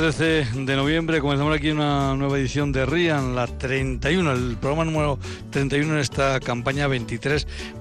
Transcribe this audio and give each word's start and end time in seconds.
13 0.00 0.46
de 0.64 0.76
noviembre 0.76 1.20
comenzamos 1.20 1.54
aquí 1.54 1.70
una 1.70 2.14
nueva 2.14 2.38
edición 2.38 2.72
de 2.72 2.86
RIAN, 2.86 3.34
la 3.34 3.46
31, 3.46 4.32
el 4.32 4.56
programa 4.56 4.86
número 4.86 5.18
31 5.50 5.92
en 5.92 5.98
esta 5.98 6.40
campaña 6.40 6.86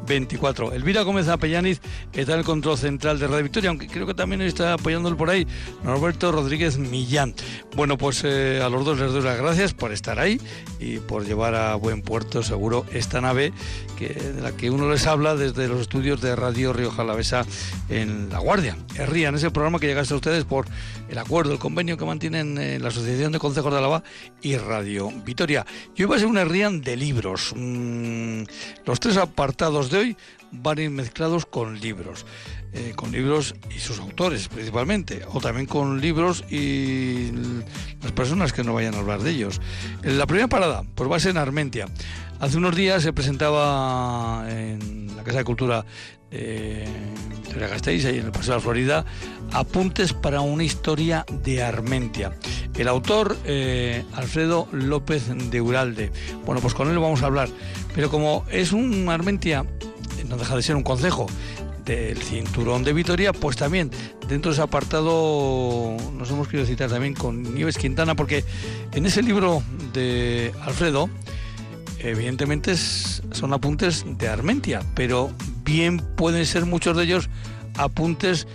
23-24. 0.09 0.73
Elvira 0.73 1.03
Gómez 1.03 1.27
Apellaniz 1.27 1.81
está 2.13 2.33
en 2.33 2.39
el 2.39 2.45
control 2.45 2.77
central 2.77 3.19
de 3.19 3.27
Radio 3.27 3.43
Victoria, 3.43 3.69
aunque 3.69 3.87
creo 3.87 4.07
que 4.07 4.13
también 4.13 4.41
está 4.41 4.73
apoyándolo 4.73 5.15
por 5.15 5.29
ahí 5.29 5.47
Norberto 5.83 6.31
Rodríguez 6.31 6.77
Millán. 6.77 7.35
Bueno, 7.75 7.97
pues 7.97 8.23
eh, 8.23 8.61
a 8.63 8.69
los 8.69 8.83
dos 8.83 8.99
les 8.99 9.11
doy 9.11 9.21
las 9.21 9.37
gracias 9.37 9.73
por 9.73 9.91
estar 9.91 10.19
ahí 10.19 10.41
y 10.79 10.97
por 10.97 11.25
llevar 11.25 11.55
a 11.55 11.75
buen 11.75 12.01
puerto 12.01 12.41
seguro 12.41 12.85
esta 12.91 13.21
nave 13.21 13.53
que, 13.97 14.09
de 14.09 14.41
la 14.41 14.51
que 14.51 14.69
uno 14.69 14.89
les 14.89 15.05
habla 15.05 15.35
desde 15.35 15.67
los 15.67 15.81
estudios 15.81 16.21
de 16.21 16.35
Radio 16.35 16.73
Río 16.73 16.91
Jalavesa 16.91 17.45
en 17.89 18.29
La 18.29 18.39
Guardia. 18.39 18.77
RIAN 18.97 19.35
es 19.35 19.43
el 19.43 19.51
programa 19.51 19.79
que 19.79 19.87
llegaste 19.87 20.13
a 20.13 20.17
ustedes 20.17 20.43
por 20.43 20.65
el 21.09 21.17
acuerdo, 21.17 21.53
el 21.53 21.59
convenio 21.59 21.97
que 21.97 22.05
mantienen 22.05 22.57
eh, 22.57 22.79
la 22.79 22.89
Asociación 22.89 23.31
de 23.31 23.39
Consejos 23.39 23.71
de 23.71 23.77
Álava 23.77 24.03
y 24.41 24.57
Radio 24.57 25.11
Vitoria. 25.25 25.65
Yo 25.95 26.05
iba 26.05 26.15
a 26.15 26.19
ser 26.19 26.27
una 26.27 26.45
RIAN 26.45 26.81
de 26.81 26.97
libros. 26.97 27.53
Mm, 27.55 28.43
los 28.85 28.99
tres 28.99 29.17
apartados 29.17 29.89
de 29.89 29.98
hoy 29.99 30.17
van 30.51 30.77
a 30.77 30.81
ir 30.81 30.89
mezclados 30.89 31.45
con 31.45 31.79
libros. 31.79 32.25
Eh, 32.71 32.93
con 32.95 33.11
libros 33.11 33.55
y 33.75 33.79
sus 33.79 33.99
autores 33.99 34.47
principalmente, 34.47 35.23
o 35.27 35.41
también 35.41 35.65
con 35.65 35.99
libros 35.99 36.43
y 36.51 37.31
las 37.99 38.11
personas 38.11 38.53
que 38.53 38.63
no 38.63 38.75
vayan 38.75 38.93
a 38.93 38.99
hablar 38.99 39.21
de 39.23 39.31
ellos. 39.31 39.59
La 40.03 40.27
primera 40.27 40.47
parada 40.47 40.83
pues 40.93 41.09
va 41.09 41.15
a 41.15 41.19
ser 41.19 41.31
en 41.31 41.37
Armentia. 41.37 41.87
Hace 42.39 42.57
unos 42.57 42.75
días 42.75 43.01
se 43.01 43.11
presentaba 43.11 44.45
en 44.49 45.15
la 45.17 45.23
Casa 45.23 45.39
de 45.39 45.43
Cultura 45.45 45.83
de 46.29 46.85
Victoria 47.41 47.67
Gasteiz, 47.69 48.05
ahí 48.05 48.19
en 48.19 48.27
el 48.27 48.31
Paseo 48.31 48.53
de 48.53 48.57
la 48.57 48.61
Florida, 48.61 49.05
Apuntes 49.51 50.13
para 50.13 50.41
una 50.41 50.63
historia 50.63 51.25
de 51.43 51.63
Armentia. 51.63 52.33
El 52.77 52.87
autor, 52.87 53.35
eh, 53.45 54.03
Alfredo 54.13 54.67
López 54.71 55.23
de 55.49 55.59
Uralde. 55.59 56.11
Bueno, 56.45 56.61
pues 56.61 56.75
con 56.75 56.87
él 56.89 56.99
vamos 56.99 57.23
a 57.23 57.25
hablar. 57.25 57.49
Pero 57.95 58.11
como 58.11 58.45
es 58.51 58.73
un 58.73 59.09
Armentia, 59.09 59.65
no 60.27 60.37
deja 60.37 60.55
de 60.55 60.63
ser 60.63 60.75
un 60.75 60.83
consejo 60.83 61.27
del 61.85 62.17
cinturón 62.17 62.83
de 62.83 62.93
Vitoria, 62.93 63.33
pues 63.33 63.57
también 63.57 63.89
dentro 64.27 64.51
de 64.51 64.53
ese 64.53 64.61
apartado 64.61 65.95
nos 66.17 66.29
hemos 66.29 66.47
querido 66.47 66.65
citar 66.65 66.89
también 66.89 67.15
con 67.15 67.55
Nieves 67.55 67.77
Quintana, 67.77 68.15
porque 68.15 68.43
en 68.93 69.05
ese 69.05 69.23
libro 69.23 69.63
de 69.93 70.53
Alfredo, 70.61 71.09
evidentemente 71.99 72.75
son 72.77 73.53
apuntes 73.53 74.05
de 74.05 74.27
Armentia, 74.27 74.81
pero 74.93 75.31
bien 75.63 75.99
pueden 76.15 76.45
ser 76.45 76.65
muchos 76.65 76.95
de 76.95 77.03
ellos 77.03 77.29
apuntes 77.75 78.47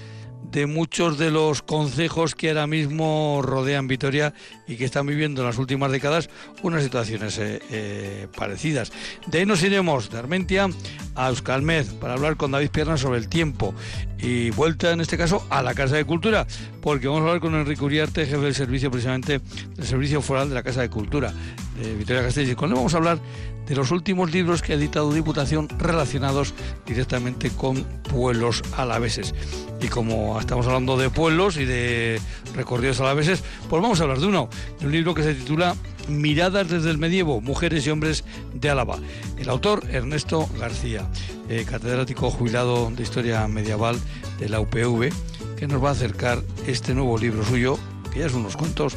de 0.55 0.66
muchos 0.66 1.19
de 1.19 1.33
los 1.33 1.62
concejos 1.62 2.36
que 2.36 2.50
ahora 2.50 2.69
mismo 2.69 3.41
rodean 3.42 3.88
Vitoria 3.88 4.33
y 4.69 4.77
que 4.77 4.84
están 4.84 5.05
viviendo 5.05 5.42
en 5.42 5.48
las 5.48 5.58
últimas 5.58 5.91
décadas 5.91 6.30
unas 6.62 6.84
situaciones 6.84 7.38
eh, 7.38 7.61
eh, 7.70 8.28
parecidas. 8.36 8.92
De 9.27 9.41
ahí 9.41 9.46
nos 9.46 9.64
iremos 9.64 10.11
de 10.11 10.19
Armentia 10.19 10.69
a 11.16 11.28
Euskalmez 11.28 11.92
para 11.94 12.14
hablar 12.14 12.36
con 12.36 12.52
David 12.52 12.70
Pierna 12.70 12.96
sobre 12.96 13.19
el 13.19 13.28
tiempo 13.28 13.74
y 14.19 14.50
vuelta 14.50 14.92
en 14.92 15.00
este 15.00 15.19
caso 15.19 15.44
a 15.50 15.61
la 15.61 15.74
Casa 15.74 15.96
de 15.96 16.05
Cultura, 16.05 16.46
porque 16.80 17.08
vamos 17.08 17.23
a 17.23 17.24
hablar 17.24 17.40
con 17.40 17.55
Enrique 17.56 17.84
Uriarte, 17.84 18.24
jefe 18.24 18.39
del 18.39 18.55
servicio 18.55 18.92
precisamente 18.92 19.40
del 19.74 19.86
Servicio 19.86 20.23
Foral 20.23 20.50
de 20.50 20.55
la 20.55 20.62
Casa 20.62 20.83
de 20.83 20.89
Cultura 20.89 21.34
de 21.74 22.23
Gasteiz. 22.23 22.48
Y 22.48 22.55
con 22.55 22.70
él 22.70 22.77
vamos 22.77 22.95
a 22.95 22.98
hablar 22.98 23.18
de 23.67 23.74
los 23.74 23.90
últimos 23.90 24.33
libros 24.33 24.62
que 24.62 24.73
ha 24.73 24.77
editado 24.77 25.12
Diputación 25.12 25.68
relacionados 25.79 26.55
directamente 26.86 27.51
con 27.51 27.83
pueblos 28.11 28.62
alaveses. 28.77 29.35
Y 29.80 29.89
como 29.89 30.39
estamos 30.39 30.67
hablando 30.67 30.96
de 30.96 31.11
pueblos 31.11 31.57
y 31.57 31.64
de 31.64 32.20
recorridos 32.55 33.01
alaveses, 33.01 33.42
pues 33.68 33.83
vamos 33.83 34.01
a 34.01 34.05
hablar 34.05 34.18
de 34.18 34.27
uno, 34.27 34.48
de 34.80 34.86
un 34.86 34.92
libro 34.92 35.14
que 35.14 35.23
se 35.23 35.35
titula 35.35 35.74
Miradas 36.08 36.68
desde 36.68 36.90
el 36.90 36.98
medievo, 36.98 37.40
mujeres 37.40 37.86
y 37.86 37.91
hombres 37.91 38.24
de 38.52 38.70
Álava. 38.70 38.98
El 39.39 39.48
autor, 39.48 39.85
Ernesto 39.91 40.48
García, 40.58 41.08
eh, 41.48 41.64
catedrático 41.68 42.30
jubilado 42.30 42.91
de 42.91 43.02
Historia 43.02 43.46
Medieval 43.48 43.98
de 44.39 44.48
la 44.48 44.61
UPV, 44.61 45.11
que 45.56 45.67
nos 45.67 45.83
va 45.83 45.91
a 45.91 45.92
acercar 45.92 46.42
este 46.67 46.95
nuevo 46.95 47.17
libro 47.17 47.45
suyo, 47.45 47.79
que 48.12 48.20
ya 48.20 48.27
es 48.27 48.35
unos 48.35 48.56
cuentos, 48.56 48.96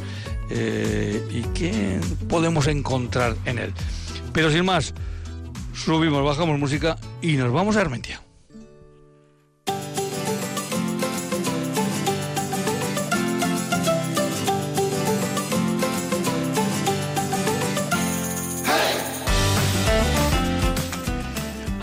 eh, 0.49 1.21
y 1.31 1.41
qué 1.53 1.99
podemos 2.29 2.67
encontrar 2.67 3.35
en 3.45 3.59
él. 3.59 3.73
Pero 4.33 4.51
sin 4.51 4.65
más, 4.65 4.93
subimos, 5.73 6.23
bajamos 6.23 6.59
música 6.59 6.97
y 7.21 7.33
nos 7.33 7.51
vamos 7.51 7.75
a 7.77 7.81
Armentia. 7.81 8.26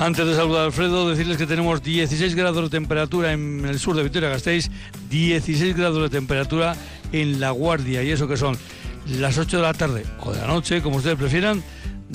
Antes 0.04 0.26
de 0.26 0.36
saludar 0.36 0.60
a 0.60 0.64
Alfredo, 0.66 1.08
decirles 1.08 1.38
que 1.38 1.46
tenemos 1.46 1.82
16 1.82 2.34
grados 2.34 2.62
de 2.64 2.68
temperatura 2.68 3.32
en 3.32 3.64
el 3.64 3.78
sur 3.78 3.96
de 3.96 4.02
Vitoria-Gasteiz, 4.02 4.70
16 5.08 5.74
grados 5.74 6.02
de 6.02 6.10
temperatura 6.10 6.76
en 7.10 7.40
La 7.40 7.52
Guardia, 7.52 8.02
y 8.02 8.10
eso 8.10 8.28
que 8.28 8.36
son 8.36 8.54
las 9.06 9.38
8 9.38 9.56
de 9.56 9.62
la 9.62 9.72
tarde 9.72 10.04
o 10.20 10.34
de 10.34 10.42
la 10.42 10.46
noche, 10.46 10.82
como 10.82 10.98
ustedes 10.98 11.16
prefieran, 11.16 11.62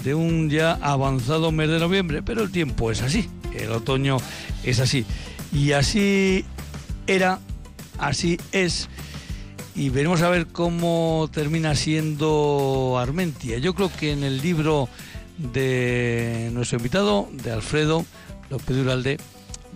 de 0.03 0.13
un 0.13 0.51
ya 0.51 0.73
avanzado 0.83 1.51
mes 1.51 1.67
de 1.67 1.79
noviembre, 1.79 2.21
pero 2.21 2.43
el 2.43 2.51
tiempo 2.51 2.91
es 2.91 3.01
así, 3.01 3.27
el 3.57 3.71
otoño 3.71 4.17
es 4.63 4.79
así. 4.79 5.03
Y 5.51 5.71
así 5.71 6.45
era, 7.07 7.39
así 7.97 8.39
es, 8.51 8.87
y 9.73 9.89
veremos 9.89 10.21
a 10.21 10.29
ver 10.29 10.45
cómo 10.45 11.27
termina 11.33 11.73
siendo 11.73 12.99
Armentia. 12.99 13.57
Yo 13.57 13.73
creo 13.73 13.91
que 13.91 14.11
en 14.11 14.23
el 14.23 14.43
libro 14.43 14.89
de 15.39 16.49
nuestro 16.53 16.77
invitado, 16.77 17.29
de 17.31 17.51
Alfredo 17.51 18.05
López 18.49 18.75
Duralde, 18.75 19.17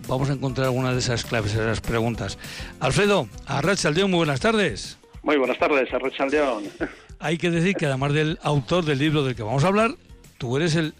vamos 0.06 0.28
a 0.28 0.34
encontrar 0.34 0.66
algunas 0.66 0.92
de 0.92 0.98
esas 0.98 1.24
claves, 1.24 1.52
esas 1.52 1.80
preguntas. 1.80 2.38
Alfredo, 2.80 3.28
Arrachaldeón, 3.46 4.10
muy 4.10 4.18
buenas 4.18 4.40
tardes. 4.40 4.98
Muy 5.22 5.36
buenas 5.36 5.58
tardes, 5.58 5.92
Arrachaldeón. 5.92 6.64
Hay 7.18 7.38
que 7.38 7.50
decir 7.50 7.74
que 7.74 7.86
además 7.86 8.12
del 8.12 8.38
autor 8.42 8.84
del 8.84 8.98
libro 8.98 9.24
del 9.24 9.34
que 9.34 9.42
vamos 9.42 9.64
a 9.64 9.68
hablar, 9.68 9.92
tú 10.36 10.56
eres 10.56 10.76
el 10.76 10.92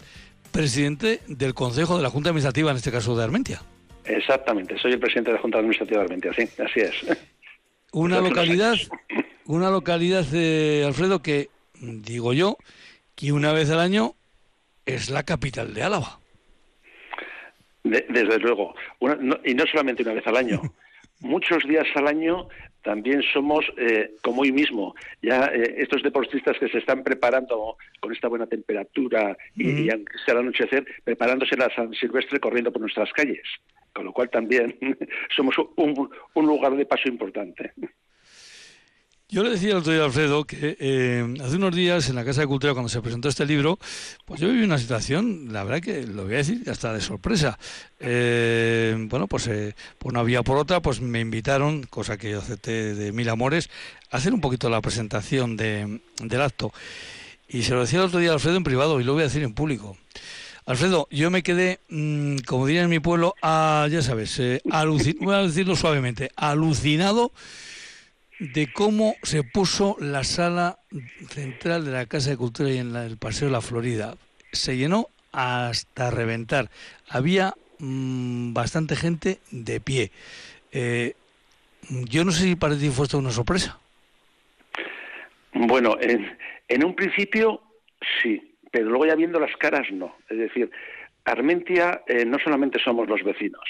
presidente 0.51 1.21
del 1.27 1.53
Consejo 1.53 1.97
de 1.97 2.03
la 2.03 2.09
Junta 2.09 2.29
Administrativa, 2.29 2.71
en 2.71 2.77
este 2.77 2.91
caso 2.91 3.15
de 3.15 3.23
Armentia. 3.23 3.61
Exactamente, 4.05 4.77
soy 4.79 4.93
el 4.93 4.99
presidente 4.99 5.31
de 5.31 5.35
la 5.35 5.41
Junta 5.41 5.59
Administrativa 5.59 5.99
de 5.99 6.05
Armentia, 6.05 6.31
sí, 6.33 6.49
así 6.63 6.79
es. 6.79 7.17
Una 7.91 8.19
localidad, 8.19 8.75
una 9.45 9.69
localidad, 9.69 10.25
de 10.25 10.83
Alfredo, 10.85 11.21
que 11.21 11.49
digo 11.79 12.33
yo, 12.33 12.57
que 13.15 13.31
una 13.31 13.53
vez 13.53 13.69
al 13.69 13.79
año 13.79 14.15
es 14.85 15.09
la 15.09 15.23
capital 15.23 15.73
de 15.73 15.83
Álava. 15.83 16.19
desde 17.83 18.39
luego, 18.39 18.75
y 19.43 19.53
no 19.53 19.65
solamente 19.67 20.03
una 20.03 20.13
vez 20.13 20.25
al 20.27 20.37
año, 20.37 20.61
muchos 21.19 21.63
días 21.67 21.87
al 21.95 22.07
año 22.07 22.47
también 22.81 23.23
somos, 23.33 23.65
eh, 23.77 24.11
como 24.21 24.43
hoy 24.43 24.51
mismo, 24.51 24.93
ya 25.21 25.45
eh, 25.47 25.75
estos 25.77 26.03
deportistas 26.03 26.55
que 26.59 26.69
se 26.69 26.77
están 26.77 27.03
preparando 27.03 27.77
con 27.99 28.11
esta 28.13 28.27
buena 28.27 28.45
temperatura 28.45 29.35
y, 29.55 29.89
aunque 29.91 30.13
sea 30.23 30.35
el 30.35 30.41
anochecer, 30.41 30.85
preparándose 31.03 31.57
la 31.57 31.73
San 31.75 31.93
Silvestre 31.93 32.39
corriendo 32.39 32.71
por 32.71 32.81
nuestras 32.81 33.11
calles. 33.11 33.47
Con 33.91 34.05
lo 34.05 34.13
cual 34.13 34.29
también 34.29 34.77
somos 35.35 35.55
un 35.77 36.45
lugar 36.45 36.75
de 36.75 36.85
paso 36.85 37.09
importante. 37.09 37.73
Yo 39.27 39.43
le 39.43 39.49
decía 39.49 39.71
al 39.71 39.77
otro 39.77 39.91
día 39.91 40.03
a 40.03 40.05
Alfredo 40.05 40.43
que 40.45 40.77
eh, 40.79 41.35
hace 41.43 41.55
unos 41.55 41.75
días 41.75 42.09
en 42.09 42.15
la 42.15 42.23
Casa 42.23 42.41
de 42.41 42.47
Cultura, 42.47 42.73
cuando 42.73 42.89
se 42.89 43.01
presentó 43.01 43.27
este 43.27 43.43
libro, 43.43 43.79
pues 44.23 44.39
yo 44.39 44.47
viví 44.47 44.63
una 44.63 44.77
situación, 44.77 45.47
la 45.51 45.63
verdad 45.63 45.81
que 45.81 46.05
lo 46.05 46.25
voy 46.25 46.35
a 46.35 46.37
decir, 46.37 46.61
hasta 46.69 46.93
de 46.93 47.01
sorpresa. 47.01 47.57
Eh, 47.99 48.95
bueno, 49.09 49.25
pues 49.25 49.47
eh, 49.47 49.73
por 49.97 50.13
una 50.13 50.21
vía 50.21 50.43
por 50.43 50.57
otra, 50.57 50.79
pues 50.79 51.01
me 51.01 51.21
invitaron, 51.21 51.83
cosa 51.85 52.17
que 52.17 52.29
yo 52.29 52.39
acepté 52.39 52.93
de 52.93 53.11
mil 53.11 53.27
amores, 53.27 53.71
a 54.11 54.17
hacer 54.17 54.31
un 54.31 54.41
poquito 54.41 54.69
la 54.69 54.79
presentación 54.79 55.57
de, 55.57 56.01
del 56.19 56.41
acto. 56.41 56.71
Y 57.49 57.63
se 57.63 57.73
lo 57.73 57.81
decía 57.81 57.99
el 57.99 58.05
otro 58.05 58.19
día 58.19 58.29
a 58.29 58.33
Alfredo 58.33 58.57
en 58.57 58.63
privado 58.63 59.01
y 59.01 59.03
lo 59.03 59.13
voy 59.13 59.21
a 59.21 59.25
decir 59.25 59.41
en 59.41 59.55
público. 59.55 59.97
Alfredo, 60.67 61.07
yo 61.09 61.31
me 61.31 61.41
quedé, 61.41 61.79
mm, 61.89 62.37
como 62.45 62.67
diría 62.67 62.83
en 62.83 62.89
mi 62.91 62.99
pueblo, 62.99 63.33
a, 63.41 63.87
ya 63.89 64.03
sabes, 64.03 64.39
voy 64.39 65.33
a 65.33 65.39
decirlo 65.39 65.75
suavemente, 65.75 66.29
alucinado 66.35 67.31
de 68.39 68.71
cómo 68.71 69.15
se 69.23 69.43
puso 69.43 69.95
la 69.99 70.23
sala 70.23 70.79
central 71.29 71.85
de 71.85 71.91
la 71.91 72.05
Casa 72.05 72.31
de 72.31 72.37
Cultura 72.37 72.69
y 72.69 72.77
en 72.77 72.95
el 72.95 73.17
Paseo 73.17 73.47
de 73.47 73.53
la 73.53 73.61
Florida. 73.61 74.15
Se 74.51 74.77
llenó 74.77 75.07
hasta 75.31 76.11
reventar. 76.11 76.69
Había 77.09 77.53
mm, 77.79 78.53
bastante 78.53 78.95
gente 78.95 79.39
de 79.51 79.79
pie. 79.79 80.11
Eh, 80.71 81.13
yo 81.89 82.23
no 82.23 82.31
sé 82.31 82.43
si 82.43 82.55
para 82.55 82.77
ti 82.77 82.87
esto 82.87 83.17
una 83.17 83.31
sorpresa. 83.31 83.79
Bueno, 85.53 85.97
en, 86.01 86.37
en 86.67 86.85
un 86.85 86.95
principio 86.95 87.61
sí, 88.21 88.55
pero 88.71 88.89
luego 88.89 89.05
ya 89.05 89.15
viendo 89.15 89.39
las 89.39 89.55
caras 89.57 89.87
no. 89.91 90.15
Es 90.29 90.37
decir, 90.37 90.69
Armentia 91.23 92.01
eh, 92.07 92.25
no 92.25 92.37
solamente 92.39 92.79
somos 92.79 93.07
los 93.07 93.23
vecinos, 93.23 93.63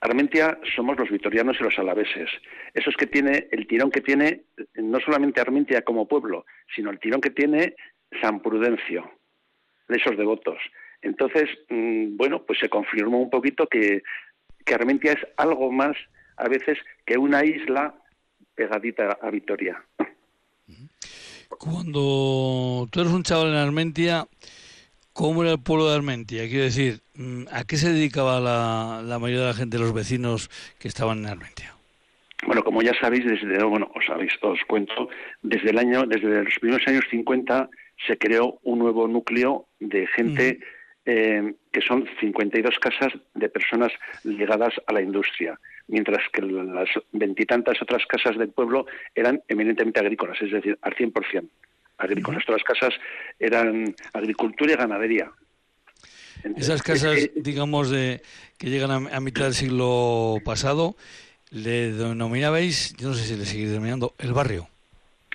Armentia 0.00 0.58
somos 0.74 0.98
los 0.98 1.10
vitorianos 1.10 1.56
y 1.60 1.62
los 1.62 1.78
alaveses. 1.78 2.30
Eso 2.72 2.90
es 2.90 2.96
que 2.96 3.06
tiene 3.06 3.48
el 3.50 3.66
tirón 3.66 3.90
que 3.90 4.00
tiene 4.00 4.44
no 4.74 4.98
solamente 5.00 5.40
Armentia 5.40 5.82
como 5.82 6.08
pueblo, 6.08 6.46
sino 6.74 6.90
el 6.90 6.98
tirón 6.98 7.20
que 7.20 7.30
tiene 7.30 7.74
San 8.20 8.40
Prudencio, 8.40 9.10
de 9.88 9.96
esos 9.96 10.16
devotos. 10.16 10.58
Entonces, 11.02 11.48
mm, 11.68 12.16
bueno, 12.16 12.44
pues 12.44 12.58
se 12.58 12.68
confirmó 12.68 13.20
un 13.20 13.30
poquito 13.30 13.66
que, 13.66 14.02
que 14.64 14.74
Armentia 14.74 15.12
es 15.12 15.26
algo 15.36 15.70
más 15.70 15.96
a 16.36 16.48
veces 16.48 16.78
que 17.04 17.18
una 17.18 17.44
isla 17.44 17.94
pegadita 18.54 19.18
a 19.20 19.30
Vitoria. 19.30 19.82
Cuando 21.48 22.88
tú 22.90 23.00
eres 23.00 23.12
un 23.12 23.22
chaval 23.22 23.48
en 23.48 23.54
Armentia, 23.54 24.26
¿cómo 25.12 25.42
era 25.42 25.52
el 25.52 25.62
pueblo 25.62 25.88
de 25.88 25.96
Armentia? 25.96 26.48
Quiero 26.48 26.64
decir, 26.64 27.00
¿a 27.50 27.64
qué 27.64 27.76
se 27.76 27.92
dedicaba 27.92 28.40
la, 28.40 29.02
la 29.04 29.18
mayoría 29.18 29.42
de 29.42 29.48
la 29.48 29.54
gente, 29.54 29.78
los 29.78 29.92
vecinos 29.92 30.50
que 30.78 30.88
estaban 30.88 31.18
en 31.18 31.26
Armentia? 31.26 31.74
Bueno, 32.46 32.64
como 32.64 32.82
ya 32.82 32.92
sabéis, 32.98 33.24
desde 33.24 33.62
bueno, 33.64 33.90
os 33.94 34.04
sabéis, 34.06 34.32
os 34.40 34.60
cuento, 34.66 35.08
desde 35.42 35.70
el 35.70 35.78
año, 35.78 36.06
desde 36.06 36.42
los 36.42 36.58
primeros 36.58 36.86
años 36.86 37.04
50 37.10 37.68
se 38.06 38.16
creó 38.16 38.58
un 38.62 38.78
nuevo 38.78 39.06
núcleo 39.06 39.66
de 39.78 40.06
gente 40.06 40.60
eh, 41.04 41.54
que 41.72 41.80
son 41.82 42.08
52 42.20 42.78
casas 42.78 43.12
de 43.34 43.48
personas 43.48 43.92
ligadas 44.24 44.74
a 44.86 44.92
la 44.92 45.02
industria, 45.02 45.58
mientras 45.88 46.22
que 46.32 46.40
las 46.40 46.88
veintitantas 47.12 47.80
otras 47.82 48.06
casas 48.06 48.38
del 48.38 48.50
pueblo 48.50 48.86
eran 49.14 49.42
eminentemente 49.48 50.00
agrícolas, 50.00 50.40
es 50.40 50.52
decir, 50.52 50.78
al 50.82 50.94
100% 50.94 51.48
agrícolas. 51.98 52.44
Todas 52.46 52.62
las 52.62 52.78
casas 52.78 53.00
eran 53.38 53.94
agricultura 54.14 54.72
y 54.72 54.76
ganadería. 54.76 55.30
Esas 56.56 56.82
casas, 56.82 57.30
digamos, 57.34 57.90
de, 57.90 58.22
que 58.58 58.68
llegan 58.68 59.08
a, 59.12 59.20
mitad 59.20 59.44
del 59.44 59.54
siglo 59.54 60.38
pasado, 60.44 60.96
le 61.50 61.92
denominabais, 61.92 62.94
yo 62.96 63.08
no 63.08 63.14
sé 63.14 63.24
si 63.24 63.36
le 63.36 63.44
seguís 63.44 63.70
denominando, 63.70 64.14
el 64.18 64.32
barrio. 64.32 64.68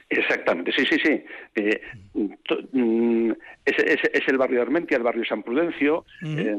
Exactamente, 0.09 0.71
sí, 0.71 0.85
sí, 0.85 0.97
sí. 1.03 1.23
Eh, 1.55 1.81
mm, 2.13 3.31
es, 3.65 4.27
el 4.27 4.37
barrio 4.37 4.57
de 4.57 4.61
Armentia, 4.61 4.97
el 4.97 5.03
barrio 5.03 5.25
San 5.25 5.43
Prudencio. 5.43 6.05
Eh, 6.23 6.57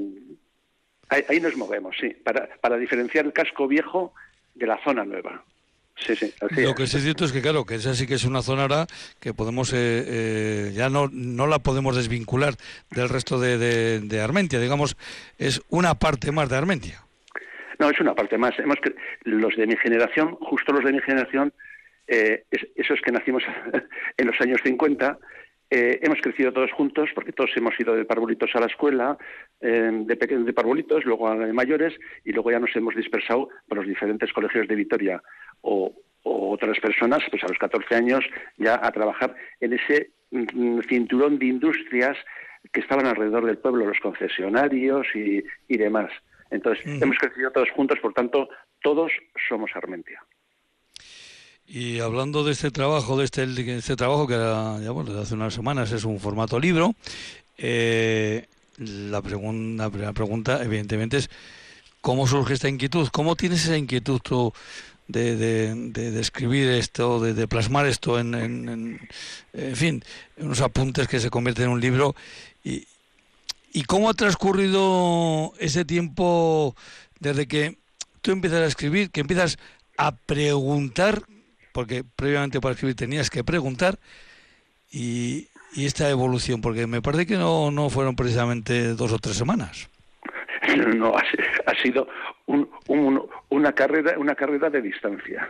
ahí, 1.08 1.40
nos 1.40 1.56
movemos, 1.56 1.96
sí, 2.00 2.08
para, 2.10 2.48
para 2.60 2.76
diferenciar 2.76 3.24
el 3.26 3.32
casco 3.32 3.68
viejo 3.68 4.12
de 4.54 4.66
la 4.66 4.82
zona 4.82 5.04
nueva. 5.04 5.44
Sí, 5.96 6.14
sí, 6.14 6.34
Lo 6.62 6.74
que 6.74 6.86
sí 6.86 6.98
es 6.98 7.02
cierto 7.02 7.24
es 7.24 7.32
que, 7.32 7.40
claro, 7.40 7.64
que 7.64 7.76
esa 7.76 7.94
sí 7.94 8.06
que 8.06 8.14
es 8.14 8.24
una 8.24 8.42
zona 8.42 8.62
ahora 8.62 8.86
que 9.18 9.32
podemos, 9.32 9.72
eh, 9.74 10.70
ya 10.74 10.90
no, 10.90 11.08
no 11.10 11.46
la 11.46 11.58
podemos 11.60 11.96
desvincular 11.96 12.54
del 12.90 13.08
resto 13.08 13.40
de, 13.40 13.58
de, 14.00 14.20
Armentia, 14.20 14.60
digamos, 14.60 14.96
es 15.38 15.62
una 15.70 15.94
parte 15.94 16.32
más 16.32 16.50
de 16.50 16.56
Armentia. 16.56 17.02
No, 17.78 17.90
es 17.90 17.98
una 17.98 18.14
parte 18.14 18.36
más. 18.36 18.58
Hemos 18.58 18.76
los 19.24 19.56
de 19.56 19.66
mi 19.66 19.76
generación, 19.76 20.36
justo 20.36 20.72
los 20.72 20.84
de 20.84 20.92
mi 20.92 21.00
generación, 21.00 21.52
eh, 22.06 22.44
esos 22.74 23.00
que 23.00 23.12
nacimos 23.12 23.42
en 24.18 24.26
los 24.26 24.40
años 24.40 24.60
50, 24.64 25.18
eh, 25.68 25.98
hemos 26.02 26.20
crecido 26.20 26.52
todos 26.52 26.70
juntos, 26.72 27.10
porque 27.14 27.32
todos 27.32 27.50
hemos 27.56 27.78
ido 27.80 27.94
de 27.96 28.04
parvulitos 28.04 28.50
a 28.54 28.60
la 28.60 28.66
escuela, 28.66 29.18
eh, 29.60 29.90
de, 29.92 30.16
pequeños 30.16 30.46
de 30.46 30.52
parvulitos, 30.52 31.04
luego 31.04 31.28
a 31.28 31.36
de 31.36 31.52
mayores, 31.52 31.94
y 32.24 32.32
luego 32.32 32.52
ya 32.52 32.60
nos 32.60 32.74
hemos 32.76 32.94
dispersado 32.94 33.48
por 33.68 33.78
los 33.78 33.86
diferentes 33.86 34.32
colegios 34.32 34.68
de 34.68 34.76
Vitoria. 34.76 35.22
O, 35.62 35.92
otras 36.28 36.78
personas, 36.80 37.22
pues 37.30 37.44
a 37.44 37.48
los 37.48 37.58
14 37.58 37.94
años, 37.94 38.24
ya 38.56 38.80
a 38.82 38.90
trabajar 38.90 39.36
en 39.60 39.74
ese 39.74 40.10
mm, 40.30 40.80
cinturón 40.88 41.38
de 41.38 41.46
industrias 41.46 42.16
que 42.72 42.80
estaban 42.80 43.06
alrededor 43.06 43.44
del 43.44 43.58
pueblo, 43.58 43.86
los 43.86 44.00
concesionarios 44.00 45.06
y, 45.14 45.42
demás. 45.68 46.10
Entonces, 46.50 46.84
hemos 47.00 47.16
crecido 47.18 47.50
todos 47.50 47.70
juntos, 47.70 47.98
por 48.00 48.12
tanto, 48.12 48.48
todos 48.82 49.12
somos 49.48 49.70
Armentia. 49.74 50.22
Y 51.66 51.98
hablando 52.00 52.44
de 52.44 52.52
este 52.52 52.70
trabajo, 52.70 53.18
de 53.18 53.24
este, 53.24 53.44
este 53.44 53.96
trabajo 53.96 54.26
que 54.26 54.34
ya 54.34 54.90
bueno, 54.92 55.10
desde 55.10 55.22
hace 55.22 55.34
unas 55.34 55.54
semanas 55.54 55.90
es 55.92 56.04
un 56.04 56.20
formato 56.20 56.60
libro, 56.60 56.94
eh, 57.58 58.46
la, 58.78 59.20
la 59.20 59.90
primera 59.90 60.12
pregunta 60.12 60.62
evidentemente 60.62 61.16
es 61.16 61.30
¿cómo 62.00 62.26
surge 62.28 62.54
esta 62.54 62.68
inquietud? 62.68 63.08
¿Cómo 63.10 63.34
tienes 63.34 63.64
esa 63.64 63.76
inquietud 63.76 64.20
tú 64.22 64.52
de, 65.08 65.36
de, 65.36 66.20
escribir 66.20 66.68
esto, 66.68 67.20
de, 67.20 67.48
plasmar 67.48 67.86
esto 67.86 68.18
en, 68.18 68.34
en, 68.34 69.08
en, 69.52 69.76
fin, 69.76 70.04
unos 70.38 70.60
apuntes 70.60 71.08
que 71.08 71.20
se 71.20 71.30
convierten 71.30 71.66
en 71.66 71.70
un 71.70 71.80
libro? 71.80 72.14
Y, 72.64 72.86
¿Y 73.72 73.84
cómo 73.84 74.08
ha 74.08 74.14
transcurrido 74.14 75.52
ese 75.58 75.84
tiempo 75.84 76.74
desde 77.20 77.46
que 77.46 77.78
tú 78.22 78.32
empiezas 78.32 78.60
a 78.60 78.66
escribir, 78.66 79.10
que 79.10 79.20
empiezas 79.20 79.58
a 79.98 80.12
preguntar 80.12 81.22
porque 81.76 82.04
previamente 82.04 82.58
para 82.58 82.72
escribir 82.72 82.96
tenías 82.96 83.28
que 83.28 83.44
preguntar 83.44 83.98
y, 84.90 85.48
esta 85.76 86.08
evolución, 86.08 86.62
porque 86.62 86.86
me 86.86 87.02
parece 87.02 87.26
que 87.26 87.36
no, 87.36 87.70
no 87.70 87.90
fueron 87.90 88.16
precisamente 88.16 88.94
dos 88.94 89.12
o 89.12 89.18
tres 89.18 89.36
semanas. 89.36 89.90
No, 90.96 91.14
ha, 91.14 91.74
sido 91.82 92.08
una 93.48 93.72
carrera 93.72 94.18
una 94.18 94.34
carrera 94.34 94.70
de 94.70 94.82
distancia. 94.82 95.48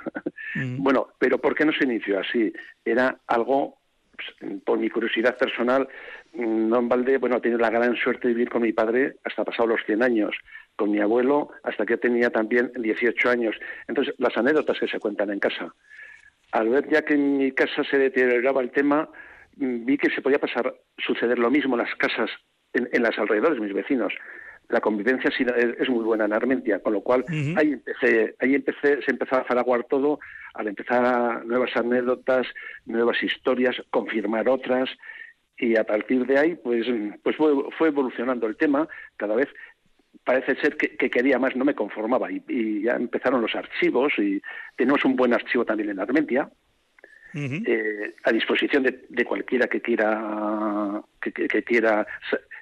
Mm. 0.55 0.83
Bueno, 0.83 1.09
pero 1.19 1.39
¿por 1.39 1.55
qué 1.55 1.65
no 1.65 1.73
se 1.73 1.85
inició 1.85 2.21
así? 2.21 2.53
Era 2.85 3.19
algo, 3.27 3.79
pues, 4.15 4.61
por 4.65 4.79
mi 4.79 4.89
curiosidad 4.89 5.37
personal, 5.37 5.89
mm, 6.35 6.69
no 6.69 6.79
en 6.79 6.89
balde, 6.89 7.19
bueno, 7.19 7.37
he 7.37 7.41
tenido 7.41 7.61
la 7.61 7.71
gran 7.71 7.97
suerte 7.97 8.29
de 8.29 8.35
vivir 8.35 8.49
con 8.49 8.63
mi 8.63 8.73
padre 8.73 9.17
hasta 9.25 9.45
pasado 9.45 9.69
los 9.69 9.81
100 9.85 10.03
años, 10.03 10.35
con 10.77 10.91
mi 10.91 11.01
abuelo 11.01 11.51
hasta 11.62 11.85
que 11.85 11.97
tenía 11.97 12.31
también 12.31 12.73
18 12.77 13.29
años. 13.29 13.57
Entonces, 13.89 14.15
las 14.19 14.37
anécdotas 14.37 14.79
que 14.79 14.89
se 14.89 14.99
cuentan 14.99 15.31
en 15.31 15.41
casa 15.41 15.75
al 16.53 16.69
ver 16.69 16.89
ya 16.89 17.03
que 17.03 17.15
en 17.15 17.39
mi 17.39 17.53
casa 17.53 17.85
se 17.85 17.99
deterioraba 17.99 18.62
el 18.62 18.71
tema, 18.71 19.09
mm, 19.57 19.85
vi 19.85 19.99
que 19.99 20.11
se 20.11 20.23
podía 20.23 20.39
pasar, 20.39 20.75
suceder 20.99 21.39
lo 21.39 21.51
mismo 21.51 21.75
en 21.75 21.83
las 21.83 21.95
casas, 21.97 22.31
en, 22.73 23.03
las 23.03 23.19
alrededores, 23.19 23.61
mis 23.61 23.73
vecinos. 23.73 24.12
La 24.68 24.80
convivencia 24.80 25.30
es 25.30 25.88
muy 25.88 26.04
buena 26.04 26.25
en 26.25 26.32
Armentia, 26.32 26.80
con 26.80 26.92
lo 26.92 27.00
cual 27.00 27.25
ahí 27.56 27.73
empecé, 27.73 28.35
ahí 28.40 28.54
empecé, 28.54 29.00
se 29.02 29.12
empezó 29.12 29.37
a 29.37 29.44
faraguar 29.44 29.85
todo, 29.85 30.18
al 30.54 30.66
empezar 30.68 31.44
nuevas 31.46 31.70
anécdotas, 31.76 32.46
nuevas 32.85 33.23
historias, 33.23 33.76
confirmar 33.90 34.49
otras, 34.49 34.90
y 35.58 35.76
a 35.76 35.85
partir 35.85 36.26
de 36.26 36.38
ahí, 36.38 36.54
pues, 36.56 36.87
pues 37.23 37.37
fue, 37.37 37.52
fue 37.78 37.88
evolucionando 37.88 38.46
el 38.46 38.56
tema, 38.56 38.88
cada 39.16 39.35
vez 39.37 39.49
parece 40.25 40.56
ser 40.56 40.76
que, 40.76 41.11
quería 41.11 41.38
más, 41.38 41.54
no 41.56 41.64
me 41.64 41.75
conformaba. 41.75 42.28
Y, 42.30 42.82
ya 42.82 42.96
empezaron 42.96 43.42
los 43.42 43.54
archivos 43.54 44.12
y 44.18 44.42
tenemos 44.76 45.04
un 45.04 45.16
buen 45.16 45.32
archivo 45.32 45.64
también 45.64 45.90
en 45.90 46.00
Armentia, 46.00 46.50
eh, 47.35 48.14
a 48.25 48.32
disposición 48.32 48.82
de, 48.82 49.25
cualquiera 49.25 49.66
que 49.68 49.80
quiera, 49.80 51.02
que, 51.20 51.62
quiera 51.62 52.06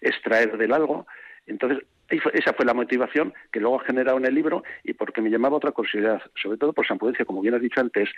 extraer 0.00 0.56
del 0.58 0.72
algo. 0.72 1.06
Entonces, 1.46 1.84
esa 2.08 2.52
fue 2.52 2.64
la 2.64 2.74
motivación 2.74 3.32
que 3.50 3.60
luego 3.60 3.80
ha 3.80 3.84
generado 3.84 4.18
en 4.18 4.26
el 4.26 4.34
libro 4.34 4.62
y 4.82 4.92
porque 4.94 5.20
me 5.20 5.30
llamaba 5.30 5.56
otra 5.56 5.72
curiosidad, 5.72 6.22
sobre 6.40 6.58
todo 6.58 6.72
por 6.72 6.86
San 6.86 6.98
Prudencia, 6.98 7.24
como 7.24 7.40
bien 7.40 7.54
has 7.54 7.62
dicho 7.62 7.80
antes. 7.80 8.08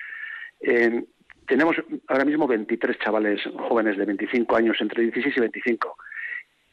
Eh, 0.60 1.04
tenemos 1.46 1.76
ahora 2.08 2.24
mismo 2.24 2.46
23 2.46 2.98
chavales 2.98 3.40
jóvenes 3.68 3.96
de 3.96 4.04
25 4.04 4.56
años, 4.56 4.76
entre 4.80 5.04
16 5.04 5.36
y 5.36 5.40
25 5.40 5.96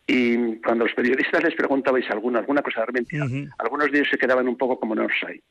y 0.05 0.58
cuando 0.58 0.86
los 0.86 0.93
periodistas 0.93 1.43
les 1.43 1.55
preguntabais 1.55 2.10
alguna, 2.10 2.39
alguna 2.39 2.62
cosa 2.62 2.82
de 2.82 2.84
Armentia, 2.84 3.24
algunos 3.58 3.91
de 3.91 4.00
ellos 4.00 4.10
se 4.12 4.17
quedaban 4.17 4.48
un 4.48 4.58
poco 4.58 4.79
como 4.79 4.93
en 4.93 5.01
Orsay. 5.01 5.41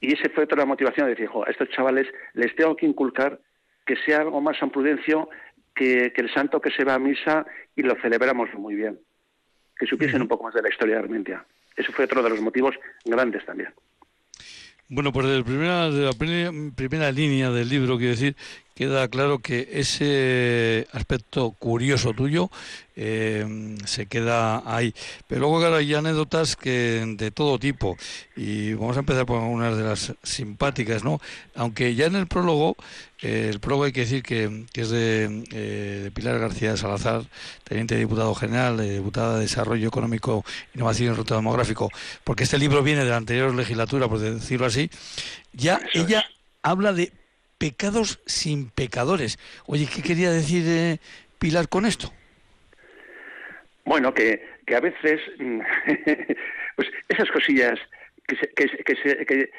Y 0.00 0.12
esa 0.12 0.28
fue 0.30 0.44
otra 0.44 0.64
motivación 0.66 1.06
de 1.06 1.14
decir, 1.14 1.28
a 1.46 1.50
estos 1.50 1.70
chavales 1.70 2.06
les 2.34 2.54
tengo 2.56 2.76
que 2.76 2.86
inculcar 2.86 3.38
que 3.86 3.96
sea 3.96 4.18
algo 4.18 4.40
más 4.40 4.58
San 4.58 4.70
Prudencio 4.70 5.28
que, 5.74 6.12
el 6.14 6.32
santo 6.32 6.60
que 6.60 6.70
se 6.70 6.84
va 6.84 6.94
a 6.94 6.98
misa 6.98 7.46
y 7.74 7.82
lo 7.82 7.94
celebramos 8.02 8.52
muy 8.54 8.74
bien. 8.74 8.98
Que 9.80 9.86
supiesen 9.86 10.20
un 10.20 10.28
poco 10.28 10.44
más 10.44 10.52
de 10.52 10.60
la 10.60 10.68
historia 10.68 10.96
de 10.96 11.00
Armentia. 11.00 11.42
Eso 11.74 11.90
fue 11.90 12.04
otro 12.04 12.22
de 12.22 12.28
los 12.28 12.40
motivos 12.42 12.74
grandes 13.06 13.46
también. 13.46 13.70
Bueno, 14.90 15.10
pues 15.10 15.26
de, 15.26 15.42
primera, 15.42 15.88
de 15.88 16.04
la 16.04 16.12
primera 16.12 17.10
línea 17.10 17.50
del 17.50 17.66
libro, 17.66 17.96
quiero 17.96 18.10
decir, 18.10 18.36
queda 18.80 19.08
claro 19.08 19.40
que 19.40 19.68
ese 19.72 20.88
aspecto 20.92 21.50
curioso 21.50 22.14
tuyo 22.14 22.50
eh, 22.96 23.76
se 23.84 24.06
queda 24.06 24.62
ahí. 24.64 24.94
Pero 25.26 25.42
luego, 25.42 25.58
claro, 25.58 25.76
hay 25.76 25.92
anécdotas 25.92 26.56
que 26.56 27.04
de 27.18 27.30
todo 27.30 27.58
tipo. 27.58 27.98
Y 28.36 28.72
vamos 28.72 28.96
a 28.96 29.00
empezar 29.00 29.26
por 29.26 29.42
unas 29.42 29.76
de 29.76 29.82
las 29.82 30.14
simpáticas, 30.22 31.04
¿no? 31.04 31.20
Aunque 31.54 31.94
ya 31.94 32.06
en 32.06 32.14
el 32.14 32.26
prólogo, 32.26 32.74
eh, 33.20 33.50
el 33.52 33.60
prólogo 33.60 33.84
hay 33.84 33.92
que 33.92 34.00
decir 34.00 34.22
que, 34.22 34.64
es 34.72 34.88
de, 34.88 35.44
eh, 35.52 36.00
de, 36.04 36.10
Pilar 36.10 36.38
García 36.38 36.74
Salazar, 36.78 37.24
teniente 37.64 37.96
diputado 37.96 38.34
general, 38.34 38.78
diputada 38.78 39.34
de 39.34 39.42
Desarrollo 39.42 39.88
Económico, 39.88 40.42
Innovación 40.74 41.12
y 41.12 41.16
Ruta 41.16 41.34
Demográfico, 41.34 41.90
porque 42.24 42.44
este 42.44 42.56
libro 42.56 42.82
viene 42.82 43.04
de 43.04 43.10
la 43.10 43.18
anterior 43.18 43.54
legislatura, 43.54 44.08
por 44.08 44.20
decirlo 44.20 44.64
así. 44.64 44.88
Ya 45.52 45.82
ella 45.92 46.24
habla 46.62 46.94
de 46.94 47.19
pecados 47.60 48.20
sin 48.24 48.70
pecadores. 48.70 49.38
Oye, 49.66 49.86
¿qué 49.94 50.02
quería 50.02 50.30
decir 50.30 50.98
Pilar 51.38 51.68
con 51.68 51.84
esto? 51.84 52.10
Bueno, 53.84 54.14
que, 54.14 54.42
que 54.66 54.74
a 54.74 54.80
veces, 54.80 55.20
pues 56.76 56.88
esas 57.08 57.30
cosillas 57.30 57.78
que 58.26 58.36
se, 58.36 58.48
que, 58.48 58.96
se, 58.96 59.26
que, 59.26 59.50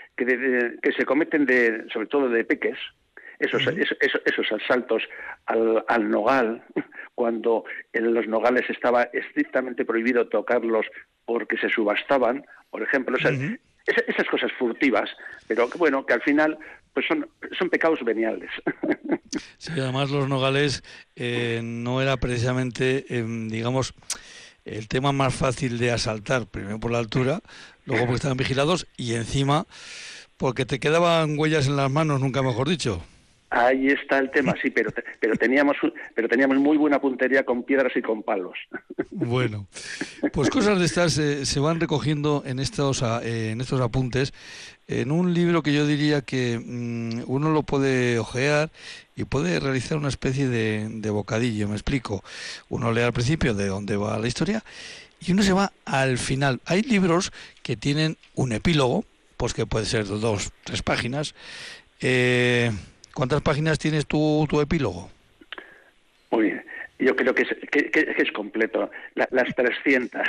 que, 0.82 0.92
se 0.94 1.06
cometen 1.06 1.46
de, 1.46 1.86
sobre 1.94 2.08
todo 2.08 2.28
de 2.28 2.44
peques, 2.44 2.78
esos, 3.40 3.62
esos, 3.68 3.98
esos, 4.26 4.52
asaltos 4.52 5.04
al, 5.46 5.84
al, 5.88 6.10
nogal, 6.10 6.64
cuando 7.16 7.66
en 7.94 8.14
los 8.14 8.28
nogales 8.28 8.68
estaba 8.70 9.04
estrictamente 9.14 9.86
prohibido 9.86 10.28
tocarlos 10.28 10.86
porque 11.26 11.58
se 11.58 11.70
subastaban, 11.70 12.46
por 12.70 12.82
ejemplo, 12.82 13.18
esas, 14.08 14.28
cosas 14.28 14.52
furtivas, 14.58 15.10
pero 15.48 15.70
que 15.70 15.78
bueno, 15.78 16.06
que 16.06 16.14
al 16.14 16.22
final 16.22 16.58
pues 16.94 17.06
son, 17.08 17.28
son 17.58 17.70
pecados 17.70 18.04
veniales. 18.04 18.50
Además 19.72 20.10
los 20.10 20.28
nogales 20.28 20.84
eh, 21.16 21.62
no 21.64 22.02
era 22.02 22.18
precisamente, 22.18 23.06
em, 23.18 23.48
digamos, 23.48 23.94
el 24.66 24.88
tema 24.88 25.12
más 25.12 25.34
fácil 25.34 25.78
de 25.78 25.92
asaltar, 25.92 26.48
primero 26.48 26.80
por 26.80 26.92
la 26.92 27.00
altura, 27.00 27.42
luego 27.86 28.06
porque 28.06 28.18
estaban 28.18 28.38
vigilados 28.38 28.88
y 28.98 29.16
encima 29.16 29.66
porque 30.38 30.66
te 30.66 30.80
quedaban 30.80 31.38
huellas 31.38 31.68
en 31.68 31.76
las 31.76 31.92
manos, 31.92 32.20
nunca 32.20 32.42
mejor 32.42 32.68
dicho. 32.68 33.02
Ahí 33.54 33.88
está 33.88 34.18
el 34.20 34.32
tema, 34.32 34.56
sí, 34.62 34.70
pero, 34.70 34.92
pero, 35.20 35.36
teníamos, 35.36 35.76
pero 36.16 36.30
teníamos 36.30 36.58
muy 36.58 36.78
buena 36.78 37.02
puntería 37.02 37.44
con 37.44 37.64
piedras 37.64 37.92
y 37.98 38.02
con 38.02 38.24
palos. 38.24 38.58
Bueno, 39.10 39.68
pues 40.32 40.50
cosas 40.50 40.80
de 40.80 40.86
estas 40.86 41.18
eh, 41.18 41.46
se 41.46 41.60
van 41.60 41.82
recogiendo 41.82 42.44
en 42.46 42.60
estos, 42.60 43.02
eh, 43.02 43.52
en 43.52 43.60
estos 43.60 43.82
apuntes, 43.82 44.34
en 44.88 45.12
un 45.12 45.34
libro 45.34 45.64
que 45.64 45.74
yo 45.74 45.86
diría 45.86 46.22
que 46.22 46.60
mm, 46.64 47.24
uno 47.28 47.52
lo 47.52 47.64
puede 47.64 48.20
ojear 48.20 48.70
y 49.18 49.26
puede 49.26 49.60
realizar 49.60 49.98
una 49.98 50.08
especie 50.08 50.48
de, 50.48 51.10
bocadillo, 51.10 51.68
me 51.68 51.76
explico. 51.76 52.24
Uno 52.70 52.94
lee 52.94 53.02
al 53.02 53.12
principio 53.12 53.54
de 53.54 53.68
dónde 53.68 53.98
va 53.98 54.18
la 54.18 54.28
historia 54.28 54.64
y 55.20 55.34
uno 55.34 55.44
se 55.44 55.52
va 55.52 55.74
al 55.84 56.18
final. 56.18 56.62
Hay 56.66 56.84
libros 56.84 57.34
que 57.64 57.76
tienen 57.76 58.16
un 58.34 58.54
epílogo, 58.54 59.04
pues 59.36 59.54
que 59.54 59.66
puede 59.66 59.86
ser 59.86 60.08
dos, 60.08 60.54
tres 60.64 60.84
páginas. 60.84 61.36
Eh, 62.00 62.72
¿Cuántas 63.14 63.42
páginas 63.42 63.80
tienes 63.80 64.06
tu, 64.06 64.46
tu 64.50 64.62
epílogo? 64.62 65.10
Muy 66.32 66.44
bien. 66.44 66.66
Yo 67.02 67.16
creo 67.16 67.34
que 67.34 67.42
es, 67.42 67.50
que, 67.72 68.16
es 68.18 68.32
completo, 68.32 68.92
las 69.16 69.56
300. 69.56 70.22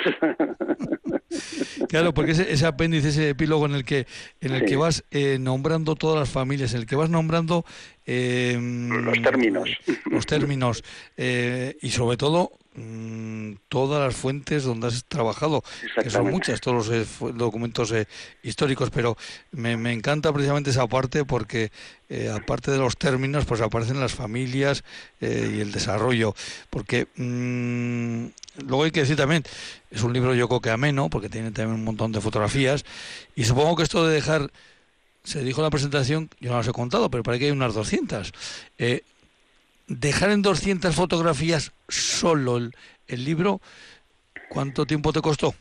claro, 1.88 2.14
porque 2.14 2.32
ese, 2.32 2.50
ese, 2.50 2.64
apéndice, 2.64 3.10
ese 3.10 3.28
epílogo 3.30 3.66
en 3.66 3.74
el 3.74 3.84
que 3.84 4.06
en 4.40 4.54
el 4.54 4.64
que 4.64 4.76
vas 4.76 5.04
eh, 5.10 5.36
nombrando 5.38 5.96
todas 5.96 6.18
las 6.18 6.30
familias, 6.30 6.72
en 6.72 6.80
el 6.80 6.86
que 6.86 6.96
vas 6.96 7.10
nombrando 7.10 7.66
eh, 8.06 8.58
los 8.58 9.20
términos, 9.20 9.68
los 10.06 10.24
términos 10.24 10.82
eh, 11.18 11.76
y 11.82 11.90
sobre 11.90 12.16
todo 12.16 12.52
Mm, 12.74 13.56
todas 13.68 14.00
las 14.00 14.16
fuentes 14.16 14.64
donde 14.64 14.86
has 14.86 15.04
trabajado, 15.04 15.62
que 16.02 16.08
son 16.08 16.30
muchas, 16.30 16.58
todos 16.58 16.88
los 16.88 16.96
eh, 16.96 17.06
documentos 17.34 17.92
eh, 17.92 18.06
históricos, 18.42 18.88
pero 18.88 19.14
me, 19.50 19.92
encanta 19.92 20.32
precisamente 20.32 20.70
esa 20.70 20.86
parte 20.86 21.26
porque 21.26 21.70
eh, 22.08 22.32
aparte 22.34 22.70
de 22.70 22.78
los 22.78 22.96
términos, 22.96 23.44
pues 23.44 23.60
aparecen 23.60 24.00
las 24.00 24.14
familias 24.14 24.84
y 25.20 25.60
el 25.60 25.70
desarrollo, 25.70 26.34
porque 26.70 27.08
mm, 27.16 28.64
luego 28.66 28.84
hay 28.84 28.90
que 28.90 29.00
decir 29.00 29.16
también, 29.16 29.44
es 29.90 30.02
un 30.02 30.14
libro 30.14 30.34
yo 30.34 30.48
creo 30.48 30.62
que 30.62 30.70
ameno, 30.70 31.10
porque 31.10 31.28
tiene 31.28 31.50
también 31.50 31.78
un 31.78 31.84
montón 31.84 32.10
de 32.10 32.22
fotografías, 32.22 32.86
y 33.36 33.44
supongo 33.44 33.76
que 33.76 33.82
esto 33.82 34.06
de 34.06 34.14
dejar 34.14 34.50
se 35.24 35.44
dijo 35.44 35.60
en 35.60 35.64
la 35.64 35.70
presentación, 35.70 36.30
yo 36.40 36.50
no 36.50 36.56
las 36.56 36.68
he 36.68 36.72
contado, 36.72 37.10
pero 37.10 37.22
parece 37.22 37.40
que 37.40 37.44
hay 37.46 37.52
unas 37.52 37.74
200. 37.74 38.32
Eh, 38.78 39.02
dejar 39.88 40.30
en 40.30 40.42
200 40.42 40.94
fotografías 40.94 41.72
solo 41.88 42.56
el, 42.56 43.24
libro, 43.24 43.60
¿cuánto 44.48 44.86
tiempo 44.86 45.12
te 45.12 45.20
costó? 45.20 45.54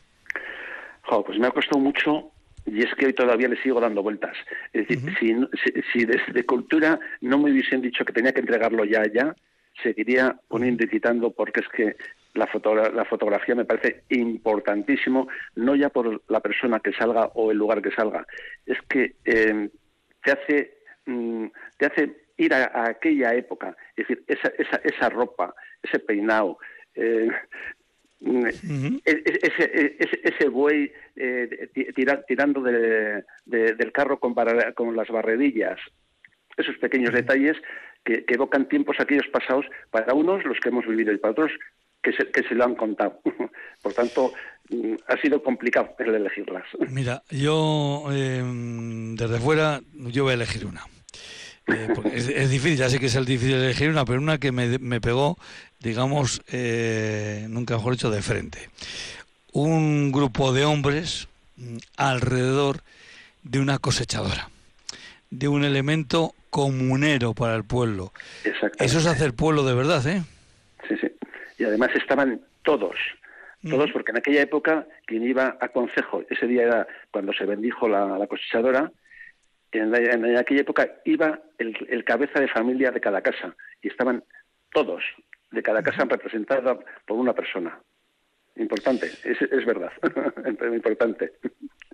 pues 1.26 1.38
me 1.38 1.46
ha 1.46 1.50
costado 1.50 1.78
mucho 1.78 2.30
y 2.64 2.82
es 2.82 2.94
que 2.94 3.06
hoy 3.06 3.12
todavía 3.12 3.48
le 3.48 3.60
sigo 3.62 3.80
dando 3.80 4.02
vueltas. 4.02 4.34
Es 4.72 4.88
decir, 4.88 5.48
si, 5.92 6.04
desde 6.04 6.46
cultura 6.46 6.98
no 7.20 7.38
me 7.38 7.50
hubiesen 7.50 7.82
dicho 7.82 8.04
que 8.04 8.12
tenía 8.12 8.32
que 8.32 8.40
entregarlo 8.40 8.84
ya, 8.84 9.02
ya, 9.12 9.34
seguiría 9.82 10.38
poniendo 10.48 10.84
y 10.84 10.88
quitando 10.88 11.30
porque 11.32 11.60
es 11.60 11.68
que 11.68 11.96
la, 12.34 12.48
la 12.94 13.04
fotografía 13.04 13.54
me 13.54 13.64
parece 13.64 14.04
importantísimo, 14.10 15.28
no 15.56 15.74
ya 15.74 15.90
por 15.90 16.22
la 16.28 16.40
persona 16.40 16.80
que 16.80 16.92
salga 16.92 17.26
o 17.34 17.50
el 17.50 17.58
lugar 17.58 17.82
que 17.82 17.90
salga, 17.90 18.26
es 18.64 18.78
que 18.88 19.16
eh, 19.24 19.68
te 20.24 20.32
hace 20.32 20.74
mm, 21.06 21.46
te 21.76 21.86
hace 21.86 22.21
ir 22.42 22.54
a, 22.54 22.88
aquella 22.88 23.34
época, 23.34 23.76
es 23.96 24.08
decir, 24.08 24.24
esa, 24.26 24.48
esa, 24.58 24.76
esa 24.84 25.08
ropa, 25.08 25.54
ese 25.82 25.98
peinado, 25.98 26.58
eh, 26.94 27.28
e, 28.24 29.02
e, 29.04 29.38
ese, 29.42 29.96
ese, 29.98 30.20
ese, 30.22 30.48
buey 30.48 30.92
eh, 31.16 31.68
tirando 32.28 32.62
de, 32.62 33.24
del 33.44 33.92
carro 33.92 34.20
con, 34.20 34.34
con, 34.74 34.96
las 34.96 35.08
barredillas, 35.08 35.80
esos 36.56 36.76
pequeños 36.78 37.12
detalles 37.12 37.56
que, 38.04 38.24
evocan 38.28 38.68
tiempos 38.68 38.96
aquellos 39.00 39.26
pasados 39.28 39.66
para 39.90 40.14
unos 40.14 40.44
los 40.44 40.58
que 40.60 40.68
hemos 40.68 40.86
vivido 40.86 41.12
y 41.12 41.18
para 41.18 41.32
otros 41.32 41.52
que 42.02 42.12
se, 42.12 42.30
que 42.30 42.42
se 42.44 42.54
lo 42.54 42.64
han 42.64 42.74
contado. 42.74 43.20
Por 43.82 43.92
tanto, 43.92 44.32
mm, 44.70 44.94
ha 45.08 45.16
sido 45.20 45.42
complicado 45.42 45.94
el 45.98 46.14
elegirlas. 46.14 46.64
Mira, 46.90 47.22
yo 47.30 48.04
em, 48.12 49.16
desde 49.16 49.38
fuera 49.38 49.80
yo 49.92 50.24
voy 50.24 50.32
a 50.32 50.34
elegir 50.34 50.66
una. 50.66 50.82
Eh, 51.68 51.88
es, 52.12 52.50
difícil, 52.50 52.76
ya 52.76 52.88
sé 52.88 52.98
que 52.98 53.06
es 53.06 53.14
el 53.14 53.24
difícil 53.24 53.54
elegir 53.54 53.88
una, 53.88 54.04
pero 54.04 54.18
una 54.18 54.38
que 54.38 54.52
me, 54.52 54.78
me 54.78 55.00
pegó, 55.00 55.38
digamos, 55.80 56.42
eh, 56.52 57.46
nunca 57.48 57.76
mejor 57.76 57.92
dicho, 57.92 58.10
de 58.10 58.22
frente. 58.22 58.68
Un 59.52 60.10
grupo 60.10 60.52
de 60.52 60.64
hombres 60.64 61.28
mm, 61.56 61.76
alrededor 61.96 62.80
de 63.42 63.60
una 63.60 63.78
cosechadora, 63.78 64.48
de 65.30 65.48
un 65.48 65.64
elemento 65.64 66.34
comunero 66.50 67.32
para 67.34 67.54
el 67.54 67.64
pueblo. 67.64 68.12
Eso 68.78 68.98
es 68.98 69.06
hacer 69.06 69.34
pueblo 69.34 69.64
de 69.64 69.74
verdad, 69.74 70.06
¿eh? 70.06 70.22
Sí, 70.88 70.96
sí. 71.00 71.08
Y 71.58 71.64
además 71.64 71.90
estaban 71.94 72.40
todos, 72.62 72.96
todos, 73.68 73.90
porque 73.92 74.10
en 74.10 74.18
aquella 74.18 74.42
época 74.42 74.86
quien 75.06 75.22
iba 75.22 75.56
a 75.60 75.68
consejo, 75.68 76.22
ese 76.28 76.46
día 76.46 76.62
era 76.62 76.86
cuando 77.10 77.32
se 77.32 77.44
bendijo 77.44 77.88
la, 77.88 78.18
la 78.18 78.26
cosechadora, 78.26 78.90
en, 79.72 80.36
aquella 80.36 80.60
época 80.60 80.88
iba 81.04 81.40
el, 81.58 82.04
cabeza 82.04 82.40
de 82.40 82.48
familia 82.48 82.90
de 82.90 83.00
cada 83.00 83.20
casa 83.20 83.54
y 83.82 83.88
estaban 83.88 84.22
todos 84.72 85.02
de 85.50 85.62
cada 85.62 85.82
casa 85.82 86.04
representada 86.04 86.78
por 87.06 87.18
una 87.18 87.34
persona. 87.34 87.78
Importante, 88.56 89.06
es, 89.06 89.40
es 89.40 89.64
verdad, 89.64 89.92
importante. 90.74 91.32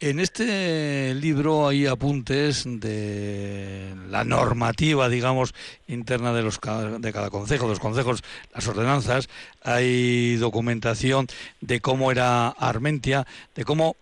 En 0.00 0.20
este 0.20 1.12
libro 1.14 1.66
hay 1.66 1.86
apuntes 1.86 2.64
de 2.64 3.94
la 4.08 4.22
normativa, 4.22 5.08
digamos, 5.08 5.54
interna 5.88 6.32
de, 6.32 6.42
los, 6.42 6.60
de 7.00 7.12
cada 7.12 7.30
concejo, 7.30 7.64
de 7.64 7.70
los 7.70 7.80
concejos, 7.80 8.22
las 8.54 8.68
ordenanzas, 8.68 9.28
hay 9.60 10.36
documentación 10.36 11.26
de 11.60 11.80
cómo 11.80 12.12
era 12.12 12.48
Armentia, 12.48 13.26
de 13.56 13.64
cómo 13.64 13.96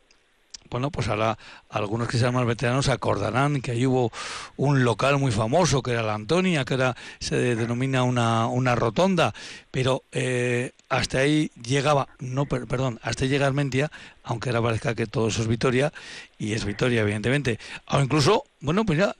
bueno, 0.71 0.91
pues 0.91 1.09
ahora 1.09 1.39
algunos 1.69 2.09
que 2.09 2.19
sean 2.19 2.35
más 2.35 2.47
veteranos 2.47 2.89
acordarán 2.89 3.61
que 3.61 3.73
ahí 3.73 3.87
hubo 3.87 4.11
un 4.57 4.85
local 4.85 5.19
muy 5.19 5.33
famoso 5.33 5.83
que 5.83 5.93
era 5.93 6.03
la 6.03 6.15
Antonia, 6.15 6.65
que 6.65 6.75
era 6.75 6.97
se 7.19 7.37
denomina 7.55 8.03
una, 8.03 8.47
una 8.47 8.75
rotonda, 8.75 9.33
pero 9.71 10.03
eh, 10.13 10.73
hasta 10.89 11.19
ahí 11.19 11.51
llegaba, 11.63 12.09
no, 12.21 12.47
perdón, 12.47 12.99
hasta 13.03 13.25
ahí 13.25 13.31
llega 13.31 13.47
Armentia, 13.47 13.91
aunque 14.23 14.51
ahora 14.51 14.63
parezca 14.63 14.95
que 14.95 15.07
todo 15.07 15.29
eso 15.29 15.43
es 15.43 15.49
Vitoria, 15.49 15.93
y 16.39 16.53
es 16.53 16.65
Vitoria, 16.65 17.03
evidentemente. 17.03 17.59
O 17.89 18.01
incluso, 18.01 18.45
bueno, 18.61 18.85
pues 18.85 18.99
ya 18.99 19.15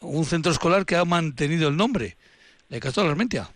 un 0.00 0.24
centro 0.24 0.52
escolar 0.52 0.84
que 0.84 0.96
ha 0.96 1.04
mantenido 1.04 1.68
el 1.68 1.76
nombre, 1.76 2.16
de 2.68 2.80
Castro 2.80 3.04
de 3.04 3.10
Armentia. 3.10 3.48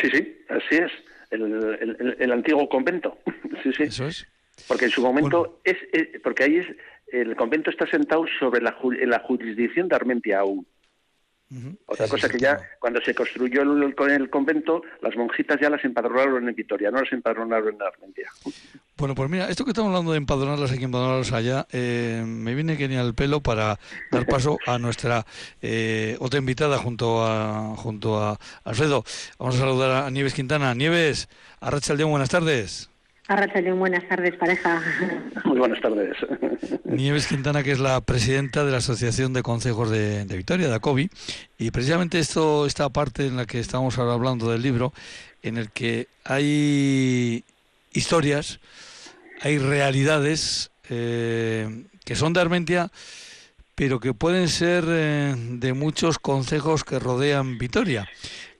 Sí, 0.00 0.08
sí, 0.10 0.36
así 0.48 0.76
es, 0.76 0.92
el, 1.30 2.16
el 2.18 2.32
antiguo 2.32 2.68
convento. 2.68 3.18
sí, 3.62 3.72
sí. 3.76 3.82
Eso 3.84 4.06
es. 4.06 4.26
Porque 4.68 4.86
en 4.86 4.90
su 4.90 5.02
momento 5.02 5.60
es, 5.64 5.76
porque 6.22 6.44
ahí 6.44 6.56
es 6.56 6.66
el 7.12 7.36
convento 7.36 7.70
está 7.70 7.86
sentado 7.86 8.24
sobre 8.38 8.62
la, 8.62 8.76
en 8.98 9.10
la 9.10 9.20
jurisdicción 9.20 9.88
de 9.88 9.96
Armentia 9.96 10.40
aún. 10.40 10.66
Otra 11.84 12.08
cosa 12.08 12.30
que 12.30 12.38
ya 12.38 12.58
cuando 12.78 13.00
se 13.02 13.14
construyó 13.14 13.60
el, 13.60 13.94
el, 14.10 14.30
convento, 14.30 14.82
las 15.02 15.14
monjitas 15.16 15.60
ya 15.60 15.68
las 15.68 15.84
empadronaron 15.84 16.48
en 16.48 16.54
Vitoria, 16.54 16.90
no 16.90 17.00
las 17.00 17.12
empadronaron 17.12 17.74
en 17.74 17.82
Armentia. 17.82 18.30
Bueno, 18.96 19.14
pues 19.14 19.28
mira, 19.28 19.50
esto 19.50 19.64
que 19.64 19.72
estamos 19.72 19.90
hablando 19.90 20.12
de 20.12 20.18
empadronarlas 20.18 20.72
aquí, 20.72 20.84
empadronarlas 20.84 21.32
allá, 21.32 21.66
eh, 21.72 22.22
me 22.26 22.54
viene 22.54 22.76
genial 22.76 23.06
el 23.08 23.14
pelo 23.14 23.42
para 23.42 23.78
dar 24.10 24.26
paso 24.26 24.58
a 24.66 24.78
nuestra 24.78 25.26
eh, 25.60 26.16
otra 26.20 26.38
invitada 26.38 26.78
junto 26.78 27.22
a 27.22 27.74
junto 27.76 28.18
a 28.18 28.38
Alfredo. 28.64 29.04
Vamos 29.38 29.56
a 29.56 29.58
saludar 29.58 30.04
a 30.04 30.10
Nieves 30.10 30.32
Quintana. 30.32 30.74
Nieves, 30.74 31.28
Arracha 31.60 31.92
León, 31.94 32.10
buenas 32.10 32.30
tardes. 32.30 32.91
Arrachalón, 33.28 33.78
buenas 33.78 34.06
tardes, 34.08 34.34
pareja. 34.36 34.82
Muy 35.44 35.58
buenas 35.58 35.80
tardes. 35.80 36.16
Nieves 36.84 37.26
Quintana, 37.26 37.62
que 37.62 37.72
es 37.72 37.78
la 37.78 38.00
presidenta 38.00 38.64
de 38.64 38.72
la 38.72 38.78
Asociación 38.78 39.32
de 39.32 39.42
Consejos 39.42 39.90
de, 39.90 40.24
Victoria, 40.24 40.68
de 40.68 40.74
ACOBI, 40.74 41.08
y 41.58 41.70
precisamente 41.70 42.18
esto, 42.18 42.66
esta 42.66 42.88
parte 42.88 43.26
en 43.26 43.36
la 43.36 43.46
que 43.46 43.60
estamos 43.60 43.96
ahora 43.98 44.14
hablando 44.14 44.50
del 44.50 44.62
libro, 44.62 44.92
en 45.42 45.56
el 45.56 45.70
que 45.70 46.08
hay 46.24 47.44
historias, 47.92 48.60
hay 49.40 49.58
realidades 49.58 50.70
eh, 50.90 51.84
que 52.04 52.16
son 52.16 52.32
de 52.32 52.40
Armentia, 52.40 52.90
pero 53.74 54.00
que 54.00 54.14
pueden 54.14 54.48
ser 54.48 54.84
eh, 54.88 55.34
de 55.36 55.72
muchos 55.72 56.18
consejos 56.18 56.84
que 56.84 56.98
rodean 56.98 57.58
Vitoria. 57.58 58.08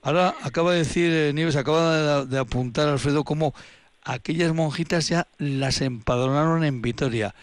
Ahora 0.01 0.35
acaba 0.41 0.73
de 0.73 0.79
decir 0.79 1.11
eh, 1.11 1.31
Nieves, 1.33 1.55
acaba 1.55 2.25
de, 2.25 2.39
apuntar 2.39 2.89
Alfredo 2.89 3.23
cómo 3.23 3.53
aquellas 4.05 4.53
monjitas 4.53 5.07
ya 5.07 5.27
las 5.37 5.81
empadronaron 5.81 6.63
en 6.63 6.81
Vitoria, 6.81 7.33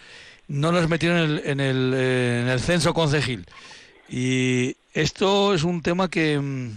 no 0.48 0.72
las 0.72 0.88
metieron 0.88 1.18
en 1.18 1.24
el, 1.24 1.42
en 1.44 1.60
el, 1.60 1.94
en 1.94 2.48
el 2.48 2.60
censo 2.60 2.94
concejil. 2.94 3.46
Y 4.08 4.76
esto 4.92 5.54
es 5.54 5.62
un 5.62 5.82
tema 5.82 6.10
que, 6.10 6.38
mm, 6.38 6.70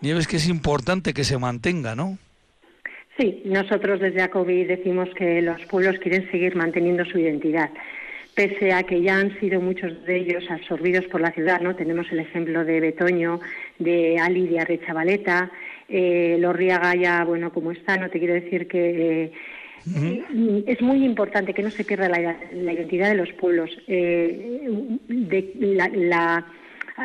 Nieves, 0.00 0.26
que 0.26 0.36
es 0.36 0.48
importante 0.48 1.12
que 1.12 1.24
se 1.24 1.38
mantenga, 1.38 1.94
¿no? 1.94 2.18
Sí, 3.18 3.42
nosotros 3.44 4.00
desde 4.00 4.22
ACOBI 4.22 4.64
decimos 4.64 5.08
que 5.16 5.40
los 5.40 5.64
pueblos 5.66 5.98
quieren 6.00 6.28
seguir 6.30 6.56
manteniendo 6.56 7.04
su 7.04 7.18
identidad, 7.18 7.70
pese 8.34 8.72
a 8.72 8.82
que 8.82 9.00
ya 9.00 9.18
han 9.18 9.38
sido 9.38 9.60
muchos 9.60 10.04
de 10.04 10.16
ellos 10.16 10.44
absorbidos 10.50 11.04
por 11.06 11.20
la 11.20 11.30
ciudad, 11.30 11.60
¿no? 11.60 11.76
Tenemos 11.76 12.10
el 12.10 12.20
ejemplo 12.20 12.64
de 12.64 12.80
Betoño, 12.80 13.40
de 13.78 14.18
Ali, 14.18 14.48
de 14.48 14.60
eh, 15.88 16.36
Lorriaga 16.38 16.94
ya, 16.94 17.24
bueno, 17.24 17.52
como 17.52 17.72
está, 17.72 17.96
no 17.96 18.10
te 18.10 18.18
quiero 18.18 18.34
decir 18.34 18.68
que... 18.68 19.24
Eh, 19.24 19.32
es 20.66 20.80
muy 20.80 21.04
importante 21.04 21.52
que 21.52 21.62
no 21.62 21.70
se 21.70 21.84
pierda 21.84 22.08
la, 22.08 22.72
identidad 22.72 23.10
de 23.10 23.16
los 23.16 23.30
pueblos, 23.34 23.70
eh, 23.86 24.98
de 25.08 25.52
la 25.92 26.46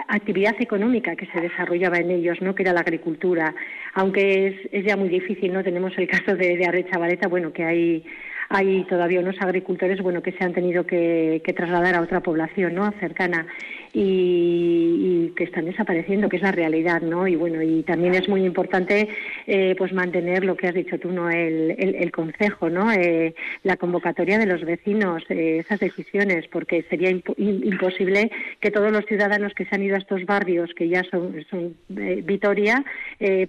actividad 0.07 0.55
económica 0.61 1.15
que 1.17 1.25
se 1.25 1.41
desarrollaba 1.41 1.97
en 1.97 2.11
ellos, 2.11 2.41
¿no? 2.41 2.55
que 2.55 2.63
era 2.63 2.71
la 2.71 2.79
agricultura, 2.79 3.53
aunque 3.95 4.69
es, 4.71 4.85
ya 4.85 4.95
muy 4.95 5.09
difícil, 5.09 5.51
¿no? 5.51 5.61
Tenemos 5.61 5.91
el 5.97 6.07
caso 6.07 6.37
de, 6.37 6.55
de 6.55 6.65
Arrecha 6.65 6.97
Valeta, 6.97 7.27
bueno, 7.27 7.51
que 7.51 7.65
hay 7.65 8.05
hay 8.49 8.83
todavía 8.85 9.19
unos 9.19 9.39
agricultores 9.39 10.01
bueno 10.01 10.23
que 10.23 10.31
se 10.31 10.43
han 10.43 10.53
tenido 10.53 10.85
que, 10.85 11.41
trasladar 11.55 11.95
a 11.95 12.01
otra 12.01 12.21
población 12.21 12.75
no 12.75 12.91
cercana 12.99 13.45
y, 13.93 15.33
que 15.35 15.43
están 15.43 15.65
desapareciendo 15.65 16.27
que 16.29 16.37
es 16.37 16.41
la 16.41 16.51
realidad 16.51 17.01
no 17.01 17.27
y 17.27 17.35
bueno 17.35 17.61
y 17.61 17.83
también 17.83 18.15
es 18.15 18.27
muy 18.27 18.43
importante 18.45 19.07
eh, 19.47 19.75
pues 19.77 19.93
mantener 19.93 20.43
lo 20.43 20.55
que 20.55 20.67
has 20.67 20.73
dicho 20.73 20.99
tú 20.99 21.11
no 21.11 21.29
el, 21.29 21.75
el, 21.77 22.11
consejo 22.11 22.69
no 22.69 22.91
eh, 22.91 23.35
la 23.63 23.77
convocatoria 23.77 24.37
de 24.37 24.45
los 24.45 24.65
vecinos 24.65 25.23
eh, 25.29 25.59
esas 25.59 25.79
decisiones 25.79 26.47
porque 26.47 26.83
sería 26.89 27.09
imposible 27.09 28.31
que 28.59 28.71
todos 28.71 28.91
los 28.91 29.05
ciudadanos 29.05 29.53
que 29.53 29.65
se 29.65 29.75
han 29.75 29.83
ido 29.83 29.95
a 29.95 29.99
estos 29.99 30.25
barrios 30.25 30.73
que 30.73 30.89
ya 30.89 31.03
son, 31.03 31.45
son 31.49 31.75
Vitoria 31.87 32.83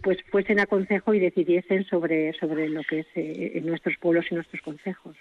pues 0.02 0.18
fuesen 0.30 0.60
a 0.60 0.66
consejo 0.66 1.14
y 1.14 1.20
decidiesen 1.20 1.84
sobre 1.84 2.32
sobre 2.34 2.68
lo 2.68 2.82
que 2.82 3.00
es 3.12 3.64
nuestros 3.64 3.96
pueblos 3.98 4.26
y 4.30 4.34
nuestros 4.34 4.62
consejos 4.62 5.16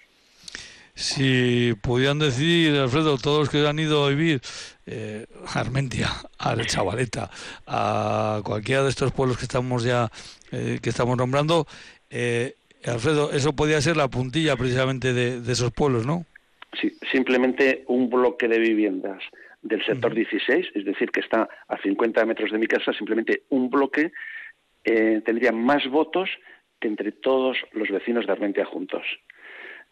si 0.94 1.74
pudieran 1.80 2.18
decir, 2.18 2.76
Alfredo, 2.76 3.16
todos 3.18 3.40
los 3.40 3.50
que 3.50 3.66
han 3.66 3.78
ido 3.78 4.04
a 4.04 4.10
vivir 4.10 4.40
eh, 4.86 5.26
a 5.46 5.60
Armentia, 5.60 6.08
a 6.38 6.56
Chavaleta, 6.64 7.30
a 7.66 8.40
cualquiera 8.44 8.82
de 8.82 8.90
estos 8.90 9.12
pueblos 9.12 9.38
que 9.38 9.44
estamos 9.44 9.84
ya 9.84 10.08
eh, 10.52 10.78
que 10.82 10.90
estamos 10.90 11.16
nombrando, 11.16 11.66
eh, 12.10 12.54
Alfredo, 12.84 13.30
eso 13.32 13.54
podría 13.54 13.80
ser 13.80 13.96
la 13.96 14.08
puntilla 14.08 14.56
precisamente 14.56 15.12
de, 15.12 15.52
esos 15.52 15.70
pueblos, 15.72 16.06
¿no? 16.06 16.24
Sí, 16.80 16.96
simplemente 17.12 17.84
un 17.88 18.08
bloque 18.08 18.48
de 18.48 18.58
viviendas 18.58 19.22
del 19.62 19.84
sector 19.84 20.14
16, 20.14 20.68
es 20.74 20.84
decir, 20.84 21.10
que 21.10 21.20
está 21.20 21.48
a 21.68 21.76
50 21.82 22.24
metros 22.24 22.50
de 22.50 22.58
mi 22.58 22.66
casa, 22.66 22.92
simplemente 22.92 23.42
un 23.50 23.68
bloque 23.68 24.12
tendría 24.82 25.52
más 25.52 25.86
votos 25.88 26.30
que 26.80 26.88
entre 26.88 27.12
todos 27.12 27.58
los 27.72 27.90
vecinos 27.90 28.26
de 28.26 28.32
Armentia 28.32 28.64
juntos 28.64 29.02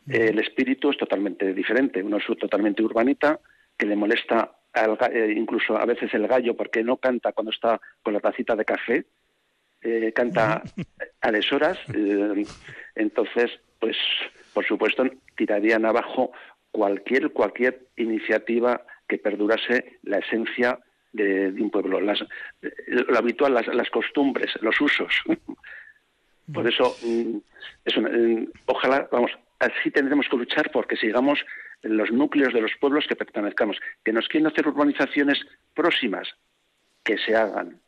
el 0.08 0.38
espíritu 0.38 0.90
es 0.90 0.96
totalmente 0.96 1.52
diferente. 1.52 2.02
Uno 2.02 2.16
es 2.16 2.24
totalmente 2.38 2.82
urbanita, 2.82 3.40
que 3.76 3.86
le 3.86 3.96
molesta 3.96 4.52
eh, 4.74 5.34
incluso 5.36 5.76
a 5.76 5.84
veces 5.86 6.12
el 6.14 6.28
gallo 6.28 6.56
porque 6.56 6.84
no 6.84 6.98
canta 6.98 7.32
cuando 7.32 7.50
está 7.50 7.80
con 8.02 8.14
la 8.14 8.20
tacita 8.20 8.54
de 8.54 8.64
café, 8.64 9.06
eh, 9.82 10.12
canta 10.14 10.62
a 11.20 11.32
deshoras. 11.32 11.78
Eh, 11.94 12.44
entonces, 12.94 13.50
pues, 13.78 13.96
por 14.52 14.64
supuesto, 14.66 15.04
tirarían 15.36 15.84
abajo 15.84 16.32
cualquier, 16.70 17.32
cualquier 17.32 17.86
iniciativa 17.96 18.82
que 19.08 19.18
perdurase 19.18 19.98
la 20.02 20.18
esencia 20.18 20.78
de, 21.12 21.48
un 21.48 21.70
pueblo, 21.70 22.00
las, 22.00 22.22
lo 22.60 23.18
habitual, 23.18 23.54
las, 23.54 23.66
las 23.68 23.90
costumbres, 23.90 24.52
los 24.60 24.80
usos. 24.80 25.12
Por 26.52 26.66
eso, 26.66 26.96
mm, 27.02 27.36
es 27.84 27.94
ojalá, 28.66 29.08
vamos, 29.10 29.32
así 29.58 29.90
tendremos 29.90 30.28
que 30.28 30.36
luchar 30.36 30.70
porque 30.70 30.96
sigamos 30.96 31.44
en 31.82 31.96
los 31.96 32.10
núcleos 32.10 32.52
de 32.52 32.60
los 32.60 32.72
pueblos 32.80 33.06
que 33.08 33.16
pertenezcamos. 33.16 33.78
Que 34.04 34.12
nos 34.12 34.28
quieren 34.28 34.46
hacer 34.46 34.66
urbanizaciones 34.66 35.38
próximas, 35.74 36.28
que 37.04 37.18
se 37.18 37.36
hagan. 37.36 37.80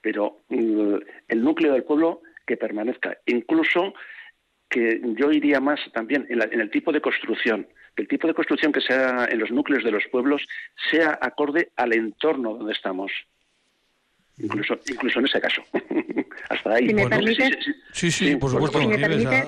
Pero 0.00 0.42
mm, 0.48 0.96
el 1.28 1.42
núcleo 1.42 1.72
del 1.72 1.84
pueblo 1.84 2.22
que 2.46 2.56
permanezca. 2.56 3.18
Incluso 3.26 3.94
que 4.68 5.00
yo 5.16 5.30
iría 5.30 5.60
más 5.60 5.80
también 5.92 6.26
en, 6.28 6.42
en, 6.42 6.60
el 6.60 6.70
tipo 6.70 6.92
de 6.92 7.00
construcción, 7.00 7.66
que 7.94 8.02
el 8.02 8.08
tipo 8.08 8.26
de 8.26 8.34
construcción 8.34 8.72
que 8.72 8.80
sea 8.80 9.26
en 9.30 9.38
los 9.38 9.50
núcleos 9.50 9.84
de 9.84 9.92
los 9.92 10.04
pueblos 10.10 10.44
sea 10.90 11.18
acorde 11.20 11.70
al 11.76 11.94
entorno 11.94 12.54
donde 12.54 12.72
estamos 12.72 13.12
incluso 14.38 14.78
incluso 14.88 15.20
en 15.20 15.26
ese 15.26 15.40
caso 15.40 15.62
hasta 16.48 16.74
ahí. 16.74 16.88
Si 16.88 16.94
me 16.94 17.08
permite, 17.08 17.58
sí, 17.92 18.10
sí, 18.10 18.36
por 18.36 18.50
supuesto 18.50 18.80
si 18.80 18.86
me 18.86 18.98
permite, 18.98 19.44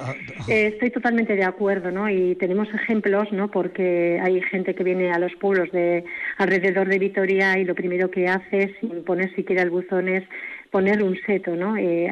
eh, 0.48 0.68
estoy 0.68 0.90
totalmente 0.90 1.36
de 1.36 1.44
acuerdo 1.44 1.90
no 1.90 2.08
y 2.08 2.34
tenemos 2.36 2.68
ejemplos 2.72 3.30
no 3.32 3.50
porque 3.50 4.20
hay 4.22 4.40
gente 4.42 4.74
que 4.74 4.84
viene 4.84 5.12
a 5.12 5.18
los 5.18 5.34
pueblos 5.36 5.70
de 5.72 6.04
alrededor 6.38 6.88
de 6.88 6.98
Vitoria 6.98 7.58
y 7.58 7.64
lo 7.64 7.74
primero 7.74 8.10
que 8.10 8.28
hace 8.28 8.74
sin 8.80 9.04
poner 9.04 9.34
siquiera 9.34 9.62
el 9.62 9.70
buzón 9.70 10.08
es 10.08 10.24
poner 10.70 11.02
un 11.02 11.16
seto, 11.26 11.56
¿no? 11.56 11.76
Eh, 11.76 12.08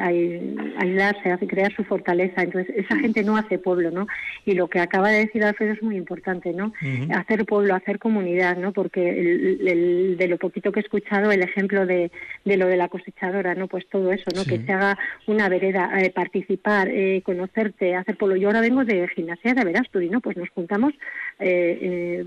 aislarse, 0.77 1.47
crear 1.47 1.73
su 1.73 1.83
fortaleza. 1.83 2.41
Entonces, 2.41 2.75
esa 2.75 2.97
gente 2.97 3.23
no 3.23 3.37
hace 3.37 3.59
pueblo, 3.59 3.91
¿no? 3.91 4.07
Y 4.45 4.53
lo 4.53 4.67
que 4.67 4.79
acaba 4.79 5.09
de 5.09 5.19
decir 5.19 5.43
Alfredo 5.43 5.73
es 5.73 5.83
muy 5.83 5.97
importante, 5.97 6.53
¿no? 6.53 6.73
Hacer 7.13 7.45
pueblo, 7.45 7.75
hacer 7.75 7.99
comunidad, 7.99 8.57
¿no? 8.57 8.71
Porque 8.71 9.09
el, 9.09 10.17
de 10.17 10.27
lo 10.27 10.37
poquito 10.37 10.71
que 10.71 10.79
he 10.79 10.83
escuchado, 10.83 11.31
el 11.31 11.41
ejemplo 11.41 11.85
de, 11.85 12.11
de, 12.43 12.57
lo 12.57 12.67
de 12.67 12.77
la 12.77 12.89
cosechadora, 12.89 13.55
¿no? 13.55 13.67
Pues 13.67 13.87
todo 13.89 14.11
eso, 14.11 14.29
¿no? 14.35 14.43
Que 14.43 14.59
se 14.59 14.71
haga 14.71 14.97
una 15.27 15.49
vereda, 15.49 15.91
eh, 16.01 16.11
participar, 16.11 16.89
eh, 16.89 17.21
conocerte, 17.23 17.95
hacer 17.95 18.17
pueblo. 18.17 18.35
Yo 18.35 18.47
ahora 18.47 18.61
vengo 18.61 18.85
de 18.85 19.07
gimnasia 19.09 19.53
de 19.53 19.63
Verasturi, 19.63 20.09
¿no? 20.09 20.21
Pues 20.21 20.37
nos 20.37 20.49
juntamos 20.49 20.93
eh, 21.39 22.23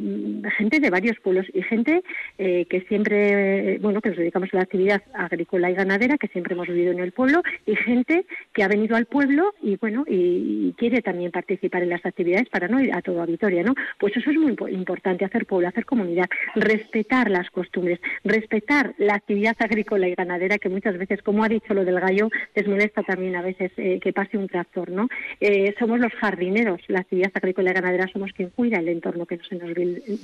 gente 0.57 0.81
de 0.81 0.91
varios 0.91 1.19
pueblos 1.21 1.47
y 1.55 1.63
gente 1.63 2.03
que 2.37 2.85
siempre, 2.89 3.79
bueno, 3.79 4.01
que 4.01 4.11
nos 4.11 4.19
dedicamos 4.19 4.49
a 4.53 4.57
la 4.57 4.63
actividad 4.63 5.03
agrícola 5.15 5.71
y 5.71 5.75
ganadera, 5.75 6.18
que 6.19 6.29
siempre 6.29 6.55
hemos 6.55 6.69
vivido 6.69 6.93
en 6.93 7.01
el 7.01 7.13
pueblo, 7.13 7.43
y 7.67 7.77
gente 7.77 8.27
que 8.53 8.63
ha 8.63 8.69
venido 8.69 8.97
al 8.97 9.07
pueblo 9.07 9.55
y 9.63 9.77
bueno, 9.77 10.05
y, 10.07 10.75
quiere 10.77 11.03
también 11.03 11.31
participar 11.31 11.83
en 11.83 11.91
las 11.91 12.05
actividades 12.05 12.49
para 12.49 12.69
no 12.69 12.81
ir 12.81 12.95
a 12.95 13.03
todo 13.03 13.23
a 13.23 13.27
Vitoria, 13.27 13.63
¿no? 13.63 13.75
Pues 13.99 14.17
eso 14.17 14.31
es 14.31 14.37
muy 14.37 14.55
importante, 14.71 15.25
hacer 15.25 15.47
pueblo, 15.47 15.69
hacer 15.69 15.85
comunidad, 15.85 16.29
respetar 16.55 17.31
las 17.31 17.51
costumbres, 17.51 18.01
respetar 18.23 18.95
la 18.99 19.15
actividad 19.15 19.57
agrícola 19.59 20.09
y 20.09 20.15
ganadera, 20.15 20.59
que 20.59 20.69
muchas 20.69 20.97
veces, 20.99 21.23
como 21.23 21.43
ha 21.45 21.49
dicho 21.49 21.75
lo 21.75 21.85
del 21.85 22.01
gallo, 22.01 22.29
les 22.55 22.69
molesta 22.69 23.03
también 23.03 23.37
a 23.37 23.43
veces 23.43 23.73
eh, 23.77 23.99
que 24.01 24.13
pase 24.13 24.39
un 24.39 24.49
tractor, 24.49 24.91
¿no? 24.91 25.09
Eh, 25.41 25.75
somos 25.79 25.99
los 26.01 26.13
jardineros, 26.15 26.81
la 26.89 27.01
actividad 27.01 27.31
agrícola 27.35 27.71
y 27.71 27.75
ganadera 27.75 28.09
somos 28.13 28.33
quien 28.33 28.51
cuida 28.51 28.79
el 28.79 28.89
entorno, 28.89 29.27
que 29.27 29.37
no 29.37 29.45
se 29.45 29.57
nos, 29.57 29.71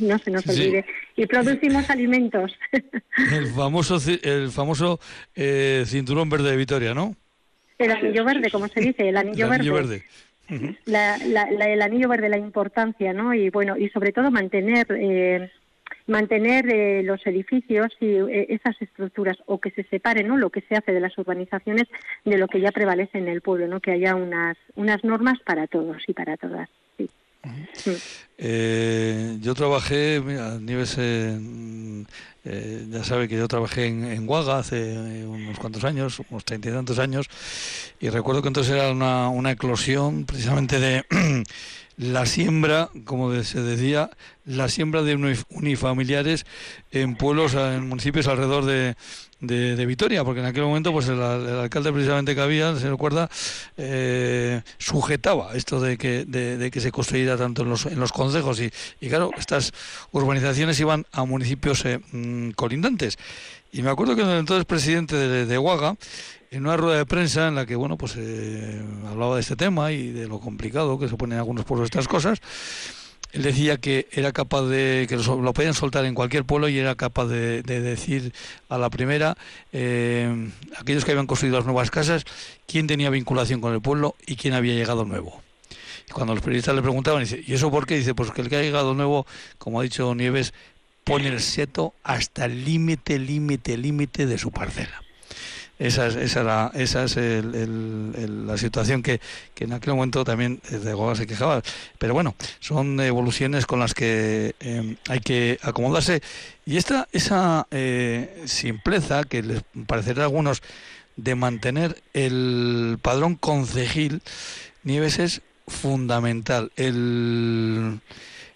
no 0.01 0.19
se 0.19 0.31
nos 0.31 0.47
olvide, 0.47 0.85
y 1.17 1.27
producimos 1.27 1.89
alimentos. 1.91 2.57
El 3.33 3.47
famoso, 3.47 3.99
el 4.23 4.51
famoso 4.51 4.99
eh, 5.37 5.84
cinturón 5.87 6.29
verde 6.29 6.51
de 6.51 6.57
Vitoria, 6.57 6.95
¿no? 6.95 7.15
El 7.79 7.91
anillo 7.91 8.25
verde, 8.25 8.51
como 8.51 8.69
se 8.69 8.81
dice, 8.81 9.09
el 9.09 9.17
anillo, 9.17 9.49
verde. 9.49 10.05
el 10.49 11.83
anillo 11.83 12.09
verde, 12.09 12.29
la 12.29 12.39
importancia, 12.39 13.13
¿no? 13.13 13.35
Y 13.35 13.51
bueno, 13.51 13.77
y 13.77 13.89
sobre 13.89 14.13
todo 14.13 14.31
mantener 14.31 14.87
eh, 14.91 15.51
mantener 16.07 16.69
eh, 16.69 17.03
los 17.03 17.27
edificios 17.27 17.89
y 18.01 18.07
eh, 18.07 18.47
esas 18.51 18.81
estructuras 18.81 19.39
o 19.47 19.59
que 19.59 19.71
se 19.71 19.85
separen, 19.85 20.29
¿no? 20.29 20.37
Lo 20.37 20.51
que 20.51 20.61
se 20.63 20.75
hace 20.75 20.93
de 20.93 21.01
las 21.01 21.17
urbanizaciones 21.17 21.85
de 22.25 22.39
lo 22.39 22.49
que 22.49 22.61
ya 22.61 22.73
prevalece 22.73 23.19
en 23.19 23.29
el 23.29 23.41
pueblo, 23.41 23.69
¿no? 23.69 23.81
Que 23.81 23.93
haya 23.93 24.15
unas 24.15 24.57
unas 24.75 25.03
normas 25.05 25.39
para 25.45 25.67
todos 25.67 26.03
y 26.07 26.13
para 26.13 26.37
todas. 26.37 26.69
Eh, 28.39 29.37
yo 29.41 29.55
trabajé, 29.55 30.21
mira, 30.25 30.59
Nieves, 30.59 30.99
eh, 32.45 32.87
ya 32.91 33.03
sabe 33.05 33.29
que 33.29 33.37
yo 33.37 33.49
trabajé 33.49 33.87
en, 33.87 34.05
en 34.05 34.27
Guaga 34.27 34.59
hace 34.59 35.27
unos 35.27 35.59
cuantos 35.59 35.85
años, 35.85 36.21
unos 36.29 36.45
treinta 36.45 36.69
y 36.69 36.73
tantos 36.73 36.99
años, 36.99 37.29
y 38.01 38.11
recuerdo 38.11 38.43
que 38.43 38.49
entonces 38.49 38.75
era 38.75 38.91
una, 38.91 39.29
una 39.29 39.53
eclosión 39.53 40.27
precisamente 40.27 40.79
de 40.79 41.05
la 41.97 42.27
siembra, 42.27 42.91
como 43.05 43.43
se 43.43 43.63
decía, 43.63 44.11
la 44.45 44.69
siembra 44.69 45.03
de 45.03 45.37
unifamiliares 45.51 46.45
en 46.91 47.17
pueblos, 47.17 47.55
en 47.55 47.89
municipios 47.89 48.27
alrededor 48.27 48.65
de, 48.67 48.97
de, 49.47 49.87
Vitoria, 49.87 50.25
porque 50.25 50.41
en 50.41 50.47
aquel 50.47 50.63
momento 50.63 50.93
pues 50.93 51.09
el, 51.09 51.21
alcalde 51.21 51.93
precisamente 51.93 52.35
que 52.35 52.41
había, 52.41 52.75
se 52.77 52.91
recuerda, 52.91 53.29
eh, 53.77 54.63
sujetaba 54.79 55.55
esto 55.55 55.81
de 55.81 55.97
que, 55.99 56.25
de, 56.25 56.71
que 56.71 56.81
se 56.81 56.91
construyera 56.91 57.37
tanto 57.37 57.63
en 57.63 57.71
los, 57.71 57.87
en 57.87 58.01
los 58.01 58.13
consejos 58.13 58.61
y, 58.61 58.71
y 59.01 59.09
claro, 59.09 59.31
estas 59.37 59.73
urbanizaciones 60.13 60.79
iban 60.81 61.07
a 61.13 61.25
municipios 61.25 61.85
eh, 61.85 62.01
mm, 62.13 62.51
colindantes. 62.51 63.19
Y 63.73 63.83
me 63.83 63.91
acuerdo 63.91 64.15
que 64.15 64.23
el 64.23 64.31
entonces 64.31 64.65
presidente 64.67 65.17
de, 65.17 65.47
de 65.47 65.59
Huaga, 65.59 65.97
en 66.55 66.65
una 66.65 66.77
rueda 66.77 66.99
de 66.99 67.07
prensa 67.07 67.49
en 67.49 67.57
la 67.57 67.67
que 67.67 67.75
bueno 67.75 67.97
pues 67.97 68.15
eh, 68.17 68.81
hablaba 69.09 69.35
de 69.35 69.41
este 69.41 69.57
tema 69.57 69.91
y 69.91 70.13
de 70.13 70.29
lo 70.29 70.39
complicado 70.39 70.99
que 70.99 71.09
se 71.09 71.17
ponen 71.17 71.39
algunos 71.39 71.65
pueblos 71.65 71.87
estas 71.87 72.07
cosas 72.07 72.41
él 73.35 73.43
decía 73.43 73.79
que 73.79 74.07
era 74.13 74.33
capaz 74.33 74.63
de 74.63 75.07
que 75.09 75.17
lo, 75.17 75.53
podían 75.53 75.75
soltar 75.75 76.05
en 76.05 76.15
cualquier 76.15 76.45
pueblo 76.45 76.69
y 76.69 76.79
era 76.79 76.95
capaz 76.95 77.27
de, 77.27 77.63
decir 77.63 78.33
a 78.69 78.79
la 78.79 78.91
primera 78.91 79.37
eh, 79.73 80.51
aquellos 80.79 81.05
que 81.05 81.11
habían 81.11 81.27
construido 81.27 81.57
las 81.57 81.67
nuevas 81.67 81.91
casas 81.91 82.25
quién 82.67 82.87
tenía 82.87 83.11
vinculación 83.11 83.61
con 83.61 83.75
el 83.75 83.81
pueblo 83.81 84.15
y 84.25 84.37
quién 84.37 84.55
había 84.55 84.75
llegado 84.75 85.05
nuevo 85.05 85.43
y 86.09 86.13
cuando 86.13 86.35
los 86.35 86.45
periodistas 86.45 86.77
le 86.77 86.83
preguntaban 86.83 87.25
dice 87.25 87.43
y 87.45 87.55
eso 87.55 87.73
por 87.73 87.87
qué 87.87 87.97
dice 87.97 88.15
pues 88.15 88.31
que 88.31 88.41
el 88.41 88.49
que 88.49 88.57
ha 88.57 88.63
llegado 88.63 88.95
nuevo 88.95 89.27
como 89.59 89.81
ha 89.81 89.83
dicho 89.83 90.15
Nieves 90.15 90.55
pone 91.03 91.27
el 91.27 91.41
seto 91.41 91.93
hasta 92.05 92.45
el 92.45 92.65
límite 92.65 93.19
límite 93.19 93.77
límite 93.77 94.27
de 94.27 94.39
su 94.39 94.53
parcela 94.53 95.04
esa 95.79 96.07
es, 96.07 96.17
esa 96.17 96.71
esa 96.75 97.05
es 97.05 97.17
la 97.17 98.57
situación 98.57 99.03
que, 99.03 99.21
en 99.59 99.73
aquel 99.73 99.95
momento 99.95 100.25
también 100.25 100.61
de 100.71 100.95
Goa 100.95 101.17
se 101.17 101.27
quejaba. 101.27 101.63
Pero 101.99 102.15
bueno, 102.15 102.35
son 102.61 103.01
evoluciones 103.01 103.67
con 103.67 103.81
las 103.81 103.95
que 103.95 104.55
em, 104.61 104.97
hay 105.09 105.21
que 105.21 105.59
acomodarse. 105.63 106.23
Y 106.65 106.77
esta 106.77 107.09
esa 107.13 107.67
eh, 107.71 108.43
simpleza 108.47 109.25
que 109.25 109.43
les 109.43 109.63
parecerá 109.87 110.23
a 110.23 110.27
algunos 110.27 110.63
de 111.17 111.35
mantener 111.35 112.03
el 112.13 112.99
padrón 113.03 113.37
concejil, 113.37 114.23
Nieves 114.83 115.19
es 115.19 115.43
fundamental. 115.67 116.71
El, 116.77 118.01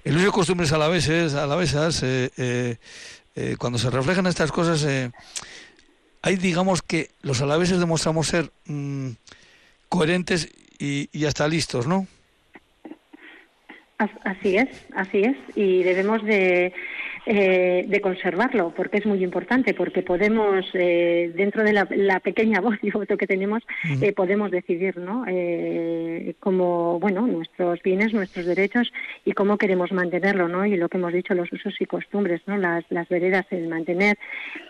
el 0.04 0.16
uso 0.16 0.26
de 0.26 0.32
costumbres 0.32 0.72
alaveses, 0.72 1.34
alavesas, 1.34 2.02
eh, 2.02 2.30
eh, 2.36 2.76
eh, 3.40 3.56
cuando 3.56 3.78
se 3.78 3.88
reflejan 3.88 4.26
estas 4.26 4.50
cosas, 4.50 4.82
eh, 4.82 5.12
ahí 6.22 6.36
digamos 6.36 6.82
que 6.82 7.10
los 7.22 7.40
alaveses 7.40 7.80
demostramos 7.80 8.28
ser 8.28 8.50
mm, 8.66 9.10
coherentes 9.88 10.48
y, 10.78 11.08
y, 11.12 11.24
hasta 11.24 11.48
listos, 11.48 11.86
¿no? 11.86 12.06
Así 13.98 14.56
es, 14.56 14.68
así 14.94 15.22
es. 15.22 15.36
Y 15.56 15.82
debemos 15.82 16.22
de, 16.24 16.72
eh, 17.30 17.84
de 17.86 18.00
conservarlo, 18.00 18.72
porque 18.74 18.96
es 18.96 19.04
muy 19.04 19.22
importante, 19.22 19.74
porque 19.74 20.00
podemos, 20.00 20.64
eh, 20.72 21.30
dentro 21.34 21.62
de 21.62 21.74
la, 21.74 22.20
pequeña 22.20 22.60
voz 22.62 22.78
y 22.80 22.90
voto 22.90 23.18
que 23.18 23.26
tenemos, 23.26 23.62
eh, 24.00 24.14
podemos 24.14 24.50
decidir, 24.50 24.96
¿no? 24.96 25.26
Eh, 25.28 26.34
cómo, 26.40 26.98
bueno, 26.98 27.26
nuestros 27.26 27.82
bienes, 27.82 28.14
nuestros 28.14 28.46
derechos 28.46 28.90
y 29.26 29.32
cómo 29.32 29.58
queremos 29.58 29.92
mantenerlo, 29.92 30.48
¿no? 30.48 30.64
Y 30.64 30.76
lo 30.78 30.88
que 30.88 30.96
hemos 30.96 31.12
dicho, 31.12 31.34
los 31.34 31.52
usos 31.52 31.74
y 31.78 31.84
costumbres, 31.84 32.40
¿no? 32.46 32.56
Las, 32.56 32.84
las 32.88 33.06
veredas, 33.10 33.44
el 33.50 33.68
mantener. 33.68 34.16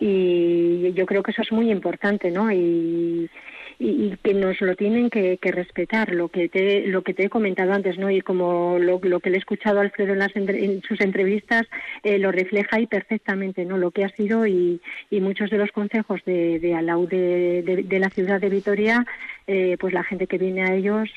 Y 0.01 0.93
yo 0.95 1.07
creo 1.07 1.23
que 1.23 1.31
eso 1.31 1.43
es 1.43 1.53
muy 1.53 1.71
importante, 1.71 2.33
¿no? 2.33 2.51
Y, 2.51 3.31
y, 3.79 4.17
que 4.23 4.35
nos 4.35 4.61
lo 4.61 4.75
tienen 4.75 5.11
que, 5.11 5.39
respetar, 5.43 6.13
lo 6.13 6.29
que 6.29 6.49
te, 6.49 6.87
lo 6.87 7.03
que 7.03 7.15
te 7.15 7.25
he 7.25 7.29
comentado 7.29 7.73
antes, 7.73 7.99
¿no? 7.99 8.11
Y 8.11 8.21
como 8.21 8.79
lo, 8.79 9.01
que 9.01 9.31
le 9.31 9.37
he 9.37 9.39
escuchado 9.39 9.79
a 9.79 9.83
Alfredo 9.83 10.13
en, 10.13 10.19
las, 10.19 10.35
en 10.35 10.83
sus 10.83 11.01
entrevistas, 11.01 11.67
eh, 12.03 12.19
lo 12.19 12.33
refleja 12.33 12.77
ahí 12.77 12.87
perfectamente, 12.87 13.65
¿no? 13.65 13.79
Lo 13.79 13.91
que 13.91 14.05
ha 14.05 14.09
sido 14.11 14.47
y, 14.47 14.81
y 15.11 15.21
muchos 15.21 15.51
de 15.51 15.59
los 15.59 15.71
consejos 15.71 16.21
de, 16.25 16.59
de 16.59 16.75
Alau 16.75 17.07
de, 17.07 17.85
de, 17.87 17.99
la 17.99 18.11
ciudad 18.11 18.41
de 18.41 18.49
Vitoria, 18.49 19.07
eh, 19.47 19.77
pues 19.79 19.93
la 19.93 20.05
gente 20.05 20.27
que 20.27 20.39
viene 20.39 20.63
a 20.63 20.75
ellos, 20.75 21.09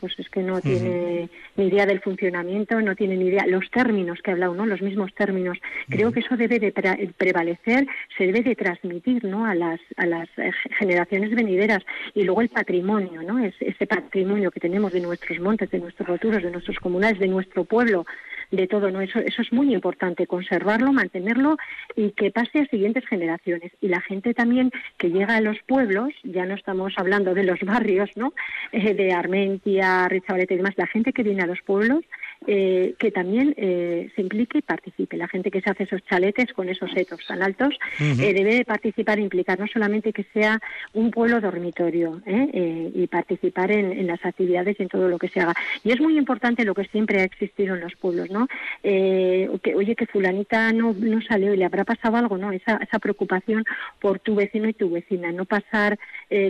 pues 0.00 0.18
es 0.18 0.30
que 0.30 0.42
no 0.42 0.60
tiene 0.62 1.28
ni 1.56 1.66
idea 1.66 1.84
del 1.84 2.00
funcionamiento, 2.00 2.80
no 2.80 2.96
tiene 2.96 3.16
ni 3.16 3.26
idea 3.26 3.46
los 3.46 3.70
términos 3.70 4.18
que 4.22 4.30
ha 4.30 4.34
hablado, 4.34 4.54
¿no? 4.54 4.64
Los 4.64 4.80
mismos 4.80 5.12
términos. 5.14 5.58
Creo 5.88 6.10
que 6.10 6.20
eso 6.20 6.36
debe 6.36 6.58
de 6.58 6.72
prevalecer, 7.16 7.86
se 8.16 8.24
debe 8.24 8.42
de 8.42 8.56
transmitir, 8.56 9.24
¿no? 9.24 9.44
A 9.44 9.54
las 9.54 9.80
a 9.96 10.06
las 10.06 10.28
eh, 10.38 10.50
generaciones 10.78 11.34
venideras 11.34 11.84
y 12.14 12.24
luego 12.24 12.40
el 12.40 12.48
patrimonio, 12.48 13.22
¿no? 13.22 13.38
Es, 13.38 13.54
ese 13.60 13.86
patrimonio 13.86 14.50
que 14.50 14.60
tenemos 14.60 14.92
de 14.92 15.00
nuestros 15.00 15.38
montes, 15.38 15.70
de 15.70 15.80
nuestros 15.80 16.08
roturos, 16.08 16.42
de 16.42 16.50
nuestros 16.50 16.78
comunales, 16.78 17.18
de 17.18 17.28
nuestro 17.28 17.64
pueblo, 17.64 18.06
de 18.50 18.66
todo, 18.66 18.90
¿no? 18.90 19.00
Eso, 19.00 19.18
eso 19.20 19.42
es 19.42 19.52
muy 19.52 19.72
importante, 19.72 20.26
conservarlo, 20.26 20.92
mantenerlo 20.92 21.56
y 21.96 22.10
que 22.12 22.30
pase 22.30 22.60
a 22.60 22.66
siguientes 22.66 23.06
generaciones. 23.06 23.72
Y 23.80 23.88
la 23.88 24.00
gente 24.00 24.34
también 24.34 24.70
que 24.98 25.10
llega 25.10 25.36
a 25.36 25.40
los 25.40 25.58
pueblos, 25.66 26.12
ya 26.24 26.46
no 26.46 26.54
estamos 26.54 26.94
hablando 26.96 27.34
de 27.34 27.44
los 27.44 27.60
barrios, 27.60 28.10
¿no? 28.16 28.32
Eh, 28.72 28.94
de 28.94 29.12
Armentia, 29.12 30.08
Richavaleta 30.08 30.54
y 30.54 30.58
demás, 30.58 30.74
la 30.76 30.86
gente 30.86 31.12
que 31.12 31.22
viene 31.22 31.42
a 31.42 31.46
los 31.46 31.60
pueblos, 31.62 32.04
eh, 32.46 32.94
que 32.98 33.10
también 33.10 33.54
eh, 33.58 34.10
se 34.16 34.22
implique 34.22 34.58
y 34.58 34.62
participe. 34.62 35.18
La 35.18 35.28
gente 35.28 35.50
que 35.50 35.60
se 35.60 35.68
hace 35.68 35.82
esos 35.82 36.02
chaletes 36.06 36.54
con 36.54 36.70
esos 36.70 36.90
setos 36.90 37.20
tan 37.26 37.42
altos 37.42 37.78
eh, 37.98 38.32
debe 38.32 38.64
participar 38.64 39.18
e 39.18 39.22
implicar, 39.22 39.60
no 39.60 39.66
solamente 39.66 40.14
que 40.14 40.24
sea 40.32 40.58
un 40.94 41.10
pueblo 41.10 41.42
dormitorio 41.42 42.22
y 42.24 43.06
participar 43.08 43.70
en, 43.70 44.06
las 44.06 44.24
actividades 44.24 44.76
y 44.78 44.84
en 44.84 44.88
todo 44.88 45.08
lo 45.08 45.18
que 45.18 45.28
se 45.28 45.40
haga. 45.40 45.54
Y 45.84 45.92
es 45.92 46.00
muy 46.00 46.16
importante 46.16 46.64
lo 46.64 46.74
que 46.74 46.84
siempre 46.84 47.20
ha 47.20 47.24
existido 47.24 47.74
en 47.74 47.82
los 47.82 47.94
pueblos, 47.96 48.30
¿no? 48.30 48.48
que, 48.82 49.74
oye, 49.76 49.94
que 49.94 50.06
fulanita 50.06 50.72
no, 50.72 50.94
no 50.98 51.20
salió 51.22 51.52
y 51.52 51.58
le 51.58 51.66
habrá 51.66 51.84
pasado 51.84 52.16
algo, 52.16 52.38
¿no? 52.38 52.52
Esa, 52.52 52.76
esa 52.76 52.98
preocupación 52.98 53.64
por 54.00 54.18
tu 54.18 54.34
vecino 54.34 54.68
y 54.68 54.72
tu 54.72 54.90
vecina, 54.90 55.30
no 55.30 55.44
pasar 55.44 55.98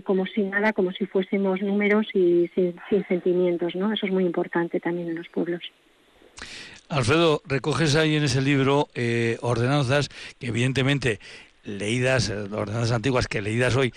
como 0.05 0.27
si 0.27 0.43
nada, 0.43 0.73
como 0.73 0.93
si 0.93 1.07
fuésemos 1.07 1.63
números 1.63 2.07
y 2.13 2.51
sin, 2.55 2.75
sin 2.89 3.07
sentimientos, 3.09 3.75
¿no? 3.75 3.93
Eso 3.93 4.07
es 4.07 4.13
muy 4.13 4.25
importante 4.25 4.79
también 4.79 5.09
en 5.09 5.17
los 5.17 5.29
pueblos. 5.29 5.63
Alfredo, 6.91 7.41
recoges 7.47 7.95
ahí 7.95 8.17
en 8.17 8.25
ese 8.25 8.43
libro 8.43 8.89
eh, 8.97 9.39
ordenanzas 9.43 10.09
que 10.41 10.49
evidentemente 10.49 11.21
leídas, 11.63 12.31
eh, 12.31 12.35
ordenanzas 12.35 12.91
antiguas 12.91 13.29
que 13.29 13.41
leídas 13.41 13.77
hoy 13.77 13.95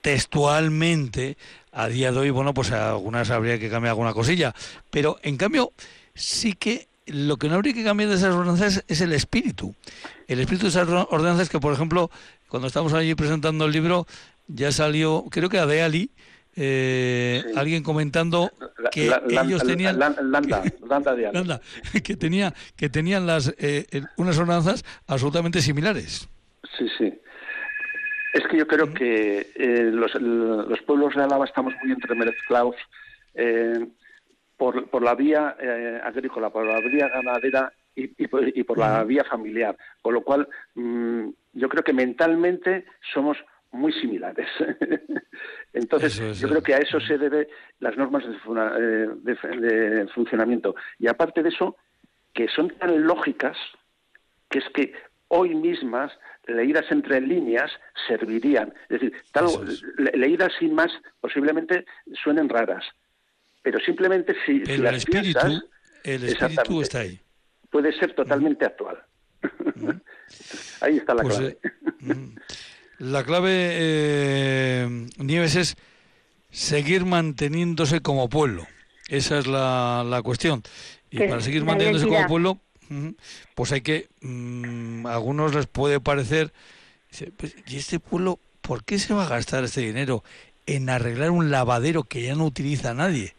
textualmente, 0.00 1.36
a 1.70 1.86
día 1.86 2.10
de 2.10 2.18
hoy, 2.18 2.30
bueno, 2.30 2.52
pues 2.52 2.72
algunas 2.72 3.30
habría 3.30 3.60
que 3.60 3.70
cambiar 3.70 3.90
alguna 3.90 4.12
cosilla, 4.12 4.52
pero 4.90 5.18
en 5.22 5.36
cambio 5.36 5.72
sí 6.14 6.54
que 6.54 6.88
lo 7.06 7.36
que 7.36 7.48
no 7.48 7.54
habría 7.54 7.74
que 7.74 7.84
cambiar 7.84 8.10
de 8.10 8.16
esas 8.16 8.34
ordenanzas 8.34 8.84
es 8.88 9.00
el 9.00 9.12
espíritu. 9.12 9.74
El 10.26 10.40
espíritu 10.40 10.64
de 10.64 10.70
esas 10.70 10.88
ordenanzas 10.88 11.48
que, 11.48 11.60
por 11.60 11.72
ejemplo, 11.72 12.10
cuando 12.48 12.66
estamos 12.66 12.92
allí 12.92 13.14
presentando 13.14 13.66
el 13.66 13.72
libro, 13.72 14.06
ya 14.46 14.72
salió, 14.72 15.24
creo 15.30 15.48
que 15.48 15.58
a 15.58 15.66
Deali, 15.66 16.10
eh, 16.54 17.42
alguien 17.56 17.82
comentando 17.82 18.50
que 18.90 19.10
ellos 19.30 19.64
tenían 19.64 19.98
que 22.04 22.16
tenía 22.16 22.52
que 22.76 22.90
tenían 22.90 23.26
las 23.26 23.54
eh, 23.58 23.86
unas 24.18 24.38
ordenanzas 24.38 24.84
absolutamente 25.06 25.62
similares. 25.62 26.28
Sí, 26.76 26.86
sí. 26.98 27.12
Es 28.34 28.46
que 28.48 28.58
yo 28.58 28.66
creo 28.66 28.92
que 28.92 29.50
eh, 29.54 29.90
los, 29.92 30.14
los, 30.14 30.80
pueblos 30.82 31.14
de 31.14 31.22
Álava 31.22 31.44
estamos 31.44 31.74
muy 31.82 31.92
entremezclados 31.92 32.76
eh, 33.34 33.86
por, 34.56 34.88
por 34.88 35.02
la 35.02 35.14
vía 35.14 35.56
agrícola, 36.02 36.50
por 36.50 36.64
la 36.66 36.78
vía 36.80 37.08
ganadera 37.08 37.72
y, 37.94 38.10
y, 38.22 38.26
por, 38.28 38.48
y 38.48 38.62
por, 38.64 38.78
la 38.78 39.04
vía 39.04 39.24
familiar. 39.24 39.76
Con 40.00 40.14
lo 40.14 40.22
cual, 40.22 40.48
mmm, 40.74 41.28
yo 41.52 41.68
creo 41.68 41.84
que 41.84 41.92
mentalmente 41.92 42.86
somos 43.12 43.36
muy 43.72 43.92
similares. 43.92 44.48
Entonces, 45.72 46.38
yo 46.38 46.48
creo 46.48 46.62
que 46.62 46.74
a 46.74 46.78
eso 46.78 47.00
se 47.00 47.18
debe 47.18 47.48
las 47.80 47.96
normas 47.96 48.22
eh, 48.24 49.08
de, 49.22 50.08
funcionamiento. 50.14 50.74
Y 50.98 51.08
aparte 51.08 51.42
de 51.42 51.48
eso, 51.48 51.76
que 52.32 52.48
son 52.48 52.70
tan 52.78 53.02
lógicas 53.04 53.56
que 54.48 54.58
es 54.58 54.68
que 54.74 54.92
hoy 55.28 55.54
mismas 55.54 56.12
leídas 56.46 56.84
entre 56.90 57.20
líneas 57.20 57.70
servirían. 58.06 58.74
Es 58.90 59.00
decir, 59.00 59.14
tal, 59.32 59.46
leídas 60.14 60.52
sin 60.58 60.74
más 60.74 60.92
posiblemente 61.20 61.86
suenen 62.22 62.48
raras, 62.50 62.84
pero 63.62 63.80
simplemente 63.80 64.36
si, 64.44 64.62
el 64.66 64.82
las 64.82 64.96
espíritu, 64.96 65.38
el 66.04 66.24
espíritu 66.24 66.82
está 66.82 67.00
ahí. 67.00 67.18
Puede 67.70 67.92
ser 67.98 68.14
totalmente 68.14 68.66
actual. 68.66 69.02
ahí 70.82 70.98
está 70.98 71.14
la 71.14 71.22
pues, 71.22 71.36
clave. 71.38 71.58
Eh, 72.06 72.34
la 73.02 73.24
clave, 73.24 73.50
eh, 73.50 75.08
Nieves, 75.18 75.56
es 75.56 75.76
seguir 76.52 77.04
manteniéndose 77.04 78.00
como 78.00 78.28
pueblo. 78.28 78.64
Esa 79.08 79.38
es 79.38 79.48
la, 79.48 80.04
la 80.08 80.22
cuestión. 80.22 80.62
Y 81.10 81.18
para 81.18 81.40
seguir 81.40 81.64
manteniéndose 81.64 82.06
como 82.06 82.26
pueblo, 82.28 82.58
pues 83.56 83.72
hay 83.72 83.80
que, 83.80 84.08
mm, 84.20 85.06
a 85.06 85.14
algunos 85.14 85.52
les 85.52 85.66
puede 85.66 85.98
parecer, 85.98 86.52
pues, 87.36 87.56
¿y 87.66 87.76
este 87.76 87.98
pueblo 87.98 88.38
por 88.60 88.84
qué 88.84 89.00
se 89.00 89.14
va 89.14 89.26
a 89.26 89.28
gastar 89.28 89.64
este 89.64 89.80
dinero 89.80 90.22
en 90.66 90.88
arreglar 90.88 91.32
un 91.32 91.50
lavadero 91.50 92.04
que 92.04 92.22
ya 92.22 92.36
no 92.36 92.46
utiliza 92.46 92.94
nadie? 92.94 93.34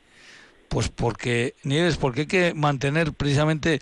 Pues 0.68 0.90
porque, 0.90 1.56
Nieves, 1.64 1.96
porque 1.96 2.22
hay 2.22 2.28
que 2.28 2.54
mantener 2.54 3.14
precisamente 3.14 3.80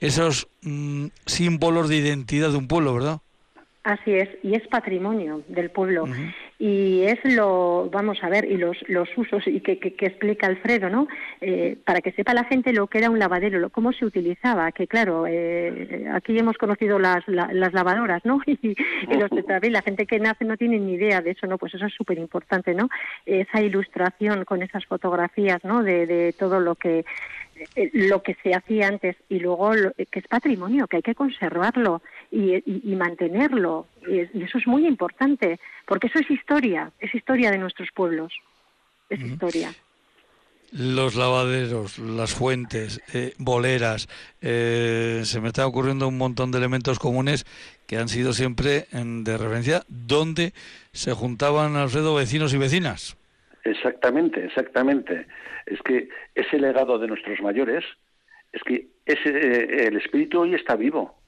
esos 0.00 0.48
mm, 0.62 1.06
símbolos 1.24 1.88
de 1.88 1.98
identidad 1.98 2.50
de 2.50 2.56
un 2.56 2.66
pueblo, 2.66 2.94
¿verdad? 2.94 3.20
Así 3.82 4.12
es, 4.12 4.28
y 4.42 4.54
es 4.54 4.66
patrimonio 4.68 5.42
del 5.48 5.70
pueblo. 5.70 6.06
Y 6.58 7.00
es 7.04 7.18
lo, 7.24 7.88
vamos 7.90 8.22
a 8.22 8.28
ver, 8.28 8.44
y 8.44 8.58
los, 8.58 8.76
los 8.88 9.08
usos 9.16 9.46
y 9.46 9.60
que, 9.60 9.78
que, 9.78 10.04
explica 10.04 10.46
Alfredo, 10.46 10.90
¿no? 10.90 11.08
Eh, 11.40 11.78
para 11.86 12.02
que 12.02 12.12
sepa 12.12 12.34
la 12.34 12.44
gente 12.44 12.74
lo 12.74 12.88
que 12.88 12.98
era 12.98 13.08
un 13.08 13.18
lavadero, 13.18 13.58
lo, 13.58 13.70
cómo 13.70 13.92
se 13.94 14.04
utilizaba, 14.04 14.70
que 14.72 14.86
claro, 14.86 15.26
eh, 15.26 16.06
aquí 16.12 16.38
hemos 16.38 16.58
conocido 16.58 16.98
las, 16.98 17.26
las 17.26 17.72
lavadoras, 17.72 18.22
¿no? 18.26 18.40
Y, 18.62 18.76
los 19.16 19.30
tetrabil, 19.30 19.72
la 19.72 19.80
gente 19.80 20.06
que 20.06 20.20
nace 20.20 20.44
no 20.44 20.58
tiene 20.58 20.78
ni 20.78 20.94
idea 20.94 21.22
de 21.22 21.30
eso, 21.30 21.46
¿no? 21.46 21.56
Pues 21.56 21.74
eso 21.74 21.86
es 21.86 21.94
súper 21.94 22.18
importante, 22.18 22.74
¿no? 22.74 22.90
Esa 23.24 23.62
ilustración 23.62 24.44
con 24.44 24.62
esas 24.62 24.84
fotografías, 24.84 25.64
¿no? 25.64 25.82
De, 25.82 26.06
de 26.06 26.34
todo 26.34 26.60
lo 26.60 26.74
que 26.74 27.06
eh, 27.76 27.90
lo 27.92 28.22
que 28.22 28.36
se 28.42 28.54
hacía 28.54 28.88
antes 28.88 29.16
y 29.28 29.38
luego 29.38 29.72
que 30.10 30.18
es 30.18 30.26
patrimonio, 30.28 30.86
que 30.86 30.96
hay 30.96 31.02
que 31.02 31.14
conservarlo 31.14 32.02
y, 32.30 32.94
mantenerlo. 32.96 33.86
Y, 34.08 34.20
eso 34.20 34.58
es 34.58 34.66
muy 34.66 34.86
importante, 34.86 35.58
porque 35.86 36.06
eso 36.06 36.18
es 36.18 36.30
historia, 36.30 36.92
es 36.98 37.14
historia 37.14 37.50
de 37.50 37.58
nuestros 37.58 37.88
pueblos, 37.92 38.32
es 39.08 39.20
historia. 39.20 39.72
Los 40.72 41.16
lavaderos, 41.16 41.98
las 41.98 42.32
fuentes, 42.32 43.02
eh, 43.12 43.34
boleras, 43.38 44.08
eh, 44.40 45.22
se 45.24 45.40
me 45.40 45.48
está 45.48 45.66
ocurriendo 45.66 46.06
un 46.06 46.16
montón 46.16 46.52
de 46.52 46.58
elementos 46.58 47.00
comunes 47.00 47.44
que 47.88 47.96
han 47.96 48.08
sido 48.08 48.32
siempre 48.32 48.86
en, 48.92 49.24
de 49.24 49.36
referencia 49.36 49.82
donde 49.88 50.52
se 50.92 51.12
juntaban, 51.12 51.74
Alfredo, 51.74 52.14
vecinos 52.14 52.54
y 52.54 52.58
vecinas. 52.58 53.16
Exactamente, 53.64 54.44
exactamente. 54.44 55.26
Es 55.66 55.80
que 55.82 56.08
ese 56.36 56.58
legado 56.58 57.00
de 57.00 57.08
nuestros 57.08 57.40
mayores, 57.40 57.84
es 58.52 58.62
que 58.62 58.86
ese, 59.06 59.28
eh, 59.28 59.88
el 59.88 59.96
espíritu 59.96 60.40
hoy 60.40 60.54
está 60.54 60.76
vivo. 60.76 61.19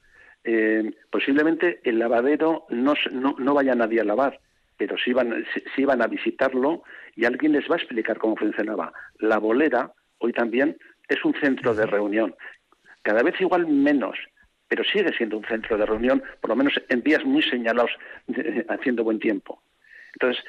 Eh, 0.44 0.92
posiblemente 1.10 1.80
el 1.84 1.98
lavadero 1.98 2.66
no, 2.70 2.94
no, 3.12 3.54
vaya 3.54 3.74
nadie 3.74 4.00
a 4.00 4.04
lavar, 4.04 4.40
pero 4.76 4.96
sí 4.98 5.12
van, 5.12 5.44
sí, 5.76 5.84
van 5.84 6.02
a 6.02 6.08
visitarlo 6.08 6.82
y 7.14 7.24
alguien 7.24 7.52
les 7.52 7.68
va 7.70 7.76
a 7.76 7.78
explicar 7.78 8.18
cómo 8.18 8.36
funcionaba. 8.36 8.92
La 9.18 9.38
bolera 9.38 9.92
hoy 10.18 10.32
también 10.32 10.76
es 11.08 11.24
un 11.24 11.34
centro 11.34 11.74
de 11.74 11.86
reunión, 11.86 12.34
cada 13.02 13.22
vez 13.22 13.40
igual 13.40 13.66
menos, 13.66 14.16
pero 14.68 14.84
sigue 14.84 15.12
siendo 15.16 15.36
un 15.36 15.44
centro 15.44 15.76
de 15.76 15.86
reunión, 15.86 16.22
por 16.40 16.50
lo 16.50 16.56
menos 16.56 16.74
en 16.88 17.02
días 17.02 17.24
muy 17.24 17.42
señalados, 17.42 17.90
haciendo 18.68 19.04
buen 19.04 19.18
tiempo. 19.18 19.62
Entonces, 20.14 20.42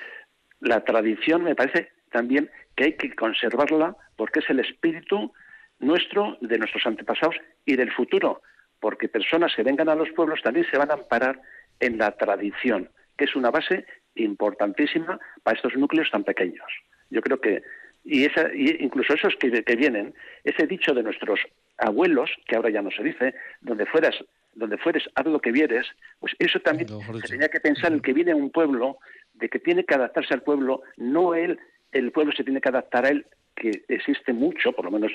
la 0.59 0.83
tradición 0.83 1.43
me 1.43 1.55
parece 1.55 1.89
también 2.11 2.49
que 2.75 2.85
hay 2.85 2.93
que 2.93 3.13
conservarla 3.15 3.95
porque 4.15 4.39
es 4.39 4.49
el 4.49 4.59
espíritu 4.59 5.33
nuestro, 5.79 6.37
de 6.41 6.57
nuestros 6.57 6.85
antepasados 6.85 7.35
y 7.65 7.75
del 7.75 7.91
futuro, 7.91 8.41
porque 8.83 9.07
personas 9.07 9.53
que 9.55 9.63
vengan 9.63 9.87
a 9.87 9.95
los 9.95 10.09
pueblos 10.09 10.41
también 10.43 10.65
se 10.69 10.77
van 10.77 10.91
a 10.91 10.95
amparar 10.95 11.39
en 11.79 11.97
la 11.97 12.11
tradición, 12.17 12.89
que 13.17 13.23
es 13.23 13.33
una 13.33 13.49
base 13.49 13.85
importantísima 14.15 15.17
para 15.41 15.55
estos 15.55 15.73
núcleos 15.77 16.11
tan 16.11 16.25
pequeños. 16.25 16.67
Yo 17.09 17.21
creo 17.21 17.39
que, 17.39 17.63
y, 18.03 18.25
esa, 18.25 18.53
incluso 18.53 19.13
esos 19.13 19.37
que, 19.37 19.75
vienen, 19.77 20.13
ese 20.43 20.67
dicho 20.67 20.93
de 20.93 21.01
nuestros 21.01 21.39
abuelos, 21.77 22.29
que 22.45 22.57
ahora 22.57 22.71
ya 22.71 22.81
no 22.81 22.91
se 22.91 23.03
dice, 23.03 23.33
donde 23.61 23.85
fueras, 23.85 24.15
donde 24.53 24.77
fueres, 24.77 25.09
haz 25.15 25.27
lo 25.27 25.39
que 25.39 25.53
vieres, 25.53 25.87
pues 26.19 26.35
eso 26.39 26.59
también 26.59 26.89
se 26.89 27.29
tenía 27.29 27.47
que 27.47 27.61
pensar 27.61 27.93
el 27.93 28.01
que 28.01 28.11
viene 28.11 28.33
a 28.33 28.35
un 28.35 28.49
pueblo 28.49 28.97
de 29.33 29.47
que 29.47 29.59
tiene 29.59 29.85
que 29.85 29.95
adaptarse 29.95 30.33
al 30.33 30.43
pueblo, 30.43 30.81
no 30.97 31.35
él, 31.35 31.57
el 31.93 32.11
pueblo 32.11 32.33
se 32.35 32.43
tiene 32.43 32.59
que 32.59 32.67
adaptar 32.67 33.05
a 33.05 33.11
él, 33.11 33.25
que 33.55 33.85
existe 33.87 34.33
mucho, 34.33 34.73
por 34.73 34.83
lo 34.83 34.91
menos 34.91 35.13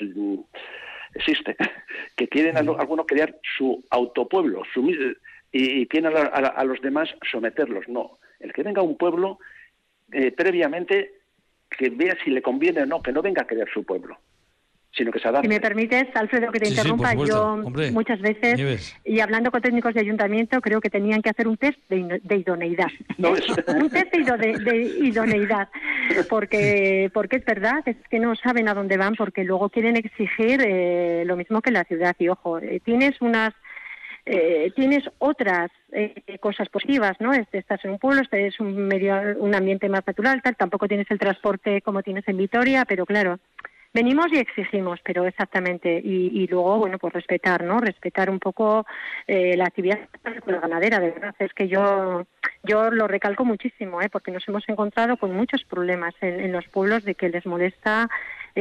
existe, 1.13 1.55
que 2.15 2.27
quieren 2.27 2.57
algunos 2.57 3.05
crear 3.05 3.35
su 3.57 3.83
autopueblo 3.89 4.63
su, 4.73 4.89
y, 5.51 5.81
y 5.81 5.87
quieren 5.87 6.13
a, 6.15 6.63
los 6.63 6.81
demás 6.81 7.09
someterlos. 7.31 7.87
No, 7.87 8.19
el 8.39 8.53
que 8.53 8.63
venga 8.63 8.81
a 8.81 8.85
un 8.85 8.97
pueblo, 8.97 9.39
eh, 10.11 10.31
previamente, 10.31 11.13
que 11.69 11.89
vea 11.89 12.17
si 12.23 12.31
le 12.31 12.41
conviene 12.41 12.83
o 12.83 12.85
no, 12.85 13.01
que 13.01 13.11
no 13.11 13.21
venga 13.21 13.43
a 13.43 13.47
crear 13.47 13.69
su 13.69 13.83
pueblo 13.83 14.17
sino 14.91 15.11
que 15.11 15.19
se 15.19 15.29
Si 15.41 15.47
me 15.47 15.59
permites, 15.59 16.07
Alfredo, 16.15 16.51
que 16.51 16.59
te 16.59 16.69
interrumpa, 16.69 17.13
yo 17.13 17.57
muchas 17.91 18.19
veces, 18.21 18.97
y 19.05 19.19
hablando 19.19 19.51
con 19.51 19.61
técnicos 19.61 19.93
de 19.93 20.01
ayuntamiento, 20.01 20.59
creo 20.61 20.81
que 20.81 20.89
tenían 20.89 21.21
que 21.21 21.29
hacer 21.29 21.47
un 21.47 21.57
test 21.57 21.77
de, 21.89 22.35
idoneidad. 22.35 22.87
un 23.17 23.89
test 23.89 24.13
de, 24.13 24.81
idoneidad, 25.01 25.69
porque, 26.29 27.09
porque 27.13 27.37
es 27.37 27.45
verdad, 27.45 27.83
es 27.85 27.97
que 28.09 28.19
no 28.19 28.35
saben 28.35 28.67
a 28.67 28.73
dónde 28.73 28.97
van, 28.97 29.15
porque 29.15 29.43
luego 29.43 29.69
quieren 29.69 29.95
exigir 29.95 30.61
eh, 30.65 31.23
lo 31.25 31.35
mismo 31.35 31.61
que 31.61 31.71
la 31.71 31.83
ciudad. 31.83 32.15
Y 32.17 32.29
ojo, 32.29 32.59
eh, 32.59 32.81
tienes 32.83 33.21
unas 33.21 33.53
eh, 34.25 34.71
tienes 34.75 35.03
otras 35.17 35.71
cosas 36.39 36.69
positivas, 36.69 37.15
¿no? 37.19 37.33
Estás 37.33 37.83
en 37.83 37.91
un 37.91 37.99
pueblo, 37.99 38.21
este 38.21 38.45
es 38.45 38.59
un 38.59 38.87
medio, 38.87 39.15
un 39.37 39.55
ambiente 39.55 39.89
más 39.89 40.05
natural, 40.05 40.41
tal, 40.43 40.55
tampoco 40.55 40.87
tienes 40.87 41.09
el 41.09 41.17
transporte 41.17 41.81
como 41.81 42.03
tienes 42.03 42.27
en 42.27 42.37
Vitoria, 42.37 42.85
pero 42.85 43.07
claro, 43.07 43.39
venimos 43.93 44.27
y 44.31 44.37
exigimos, 44.37 44.99
pero 45.03 45.25
exactamente. 45.25 46.01
Y, 46.03 46.47
luego, 46.47 46.77
bueno, 46.77 46.97
pues 46.97 47.13
respetar, 47.13 47.63
¿no? 47.63 47.79
Respetar 47.79 48.29
un 48.29 48.39
poco 48.39 48.85
eh, 49.27 49.55
la 49.57 49.65
actividad 49.65 49.99
ganadera, 50.45 50.99
de 50.99 51.11
verdad. 51.11 51.35
Es 51.39 51.53
que 51.53 51.67
yo, 51.67 52.25
yo 52.63 52.91
lo 52.91 53.07
recalco 53.07 53.45
muchísimo, 53.45 54.01
¿eh? 54.01 54.09
Porque 54.09 54.31
nos 54.31 54.47
hemos 54.47 54.67
encontrado 54.67 55.17
con 55.17 55.35
muchos 55.35 55.63
problemas 55.63 56.13
en, 56.21 56.39
en 56.39 56.51
los 56.51 56.67
pueblos 56.67 57.03
de 57.03 57.15
que 57.15 57.29
les 57.29 57.45
molesta 57.45 58.09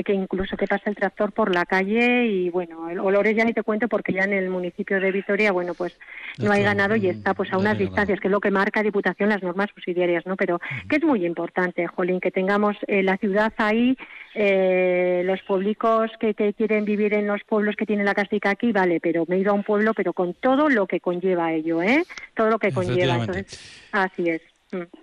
que 0.05 0.13
incluso 0.13 0.57
que 0.57 0.67
pasa 0.67 0.91
el 0.91 0.97
tractor 0.97 1.33
por 1.33 1.55
la 1.55 1.67
calle 1.67 2.27
y 2.27 2.51
bueno, 2.51 2.89
el 2.91 2.99
olores 2.99 3.37
ya 3.37 3.45
ni 3.45 3.53
te 3.53 3.63
cuento 3.63 3.89
porque 3.89 4.13
ya 4.13 4.25
en 4.25 4.33
el 4.33 4.51
municipio 4.51 5.01
de 5.01 5.13
Vitoria, 5.13 5.53
bueno, 5.53 5.75
pues 5.75 5.99
no 6.39 6.53
hay 6.53 6.63
ganado 6.63 6.97
y 6.97 7.09
está 7.09 7.35
pues 7.35 7.53
a 7.53 7.59
unas 7.59 7.79
distancias, 7.79 8.21
que 8.21 8.29
es 8.29 8.33
lo 8.33 8.41
que 8.41 8.51
marca 8.51 8.83
Diputación 8.83 9.29
las 9.29 9.43
normas 9.43 9.71
subsidiarias, 9.75 10.27
¿no? 10.27 10.37
Pero 10.37 10.61
que 10.89 10.97
es 10.97 11.05
muy 11.05 11.25
importante, 11.25 11.87
Jolín, 11.87 12.21
que 12.21 12.31
tengamos 12.31 12.77
eh, 12.87 13.03
la 13.03 13.17
ciudad 13.17 13.53
ahí, 13.57 13.97
eh, 14.35 15.23
los 15.25 15.41
públicos 15.43 16.11
que, 16.21 16.35
quieren 16.35 16.85
vivir 16.85 17.15
en 17.15 17.27
los 17.27 17.43
pueblos 17.45 17.77
que 17.77 17.87
tienen 17.87 18.07
la 18.07 18.15
castica 18.15 18.51
aquí, 18.51 18.73
vale, 18.73 19.01
pero 19.01 19.25
me 19.29 19.37
he 19.37 19.41
ido 19.41 19.51
a 19.51 19.55
un 19.55 19.65
pueblo, 19.65 19.95
pero 19.95 20.13
con 20.13 20.35
todo 20.35 20.69
lo 20.69 20.87
que 20.87 21.01
conlleva 21.01 21.53
ello, 21.53 21.83
¿eh? 21.83 22.05
Todo 22.35 22.51
lo 22.51 22.59
que 22.59 22.73
conlleva. 22.73 23.17
Entonces, 23.17 23.89
así 23.93 24.29
es. 24.29 24.43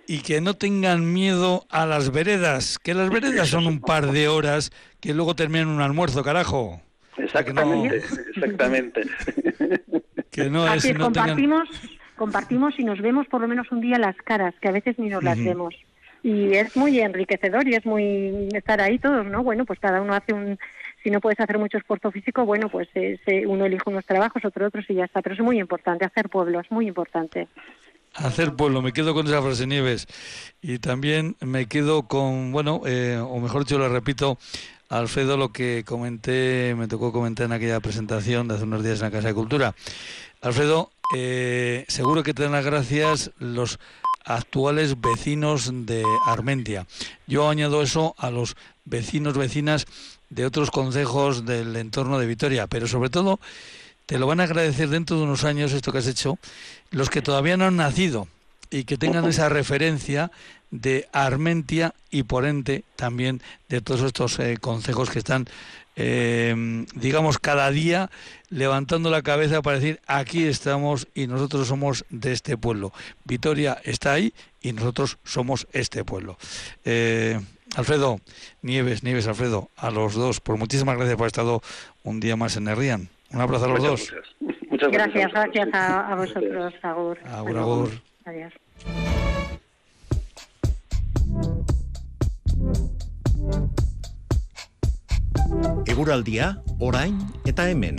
Y 0.06 0.20
que 0.20 0.40
no 0.40 0.54
tengan 0.54 1.12
miedo 1.12 1.66
a 1.70 1.86
las 1.86 2.12
veredas, 2.12 2.78
que 2.78 2.94
las 2.94 3.10
veredas 3.10 3.48
son 3.48 3.66
un 3.66 3.80
par 3.80 4.12
de 4.12 4.28
horas 4.28 4.70
que 5.00 5.14
luego 5.14 5.34
terminan 5.34 5.68
un 5.68 5.80
almuerzo, 5.80 6.22
carajo. 6.22 6.80
Exactamente, 7.16 8.02
exactamente. 8.34 9.02
Que 10.30 10.50
no 10.50 10.72
es, 10.72 10.86
compartimos, 10.98 11.68
compartimos 12.16 12.78
y 12.78 12.84
nos 12.84 13.00
vemos 13.00 13.26
por 13.28 13.40
lo 13.40 13.48
menos 13.48 13.72
un 13.72 13.80
día 13.80 13.98
las 13.98 14.16
caras, 14.16 14.54
que 14.60 14.68
a 14.68 14.72
veces 14.72 14.98
ni 14.98 15.08
nos 15.08 15.22
las 15.22 15.38
vemos. 15.38 15.74
Y 16.22 16.54
es 16.54 16.76
muy 16.76 17.00
enriquecedor 17.00 17.66
y 17.68 17.74
es 17.74 17.86
muy 17.86 18.48
estar 18.52 18.80
ahí 18.80 18.98
todos, 18.98 19.24
¿no? 19.26 19.42
Bueno, 19.42 19.64
pues 19.64 19.78
cada 19.78 20.02
uno 20.02 20.12
hace 20.12 20.32
un, 20.32 20.58
si 21.02 21.10
no 21.10 21.20
puedes 21.20 21.38
hacer 21.38 21.58
mucho 21.58 21.78
esfuerzo 21.78 22.10
físico, 22.10 22.44
bueno, 22.44 22.68
pues 22.68 22.88
eh, 22.96 23.46
uno 23.46 23.64
elige 23.64 23.88
unos 23.88 24.04
trabajos, 24.04 24.44
otro 24.44 24.66
otros 24.66 24.84
y 24.88 24.94
ya 24.94 25.04
está. 25.04 25.22
Pero 25.22 25.36
es 25.36 25.40
muy 25.40 25.60
importante 25.60 26.04
hacer 26.04 26.28
pueblo, 26.28 26.60
es 26.60 26.70
muy 26.70 26.88
importante 26.88 27.46
hacer 28.16 28.54
pueblo, 28.54 28.82
me 28.82 28.92
quedo 28.92 29.14
con 29.14 29.26
esa 29.26 29.42
frase 29.42 29.66
Nieves 29.66 30.06
y 30.62 30.78
también 30.78 31.36
me 31.40 31.66
quedo 31.66 32.02
con, 32.04 32.52
bueno, 32.52 32.82
eh, 32.86 33.18
o 33.18 33.38
mejor 33.40 33.64
dicho, 33.64 33.78
lo 33.78 33.88
repito, 33.88 34.38
Alfredo, 34.88 35.36
lo 35.36 35.52
que 35.52 35.84
comenté, 35.84 36.74
me 36.76 36.88
tocó 36.88 37.12
comentar 37.12 37.46
en 37.46 37.52
aquella 37.52 37.80
presentación 37.80 38.48
de 38.48 38.54
hace 38.54 38.64
unos 38.64 38.84
días 38.84 39.00
en 39.00 39.06
la 39.06 39.10
Casa 39.10 39.28
de 39.28 39.34
Cultura. 39.34 39.74
Alfredo, 40.40 40.90
eh, 41.14 41.84
seguro 41.88 42.22
que 42.22 42.34
te 42.34 42.44
dan 42.44 42.52
las 42.52 42.64
gracias 42.64 43.32
los 43.38 43.78
actuales 44.24 45.00
vecinos 45.00 45.70
de 45.72 46.04
Armentia. 46.26 46.86
Yo 47.26 47.48
añado 47.48 47.82
eso 47.82 48.14
a 48.18 48.30
los 48.30 48.56
vecinos, 48.84 49.36
vecinas 49.36 49.86
de 50.30 50.44
otros 50.44 50.70
consejos 50.70 51.46
del 51.46 51.76
entorno 51.76 52.18
de 52.18 52.26
Vitoria, 52.26 52.66
pero 52.66 52.88
sobre 52.88 53.10
todo 53.10 53.38
te 54.06 54.18
lo 54.18 54.26
van 54.26 54.40
a 54.40 54.44
agradecer 54.44 54.88
dentro 54.88 55.16
de 55.16 55.24
unos 55.24 55.44
años 55.44 55.72
esto 55.72 55.92
que 55.92 55.98
has 55.98 56.06
hecho, 56.06 56.38
los 56.90 57.10
que 57.10 57.22
todavía 57.22 57.56
no 57.56 57.66
han 57.66 57.76
nacido 57.76 58.28
y 58.70 58.84
que 58.84 58.96
tengan 58.96 59.26
esa 59.26 59.48
referencia 59.48 60.30
de 60.70 61.08
Armentia 61.12 61.94
y 62.10 62.24
por 62.24 62.44
ende 62.44 62.84
también 62.96 63.42
de 63.68 63.80
todos 63.80 64.02
estos 64.02 64.38
eh, 64.38 64.56
consejos 64.60 65.10
que 65.10 65.18
están, 65.18 65.46
em, 65.94 66.86
digamos, 66.94 67.38
cada 67.38 67.70
día 67.70 68.10
levantando 68.48 69.10
la 69.10 69.22
cabeza 69.22 69.62
para 69.62 69.78
decir, 69.78 70.00
aquí 70.06 70.44
estamos 70.44 71.08
y 71.14 71.26
nosotros 71.26 71.68
somos 71.68 72.04
de 72.10 72.32
este 72.32 72.56
pueblo. 72.56 72.92
Vitoria 73.24 73.80
está 73.84 74.12
ahí 74.12 74.34
y 74.60 74.72
nosotros 74.72 75.18
somos 75.24 75.66
este 75.72 76.04
pueblo. 76.04 76.38
Eh, 76.84 77.40
Alfredo, 77.76 78.20
Nieves, 78.62 79.02
Nieves, 79.02 79.26
Alfredo, 79.26 79.70
a 79.76 79.90
los 79.90 80.14
dos, 80.14 80.40
por 80.40 80.56
muchísimas 80.56 80.96
gracias 80.96 81.16
por 81.16 81.24
haber 81.24 81.28
estado 81.28 81.62
un 82.02 82.20
día 82.20 82.36
más 82.36 82.56
en 82.56 82.68
Herrián. 82.68 83.15
Un 83.32 83.40
abrazo 83.40 83.64
a 83.64 83.68
los 83.68 83.80
muchas, 83.80 83.90
dos. 84.10 84.34
Muchas, 84.40 84.70
muchas 84.70 84.90
gracias, 84.90 85.32
gracias 85.32 85.68
a, 85.72 86.12
a 86.12 86.14
vosotros. 86.16 86.74
Agur. 86.82 87.18
Agur, 87.26 87.58
agur. 87.58 87.90
Adiós. 88.24 88.52
Eguraldia, 95.86 96.62
orain 96.78 97.18
eta 97.44 97.68
hemen. 97.70 97.96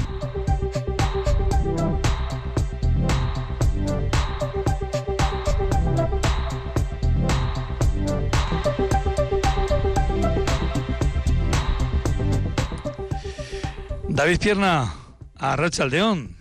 David 14.09 14.39
Pierna, 14.39 14.91
a 15.39 15.55
Rachaldeón. 15.55 16.35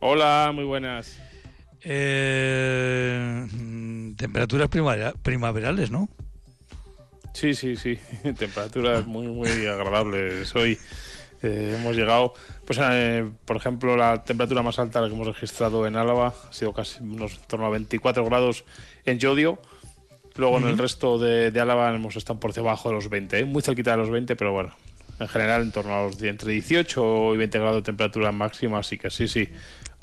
Hola, 0.00 0.50
muy 0.54 0.64
buenas. 0.64 1.18
Eh, 1.82 3.46
temperaturas 4.16 4.68
primaverales, 5.22 5.90
¿no? 5.90 6.08
Sí, 7.32 7.54
sí, 7.54 7.76
sí. 7.76 7.98
Temperaturas 8.38 9.06
muy, 9.06 9.26
muy 9.26 9.66
agradables. 9.66 10.54
Hoy 10.54 10.78
eh, 11.42 11.76
hemos 11.78 11.96
llegado, 11.96 12.32
pues, 12.64 12.78
eh, 12.82 13.28
por 13.44 13.56
ejemplo, 13.56 13.96
la 13.96 14.24
temperatura 14.24 14.62
más 14.62 14.78
alta 14.78 15.00
que 15.00 15.12
hemos 15.12 15.26
registrado 15.26 15.86
en 15.86 15.96
Álava 15.96 16.28
ha 16.48 16.52
sido 16.52 16.72
casi 16.72 17.02
unos 17.02 17.34
en 17.34 17.42
torno 17.46 17.66
a 17.66 17.70
24 17.70 18.24
grados 18.24 18.64
en 19.04 19.18
Yodio. 19.18 19.60
Luego 20.36 20.58
en 20.58 20.66
el 20.66 20.78
resto 20.78 21.18
de, 21.18 21.48
Álava 21.60 21.94
hemos 21.94 22.16
estado 22.16 22.40
por 22.40 22.52
debajo 22.52 22.88
de 22.88 22.96
los 22.96 23.08
20, 23.08 23.38
¿eh? 23.38 23.44
muy 23.44 23.62
cerquita 23.62 23.92
de 23.92 23.98
los 23.98 24.10
20, 24.10 24.34
pero 24.34 24.52
bueno, 24.52 24.74
en 25.18 25.28
general 25.28 25.62
en 25.62 25.72
torno 25.72 25.94
a 25.94 26.02
los 26.02 26.22
entre 26.22 26.52
18 26.52 27.34
y 27.34 27.36
20 27.38 27.58
grados 27.58 27.76
de 27.76 27.82
temperatura 27.82 28.32
máxima, 28.32 28.78
así 28.78 28.98
que 28.98 29.10
sí, 29.10 29.28
sí, 29.28 29.48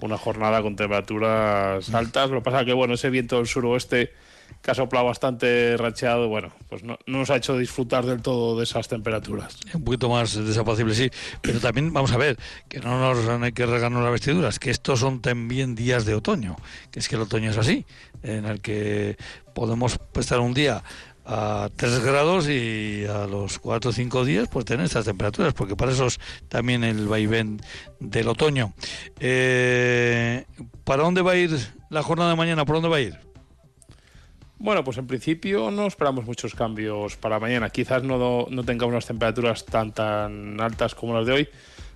una 0.01 0.17
jornada 0.17 0.61
con 0.61 0.75
temperaturas 0.75 1.93
altas. 1.93 2.29
Lo 2.29 2.39
que 2.39 2.43
pasa 2.43 2.65
que, 2.65 2.73
bueno, 2.73 2.95
ese 2.95 3.09
viento 3.09 3.37
del 3.37 3.47
suroeste 3.47 4.11
que 4.61 4.71
ha 4.71 4.75
soplado 4.75 5.05
bastante 5.05 5.75
racheado, 5.77 6.27
bueno, 6.27 6.53
pues 6.69 6.83
no, 6.83 6.99
nos 7.07 7.29
ha 7.29 7.37
hecho 7.37 7.57
disfrutar 7.57 8.05
del 8.05 8.21
todo 8.21 8.57
de 8.57 8.63
esas 8.63 8.87
temperaturas. 8.87 9.57
Un 9.73 9.83
poquito 9.83 10.09
más 10.09 10.35
desapacible, 10.35 10.93
sí. 10.93 11.09
Pero 11.41 11.59
también 11.59 11.91
vamos 11.93 12.11
a 12.11 12.17
ver, 12.17 12.37
que 12.67 12.79
no 12.79 12.99
nos 12.99 13.27
hay 13.27 13.51
que 13.53 13.65
regarnos 13.65 14.03
las 14.03 14.11
vestiduras, 14.11 14.59
que 14.59 14.69
estos 14.69 14.99
son 14.99 15.21
también 15.21 15.73
días 15.73 16.05
de 16.05 16.15
otoño, 16.15 16.57
que 16.91 16.99
es 16.99 17.07
que 17.07 17.15
el 17.15 17.21
otoño 17.21 17.51
es 17.51 17.57
así, 17.57 17.85
en 18.23 18.45
el 18.45 18.61
que 18.61 19.17
podemos 19.53 19.99
estar 20.15 20.39
un 20.39 20.53
día 20.53 20.83
a 21.25 21.69
3 21.75 22.03
grados 22.03 22.49
y 22.49 23.05
a 23.05 23.27
los 23.27 23.59
4 23.59 23.89
o 23.89 23.93
5 23.93 24.25
días 24.25 24.47
pues 24.49 24.65
tener 24.65 24.85
estas 24.85 25.05
temperaturas, 25.05 25.53
porque 25.53 25.75
para 25.75 25.91
eso 25.91 26.07
es 26.07 26.19
también 26.47 26.83
el 26.83 27.07
vaivén 27.07 27.61
del 27.99 28.27
otoño. 28.27 28.73
Eh, 29.19 30.45
¿Para 30.83 31.03
dónde 31.03 31.21
va 31.21 31.31
a 31.31 31.35
ir 31.37 31.51
la 31.89 32.03
jornada 32.03 32.31
de 32.31 32.37
mañana? 32.37 32.65
¿Por 32.65 32.75
dónde 32.75 32.89
va 32.89 32.97
a 32.97 33.01
ir? 33.01 33.31
Bueno, 34.57 34.83
pues 34.83 34.99
en 34.99 35.07
principio 35.07 35.71
no 35.71 35.87
esperamos 35.87 36.23
muchos 36.25 36.53
cambios 36.53 37.17
para 37.17 37.39
mañana. 37.39 37.71
Quizás 37.71 38.03
no, 38.03 38.45
no 38.47 38.63
tengamos 38.63 38.93
unas 38.93 39.07
temperaturas 39.07 39.65
tan 39.65 39.91
tan 39.91 40.61
altas 40.61 40.93
como 40.93 41.15
las 41.15 41.25
de 41.25 41.33
hoy, 41.33 41.49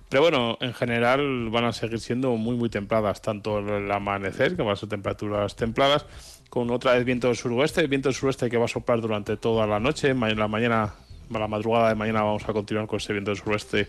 pero 0.08 0.22
bueno, 0.22 0.58
en 0.60 0.74
general 0.74 1.48
van 1.50 1.64
a 1.64 1.72
seguir 1.72 2.00
siendo 2.00 2.36
muy 2.36 2.56
muy 2.56 2.68
templadas, 2.68 3.22
tanto 3.22 3.60
el 3.60 3.90
amanecer, 3.90 4.56
que 4.56 4.62
van 4.62 4.72
a 4.72 4.76
ser 4.76 4.88
temperaturas 4.88 5.54
templadas, 5.54 6.06
con 6.50 6.70
otra 6.70 6.94
vez 6.94 7.04
viento 7.04 7.28
del 7.28 7.36
suroeste, 7.36 7.86
viento 7.86 8.08
del 8.08 8.14
suroeste 8.14 8.48
que 8.48 8.56
va 8.56 8.66
a 8.66 8.68
soplar 8.68 9.00
durante 9.00 9.36
toda 9.36 9.66
la 9.66 9.80
noche, 9.80 10.10
en 10.10 10.38
la 10.38 10.48
mañana, 10.48 10.94
la 11.30 11.48
madrugada 11.48 11.88
de 11.88 11.94
mañana 11.94 12.22
vamos 12.22 12.48
a 12.48 12.52
continuar 12.52 12.86
con 12.86 12.98
ese 12.98 13.12
viento 13.12 13.30
del 13.30 13.38
suroeste 13.38 13.88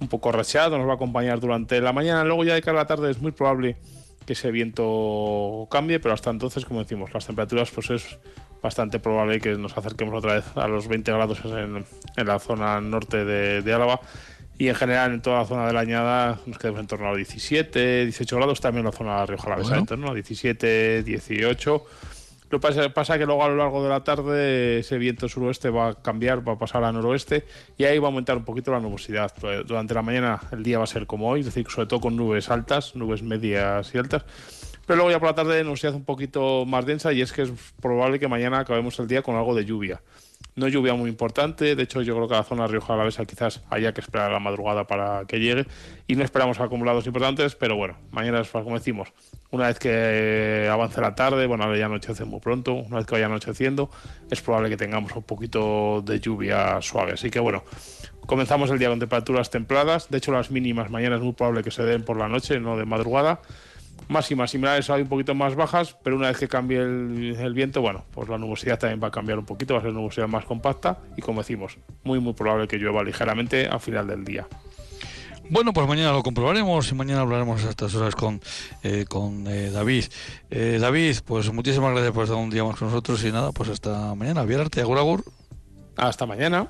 un 0.00 0.08
poco 0.08 0.30
racheado, 0.30 0.76
nos 0.76 0.86
va 0.86 0.92
a 0.92 0.96
acompañar 0.96 1.40
durante 1.40 1.80
la 1.80 1.92
mañana, 1.92 2.24
luego 2.24 2.44
ya 2.44 2.54
de 2.54 2.62
cara 2.62 2.78
a 2.78 2.82
la 2.82 2.86
tarde 2.86 3.10
es 3.10 3.20
muy 3.20 3.32
probable 3.32 3.76
que 4.26 4.34
ese 4.34 4.50
viento 4.50 5.66
cambie, 5.70 6.00
pero 6.00 6.14
hasta 6.14 6.30
entonces, 6.30 6.64
como 6.64 6.80
decimos, 6.80 7.14
las 7.14 7.26
temperaturas 7.26 7.70
pues 7.70 7.90
es 7.90 8.18
bastante 8.62 8.98
probable 8.98 9.40
que 9.40 9.56
nos 9.56 9.76
acerquemos 9.78 10.14
otra 10.14 10.34
vez 10.34 10.44
a 10.56 10.66
los 10.66 10.88
20 10.88 11.12
grados 11.12 11.40
en, 11.44 11.84
la 12.26 12.38
zona 12.38 12.80
norte 12.80 13.24
de, 13.24 13.62
de 13.62 13.72
Álava 13.72 14.00
y 14.58 14.68
en 14.68 14.74
general 14.74 15.12
en 15.12 15.22
toda 15.22 15.40
la 15.40 15.44
zona 15.44 15.66
de 15.66 15.72
la 15.72 15.80
añada 15.80 16.40
nos 16.46 16.58
quedamos 16.58 16.80
en 16.80 16.86
torno 16.86 17.08
a 17.08 17.16
17, 17.16 18.04
18 18.04 18.36
grados, 18.36 18.60
también 18.60 18.86
en 18.86 18.92
la 18.92 18.96
zona 18.96 19.12
de 19.12 19.18
la 19.18 19.26
Rioja 19.26 19.46
Alavesa, 19.46 19.76
en 19.76 19.86
torno 19.86 20.10
a 20.10 20.14
17, 20.14 21.02
18. 21.02 21.84
Lo 22.48 22.60
que 22.60 22.90
pasa, 22.90 23.14
es 23.14 23.18
que 23.18 23.26
luego 23.26 23.42
a 23.44 23.48
lo 23.48 23.56
largo 23.56 23.82
de 23.82 23.88
la 23.88 24.04
tarde 24.04 24.78
ese 24.78 24.98
viento 24.98 25.28
suroeste 25.28 25.68
va 25.68 25.88
a 25.88 25.94
cambiar, 25.94 26.46
va 26.46 26.52
a 26.52 26.58
pasar 26.58 26.84
a 26.84 26.92
noroeste 26.92 27.44
y 27.76 27.84
ahí 27.84 27.98
va 27.98 28.06
a 28.06 28.10
aumentar 28.10 28.36
un 28.36 28.44
poquito 28.44 28.70
la 28.70 28.78
nubosidad. 28.78 29.32
Durante 29.66 29.94
la 29.94 30.02
mañana 30.02 30.40
el 30.52 30.62
día 30.62 30.78
va 30.78 30.84
a 30.84 30.86
ser 30.86 31.06
como 31.06 31.28
hoy, 31.28 31.40
es 31.40 31.46
decir, 31.46 31.66
sobre 31.68 31.88
todo 31.88 32.00
con 32.00 32.16
nubes 32.16 32.48
altas, 32.48 32.94
nubes 32.94 33.22
medias 33.22 33.92
y 33.92 33.98
altas. 33.98 34.24
Pero 34.86 34.96
luego 34.96 35.10
ya 35.10 35.18
por 35.18 35.30
la 35.30 35.34
tarde 35.34 35.64
nubosidad 35.64 35.94
un 35.94 36.04
poquito 36.04 36.64
más 36.64 36.86
densa 36.86 37.12
y 37.12 37.20
es 37.20 37.32
que 37.32 37.42
es 37.42 37.50
probable 37.82 38.20
que 38.20 38.28
mañana 38.28 38.60
acabemos 38.60 38.96
el 39.00 39.08
día 39.08 39.22
con 39.22 39.34
algo 39.34 39.52
de 39.52 39.64
lluvia. 39.64 40.00
No 40.56 40.68
lluvia 40.68 40.94
muy 40.94 41.10
importante, 41.10 41.76
de 41.76 41.82
hecho 41.82 42.00
yo 42.00 42.14
creo 42.14 42.28
que 42.28 42.34
la 42.34 42.42
zona 42.42 42.66
Rioja 42.66 42.94
Alavesa 42.94 43.26
quizás 43.26 43.62
haya 43.68 43.92
que 43.92 44.00
esperar 44.00 44.30
a 44.30 44.32
la 44.32 44.40
madrugada 44.40 44.86
para 44.86 45.26
que 45.26 45.38
llegue 45.38 45.66
y 46.06 46.16
no 46.16 46.24
esperamos 46.24 46.60
acumulados 46.60 47.06
importantes, 47.06 47.54
pero 47.54 47.76
bueno, 47.76 47.98
mañana 48.10 48.40
es 48.40 48.48
como 48.48 48.74
decimos, 48.74 49.12
una 49.50 49.66
vez 49.66 49.78
que 49.78 50.66
avance 50.72 50.98
la 51.02 51.14
tarde, 51.14 51.46
bueno, 51.46 51.64
ahora 51.64 51.76
ya 51.76 51.84
anochece 51.84 52.24
muy 52.24 52.40
pronto, 52.40 52.72
una 52.72 52.96
vez 52.96 53.06
que 53.06 53.16
vaya 53.16 53.26
anocheciendo, 53.26 53.90
es 54.30 54.40
probable 54.40 54.70
que 54.70 54.78
tengamos 54.78 55.14
un 55.14 55.24
poquito 55.24 56.00
de 56.00 56.20
lluvia 56.20 56.80
suave, 56.80 57.12
así 57.12 57.28
que 57.28 57.38
bueno, 57.38 57.62
comenzamos 58.24 58.70
el 58.70 58.78
día 58.78 58.88
con 58.88 58.98
temperaturas 58.98 59.50
templadas, 59.50 60.08
de 60.08 60.16
hecho 60.16 60.32
las 60.32 60.50
mínimas 60.50 60.88
mañana 60.88 61.16
es 61.16 61.22
muy 61.22 61.34
probable 61.34 61.64
que 61.64 61.70
se 61.70 61.82
den 61.82 62.02
por 62.02 62.16
la 62.16 62.28
noche, 62.28 62.60
no 62.60 62.78
de 62.78 62.86
madrugada 62.86 63.42
máximas 64.08 64.50
similares 64.50 64.88
hay 64.90 65.02
un 65.02 65.08
poquito 65.08 65.34
más 65.34 65.54
bajas, 65.54 65.96
pero 66.02 66.16
una 66.16 66.28
vez 66.28 66.38
que 66.38 66.48
cambie 66.48 66.78
el, 66.78 67.52
viento, 67.54 67.80
bueno, 67.80 68.04
pues 68.12 68.28
la 68.28 68.38
nubosidad 68.38 68.78
también 68.78 69.02
va 69.02 69.08
a 69.08 69.10
cambiar 69.10 69.38
un 69.38 69.46
poquito, 69.46 69.74
va 69.74 69.80
a 69.80 69.82
ser 69.82 69.92
nubosidad 69.92 70.28
más 70.28 70.44
compacta 70.44 70.98
y 71.16 71.22
como 71.22 71.40
decimos, 71.40 71.78
muy 72.04 72.20
muy 72.20 72.32
probable 72.34 72.68
que 72.68 72.78
llueva 72.78 73.02
ligeramente 73.02 73.66
al 73.66 73.80
final 73.80 74.06
del 74.06 74.24
día. 74.24 74.46
Bueno, 75.48 75.72
pues 75.72 75.86
mañana 75.86 76.12
lo 76.12 76.24
comprobaremos 76.24 76.90
y 76.90 76.94
mañana 76.96 77.20
hablaremos 77.20 77.64
a 77.64 77.70
estas 77.70 77.94
horas 77.94 78.16
con, 78.16 78.40
eh, 78.82 79.04
con 79.08 79.46
eh, 79.46 79.70
David. 79.70 80.06
Eh, 80.50 80.78
David, 80.80 81.18
pues 81.24 81.52
muchísimas 81.52 81.92
gracias 81.92 82.12
por 82.12 82.24
estar 82.24 82.36
un 82.36 82.50
día 82.50 82.64
más 82.64 82.76
con 82.76 82.88
nosotros 82.88 83.22
y 83.24 83.30
nada, 83.30 83.52
pues 83.52 83.68
hasta 83.68 84.14
mañana. 84.16 84.42
Viérarte, 84.42 84.80
agur 84.80 84.98
agur. 84.98 85.24
Hasta 85.96 86.26
mañana. 86.26 86.68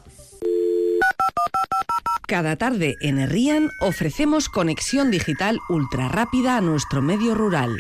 Cada 2.27 2.57
tarde 2.57 2.97
en 3.01 3.21
Herrian 3.21 3.71
ofrecemos 3.79 4.49
conexión 4.49 5.13
digital 5.13 5.61
ultra 5.69 6.09
rápida 6.09 6.57
a 6.57 6.61
nuestro 6.61 7.01
medio 7.01 7.37
rural. 7.37 7.79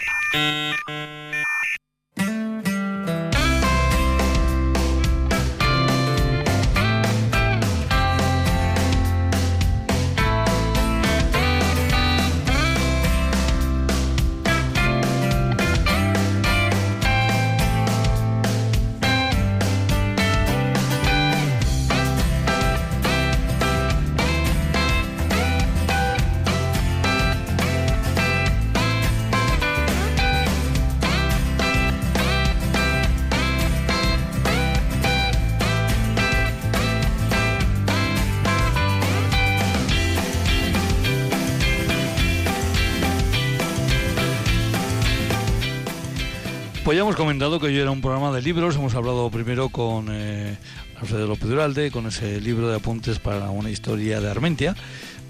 Pues 46.86 46.94
ya 46.94 47.02
hemos 47.02 47.16
comentado 47.16 47.58
que 47.58 47.66
hoy 47.66 47.76
era 47.76 47.90
un 47.90 48.00
programa 48.00 48.30
de 48.30 48.40
libros. 48.40 48.76
Hemos 48.76 48.94
hablado 48.94 49.28
primero 49.28 49.70
con 49.70 50.06
eh, 50.08 50.56
Alfredo 51.00 51.26
López 51.26 51.48
Duralde, 51.48 51.90
con 51.90 52.06
ese 52.06 52.40
libro 52.40 52.68
de 52.68 52.76
apuntes 52.76 53.18
para 53.18 53.50
una 53.50 53.70
historia 53.70 54.20
de 54.20 54.30
Armentia, 54.30 54.76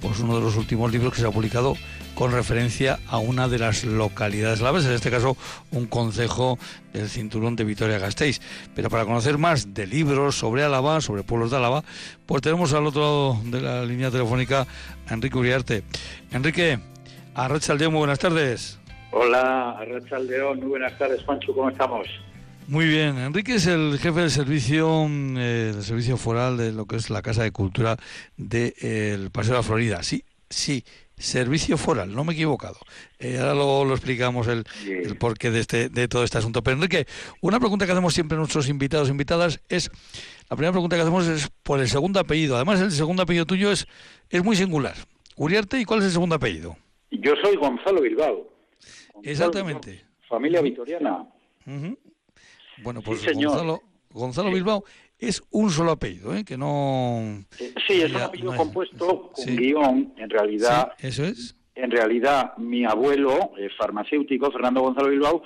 pues 0.03 0.21
uno 0.21 0.37
de 0.37 0.43
los 0.43 0.57
últimos 0.57 0.93
libros 0.93 1.15
que 1.15 1.23
se 1.23 1.27
ha 1.27 1.31
publicado 1.31 1.75
con 2.15 2.31
referencia 2.31 2.99
a 3.09 3.17
una 3.17 3.49
de 3.49 3.59
las 3.59 3.85
localidades 3.85 4.61
laves, 4.61 4.85
en 4.85 4.93
este 4.93 5.11
caso 5.11 5.39
un 5.71 5.87
concejo 5.87 6.59
del 6.93 7.09
cinturón 7.09 7.57
de 7.57 7.65
Vitoria-Gasteiz. 7.65 8.43
Pero 8.75 8.91
para 8.91 9.07
conocer 9.07 9.39
más 9.39 9.73
de 9.73 9.87
libros 9.87 10.37
sobre 10.37 10.63
Álava, 10.63 11.01
sobre 11.01 11.23
pueblos 11.23 11.51
de 11.53 11.57
Álava, 11.57 11.85
pues 12.27 12.43
tenemos 12.43 12.75
al 12.75 12.87
otro 12.87 13.01
lado 13.01 13.41
de 13.45 13.63
la 13.63 13.83
línea 13.87 14.11
telefónica 14.11 14.67
a 15.09 15.15
Enrique 15.15 15.39
Uriarte. 15.39 15.85
Enrique, 16.33 16.79
a 17.35 17.47
Aldeo, 17.47 17.91
muy 17.91 18.01
buenas 18.01 18.19
tardes. 18.19 18.79
Hola, 19.19 19.83
León, 20.29 20.59
muy 20.59 20.69
buenas 20.69 20.99
tardes, 20.99 21.23
Juancho, 21.25 21.55
¿cómo 21.55 21.71
estamos? 21.71 22.07
Muy 22.69 22.87
bien, 22.87 23.17
Enrique 23.17 23.55
es 23.55 23.67
el 23.67 23.99
jefe 23.99 24.21
del 24.21 24.31
servicio 24.31 25.07
eh, 25.09 25.73
del 25.73 25.83
servicio 25.83 26.19
foral 26.19 26.59
de 26.59 26.71
lo 26.71 26.85
que 26.85 26.97
es 26.97 27.09
la 27.09 27.23
Casa 27.23 27.43
de 27.43 27.51
Cultura 27.51 27.97
del 28.37 29.31
Paseo 29.31 29.53
de 29.53 29.59
la 29.61 29.63
Florida. 29.63 30.03
Sí, 30.03 30.23
sí, 30.51 30.85
servicio 31.17 31.79
foral, 31.79 32.15
no 32.15 32.25
me 32.25 32.33
he 32.33 32.35
equivocado. 32.35 32.77
Eh, 33.19 33.39
ahora 33.39 33.55
lo, 33.55 33.91
explicamos 33.91 34.49
el, 34.49 34.67
porqué 35.19 35.51
de, 35.51 35.61
este, 35.61 35.89
de 35.89 36.09
todo 36.09 36.23
este 36.23 36.37
asunto. 36.37 36.63
Pero 36.63 36.77
Enrique, 36.77 37.07
una 37.41 37.59
pregunta 37.59 37.87
que 37.87 37.93
hacemos 37.93 38.13
siempre 38.13 38.37
a 38.37 38.41
nuestros 38.41 38.69
invitados 38.69 39.09
e 39.09 39.13
invitadas 39.13 39.63
es, 39.71 39.91
la 40.51 40.59
primera 40.59 40.73
pregunta 40.73 40.95
que 40.95 41.03
hacemos 41.03 41.27
es 41.27 41.49
por 41.63 41.81
el 41.81 41.89
segundo 41.89 42.21
apellido. 42.21 42.57
Además, 42.57 42.83
el 42.83 42.91
segundo 42.91 43.23
apellido 43.23 43.47
tuyo 43.47 43.73
es, 43.73 43.89
es 44.29 44.45
muy 44.45 44.57
singular. 44.57 44.97
Uriarte, 45.37 45.81
¿y 45.81 45.87
cuál 45.87 46.01
es 46.01 46.05
el 46.05 46.13
segundo 46.13 46.35
apellido? 46.35 46.77
Yo 47.13 47.33
soy 47.43 47.57
Gonzalo 47.57 48.03
Bilbao. 48.03 48.56
Exactamente. 49.23 50.05
Familia 50.29 50.61
vitoriana. 50.61 51.27
Bueno, 52.83 53.03
pues 53.03 53.25
Gonzalo, 53.25 53.83
Gonzalo 54.11 54.51
Bilbao. 54.51 54.85
es 55.19 55.43
un 55.51 55.71
solo 55.71 55.93
apellido, 55.93 56.35
¿eh? 56.35 56.45
que 56.45 56.57
no... 56.57 57.45
Eh, 57.59 57.75
sí, 57.87 58.03
es 58.03 58.11
un 58.11 58.23
apellido 58.23 58.57
compuesto 58.57 59.31
con 59.33 59.57
guion, 59.57 60.15
en 60.17 60.31
realidad... 60.31 60.93
eso 60.99 61.25
es. 61.25 61.57
En 61.75 61.91
realidad, 61.91 62.57
mi 62.57 62.87
abuelo, 62.87 63.53
farmacéutico, 63.79 64.51
Fernando 64.51 64.81
Gonzalo 64.81 65.11
Bilbao, 65.11 65.43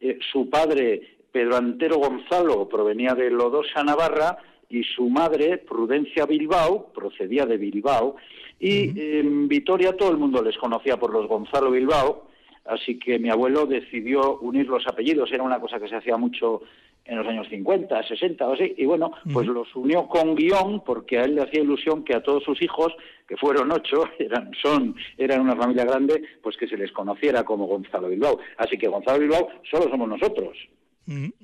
eh, 0.00 0.18
su 0.32 0.48
padre, 0.48 1.18
Pedro 1.30 1.56
Antero 1.56 1.98
Gonzalo, 1.98 2.68
provenía 2.68 3.14
de 3.14 3.30
Lodosa, 3.30 3.84
Navarra, 3.84 4.38
y 4.70 4.82
su 4.82 5.10
madre, 5.10 5.58
Prudencia 5.58 6.24
Bilbao, 6.24 6.90
procedía 6.94 7.44
de 7.44 7.58
Bilbao, 7.58 8.16
y 8.58 8.98
en 8.98 9.46
Vitoria 9.46 9.94
todo 9.94 10.10
el 10.10 10.16
mundo 10.16 10.42
les 10.42 10.56
conocía 10.56 10.96
por 10.96 11.12
los 11.12 11.28
Gonzalo 11.28 11.70
Bilbao, 11.70 12.28
así 12.64 12.98
que 12.98 13.18
mi 13.18 13.30
abuelo 13.30 13.66
decidió 13.66 14.38
unir 14.38 14.66
los 14.66 14.86
apellidos, 14.86 15.30
era 15.32 15.42
una 15.42 15.60
cosa 15.60 15.78
que 15.78 15.88
se 15.88 15.96
hacía 15.96 16.16
mucho 16.16 16.62
en 17.04 17.18
los 17.18 17.26
años 17.26 17.46
50, 17.50 18.02
60 18.02 18.48
o 18.48 18.54
así, 18.54 18.74
y 18.78 18.86
bueno, 18.86 19.12
pues 19.32 19.46
los 19.46 19.74
unió 19.76 20.06
con 20.08 20.34
guion 20.34 20.82
porque 20.84 21.18
a 21.18 21.24
él 21.24 21.34
le 21.34 21.42
hacía 21.42 21.60
ilusión 21.60 22.02
que 22.02 22.14
a 22.14 22.22
todos 22.22 22.42
sus 22.44 22.60
hijos, 22.62 22.94
que 23.28 23.36
fueron 23.36 23.70
ocho, 23.70 24.04
eran, 24.18 24.50
son, 24.60 24.96
eran 25.18 25.42
una 25.42 25.56
familia 25.56 25.84
grande, 25.84 26.22
pues 26.42 26.56
que 26.56 26.66
se 26.66 26.78
les 26.78 26.92
conociera 26.92 27.44
como 27.44 27.66
Gonzalo 27.66 28.08
Bilbao. 28.08 28.38
Así 28.56 28.78
que 28.78 28.88
Gonzalo 28.88 29.18
Bilbao 29.18 29.48
solo 29.70 29.90
somos 29.90 30.08
nosotros. 30.08 30.56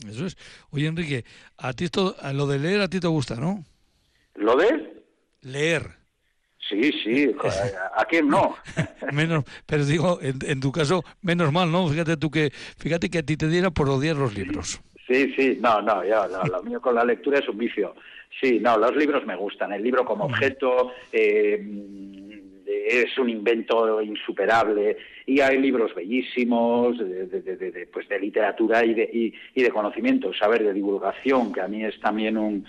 eso 0.08 0.26
es. 0.26 0.38
Oye, 0.70 0.86
Enrique, 0.86 1.24
a 1.58 1.74
ti 1.74 1.84
esto, 1.84 2.16
lo 2.32 2.46
de 2.46 2.58
leer 2.58 2.80
a 2.80 2.88
ti 2.88 2.98
te 2.98 3.08
gusta, 3.08 3.36
¿no? 3.36 3.64
¿Lo 4.36 4.56
de? 4.56 5.04
Leer. 5.42 5.99
Sí, 6.70 6.92
sí, 7.02 7.34
¿a 7.96 8.04
quién 8.04 8.28
no? 8.28 8.54
menos, 9.12 9.44
pero 9.66 9.84
digo, 9.84 10.20
en, 10.22 10.60
tu 10.60 10.70
caso, 10.70 11.02
menos 11.20 11.52
mal, 11.52 11.70
¿no? 11.72 11.88
Fíjate 11.88 12.16
tú 12.16 12.30
que, 12.30 12.50
fíjate 12.78 13.10
que 13.10 13.18
a 13.18 13.22
ti 13.24 13.36
te 13.36 13.48
diera 13.48 13.72
por 13.72 13.88
odiar 13.88 14.16
los 14.16 14.32
libros. 14.34 14.80
Sí, 15.08 15.34
sí, 15.36 15.58
no, 15.60 15.82
no, 15.82 16.04
ya, 16.04 16.28
lo 16.28 16.62
mío 16.62 16.80
con 16.80 16.94
la 16.94 17.04
lectura 17.04 17.40
es 17.40 17.48
un 17.48 17.58
vicio. 17.58 17.96
Sí, 18.40 18.60
no, 18.60 18.78
los 18.78 18.94
libros 18.94 19.26
me 19.26 19.34
gustan. 19.34 19.72
El 19.72 19.82
libro 19.82 20.04
como 20.04 20.26
objeto 20.26 20.92
eh, 21.12 21.60
es 22.64 23.18
un 23.18 23.28
invento 23.28 24.00
insuperable 24.00 24.96
y 25.26 25.40
hay 25.40 25.58
libros 25.58 25.94
bellísimos 25.94 26.96
de, 26.98 27.88
pues 27.92 28.08
de 28.08 28.20
literatura 28.20 28.84
y 28.84 28.94
de, 28.94 29.32
y, 29.54 29.62
de 29.62 29.70
conocimiento, 29.70 30.32
saber 30.32 30.62
de 30.62 30.72
divulgación, 30.72 31.52
que 31.52 31.60
a 31.60 31.68
mí 31.68 31.84
es 31.84 31.98
también 32.00 32.38
un, 32.38 32.64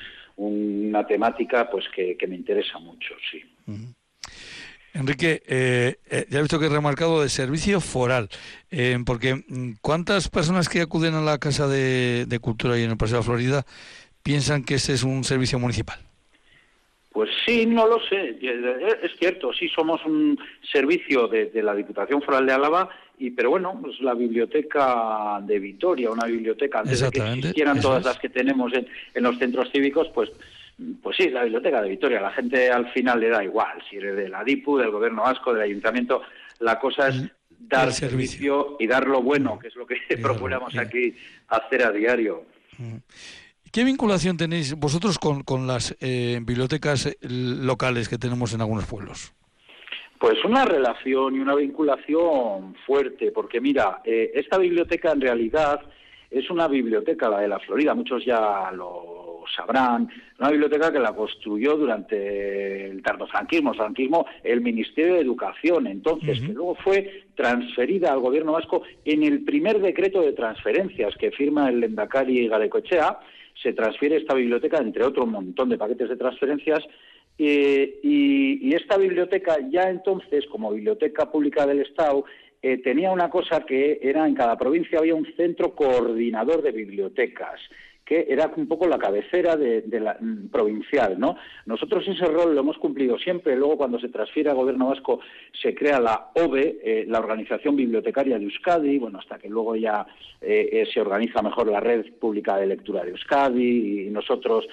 una 0.47 1.05
temática 1.05 1.69
pues 1.69 1.85
que, 1.95 2.17
me 2.27 2.35
interesa 2.35 2.79
mucho, 2.79 3.13
sí. 3.31 3.43
Enrique, 4.93 5.41
eh, 5.47 5.99
eh, 6.09 6.27
ya 6.29 6.39
he 6.39 6.41
visto 6.41 6.59
que 6.59 6.65
he 6.65 6.69
remarcado 6.69 7.21
de 7.21 7.29
servicio 7.29 7.79
foral, 7.79 8.29
eh, 8.71 8.97
porque 9.05 9.35
mm, 9.35 9.75
¿cuántas 9.81 10.27
personas 10.27 10.67
que 10.67 10.81
acuden 10.81 11.13
a 11.13 11.21
la 11.21 11.37
Casa 11.37 11.67
de, 11.67 12.39
Cultura 12.41 12.77
y 12.77 12.83
en 12.83 12.91
el 12.91 12.97
Paseo 12.97 13.17
de 13.17 13.23
Florida 13.23 13.65
piensan 14.21 14.63
que 14.63 14.75
ese 14.75 14.93
es 14.93 15.03
un 15.03 15.23
servicio 15.23 15.59
municipal? 15.59 15.99
Pues 17.11 17.29
sí, 17.45 17.65
no 17.65 17.87
lo 17.87 17.99
sé. 17.99 18.37
Es 19.03 19.11
cierto, 19.19 19.51
sí 19.51 19.67
somos 19.67 20.03
un 20.05 20.39
servicio 20.71 21.27
de, 21.27 21.51
la 21.61 21.75
Diputación 21.75 22.21
Foral 22.21 22.45
de 22.45 22.53
Álava, 22.53 22.89
y, 23.19 23.31
pero 23.31 23.51
bueno, 23.51 23.77
pues 23.81 23.99
la 23.99 24.13
biblioteca 24.13 25.39
de 25.41 25.59
Vitoria, 25.59 26.09
una 26.09 26.25
biblioteca 26.25 26.79
antes 26.79 27.01
de 27.01 27.11
que 27.11 27.19
existieran 27.19 27.81
todas 27.81 28.05
las 28.05 28.17
que 28.17 28.29
tenemos 28.29 28.73
en, 28.73 28.87
en 29.13 29.23
los 29.23 29.37
centros 29.37 29.69
cívicos, 29.71 30.07
pues 30.13 30.31
pues 31.01 31.17
sí, 31.17 31.29
la 31.29 31.43
biblioteca 31.43 31.81
de 31.81 31.89
Vitoria. 31.89 32.21
La 32.21 32.31
gente 32.31 32.69
al 32.69 32.91
final 32.91 33.19
le 33.19 33.29
da 33.29 33.43
igual, 33.43 33.81
si 33.89 33.97
eres 33.97 34.15
de 34.15 34.29
la 34.29 34.43
DIPU, 34.43 34.77
del 34.77 34.91
gobierno 34.91 35.23
vasco, 35.23 35.53
del 35.53 35.63
ayuntamiento. 35.63 36.21
La 36.59 36.79
cosa 36.79 37.09
es 37.09 37.23
dar 37.49 37.91
servicio. 37.91 38.77
y 38.79 38.87
dar 38.87 39.07
lo 39.07 39.21
bueno, 39.21 39.59
que 39.59 39.67
es 39.67 39.75
lo 39.75 39.85
que 39.85 39.97
procuramos 40.21 40.75
aquí 40.77 41.13
hacer 41.49 41.83
a 41.83 41.91
diario. 41.91 42.45
¿Qué 43.71 43.85
vinculación 43.85 44.35
tenéis 44.35 44.75
vosotros 44.75 45.17
con, 45.17 45.43
con 45.43 45.65
las 45.65 45.95
eh, 46.01 46.39
bibliotecas 46.43 47.05
eh, 47.05 47.15
locales 47.21 48.09
que 48.09 48.17
tenemos 48.17 48.53
en 48.53 48.59
algunos 48.59 48.85
pueblos? 48.85 49.33
Pues 50.19 50.43
una 50.43 50.65
relación 50.65 51.35
y 51.37 51.39
una 51.39 51.55
vinculación 51.55 52.75
fuerte, 52.85 53.31
porque 53.31 53.61
mira, 53.61 54.01
eh, 54.03 54.31
esta 54.35 54.57
biblioteca 54.57 55.13
en 55.13 55.21
realidad 55.21 55.79
es 56.29 56.49
una 56.49 56.67
biblioteca, 56.67 57.29
la 57.29 57.39
de 57.39 57.47
la 57.47 57.59
Florida, 57.59 57.93
muchos 57.93 58.25
ya 58.25 58.71
lo 58.73 59.43
sabrán, 59.55 60.09
una 60.37 60.49
biblioteca 60.49 60.91
que 60.91 60.99
la 60.99 61.15
construyó 61.15 61.77
durante 61.77 62.87
el 62.87 63.01
tardofranquismo, 63.01 63.73
franquismo, 63.73 64.25
el 64.43 64.59
Ministerio 64.61 65.15
de 65.15 65.21
Educación, 65.21 65.87
entonces, 65.87 66.41
que 66.41 66.53
luego 66.53 66.75
fue 66.75 67.23
transferida 67.35 68.11
al 68.11 68.19
gobierno 68.19 68.51
vasco 68.51 68.83
en 69.05 69.23
el 69.23 69.43
primer 69.43 69.79
decreto 69.79 70.21
de 70.21 70.33
transferencias 70.33 71.15
que 71.17 71.31
firma 71.31 71.69
el 71.69 71.79
Lendakari 71.79 72.47
Garecoechea, 72.47 73.17
se 73.61 73.73
transfiere 73.73 74.17
esta 74.17 74.33
biblioteca, 74.33 74.77
entre 74.77 75.03
otro 75.03 75.25
montón 75.25 75.69
de 75.69 75.77
paquetes 75.77 76.09
de 76.09 76.15
transferencias, 76.15 76.79
eh, 77.37 77.99
y, 78.03 78.73
esta 78.75 78.97
biblioteca 78.97 79.57
ya 79.69 79.83
entonces, 79.89 80.45
como 80.47 80.71
biblioteca 80.71 81.31
pública 81.31 81.65
del 81.65 81.81
Estado, 81.81 82.25
eh, 82.61 82.77
tenía 82.77 83.11
una 83.11 83.29
cosa 83.29 83.65
que 83.65 83.99
era 84.01 84.27
en 84.27 84.35
cada 84.35 84.57
provincia 84.57 84.99
había 84.99 85.15
un 85.15 85.25
centro 85.35 85.73
coordinador 85.73 86.61
de 86.61 86.71
bibliotecas 86.71 87.59
que 88.11 88.27
era 88.27 88.51
un 88.57 88.67
poco 88.67 88.89
la 88.89 88.97
cabecera 88.97 89.55
de, 89.55 89.85
la 90.01 90.17
mm, 90.19 90.49
provincial, 90.49 91.17
¿no? 91.17 91.37
Nosotros 91.65 92.05
ese 92.05 92.25
rol 92.25 92.53
lo 92.53 92.59
hemos 92.59 92.77
cumplido 92.77 93.17
siempre. 93.17 93.55
Luego, 93.55 93.77
cuando 93.77 94.01
se 94.01 94.09
transfiere 94.09 94.49
al 94.49 94.57
Gobierno 94.57 94.89
Vasco, 94.89 95.21
se 95.53 95.73
crea 95.73 95.97
la 95.97 96.29
OBE, 96.35 96.81
eh, 96.83 97.05
la 97.07 97.19
Organización 97.19 97.77
Bibliotecaria 97.77 98.37
de 98.37 98.43
Euskadi, 98.43 98.99
bueno, 98.99 99.19
hasta 99.19 99.39
que 99.39 99.47
luego 99.47 99.77
ya 99.77 100.05
eh, 100.41 100.67
eh, 100.73 100.89
se 100.93 100.99
organiza 100.99 101.41
mejor 101.41 101.71
la 101.71 101.79
Red 101.79 102.11
Pública 102.19 102.57
de 102.57 102.67
Lectura 102.67 103.05
de 103.05 103.11
Euskadi 103.11 104.07
y 104.07 104.09
nosotros 104.09 104.67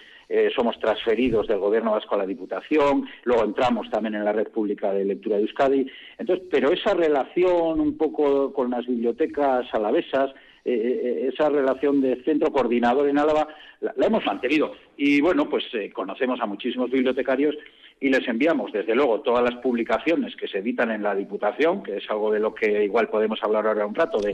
somos 0.54 0.78
transferidos 0.78 1.46
del 1.46 1.56
Gobierno 1.56 1.92
Vasco 1.92 2.14
a 2.14 2.18
la 2.18 2.26
Diputación, 2.26 3.08
luego 3.24 3.44
entramos 3.44 3.88
también 3.88 4.14
en 4.14 4.26
la 4.26 4.32
Red 4.34 4.48
Pública 4.48 4.92
de 4.92 5.06
Lectura 5.06 5.36
de 5.36 5.44
Euskadi. 5.44 5.86
Entonces, 6.18 6.46
pero 6.50 6.70
esa 6.70 6.92
relación 6.92 7.80
un 7.80 7.96
poco 7.96 8.52
con 8.52 8.70
las 8.70 8.86
bibliotecas 8.86 9.72
alavesas, 9.72 10.34
eh, 10.70 11.00
eh, 11.02 11.30
esa 11.32 11.48
relación 11.48 12.02
de 12.02 12.22
centro 12.24 12.52
coordinador 12.52 13.08
en 13.08 13.16
Álava 13.18 13.48
la, 13.80 14.06
hemos 14.06 14.24
mantenido. 14.26 14.74
Y 14.98 15.20
bueno, 15.22 15.48
pues 15.48 15.64
eh, 15.72 15.90
conocemos 15.90 16.38
a 16.40 16.46
muchísimos 16.46 16.90
bibliotecarios 16.90 17.54
y 17.98 18.10
les 18.10 18.28
enviamos, 18.28 18.70
desde 18.70 18.94
luego, 18.94 19.20
todas 19.20 19.42
las 19.42 19.62
publicaciones 19.62 20.36
que 20.36 20.46
se 20.46 20.58
editan 20.58 20.90
en 20.90 21.02
la 21.02 21.14
Diputación, 21.14 21.82
que 21.82 21.96
es 21.96 22.10
algo 22.10 22.30
de 22.30 22.40
lo 22.40 22.54
que 22.54 22.84
igual 22.84 23.08
podemos 23.08 23.42
hablar 23.42 23.66
ahora 23.66 23.86
un 23.86 23.94
rato. 23.94 24.18
De, 24.18 24.32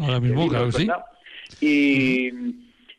y, 1.60 2.30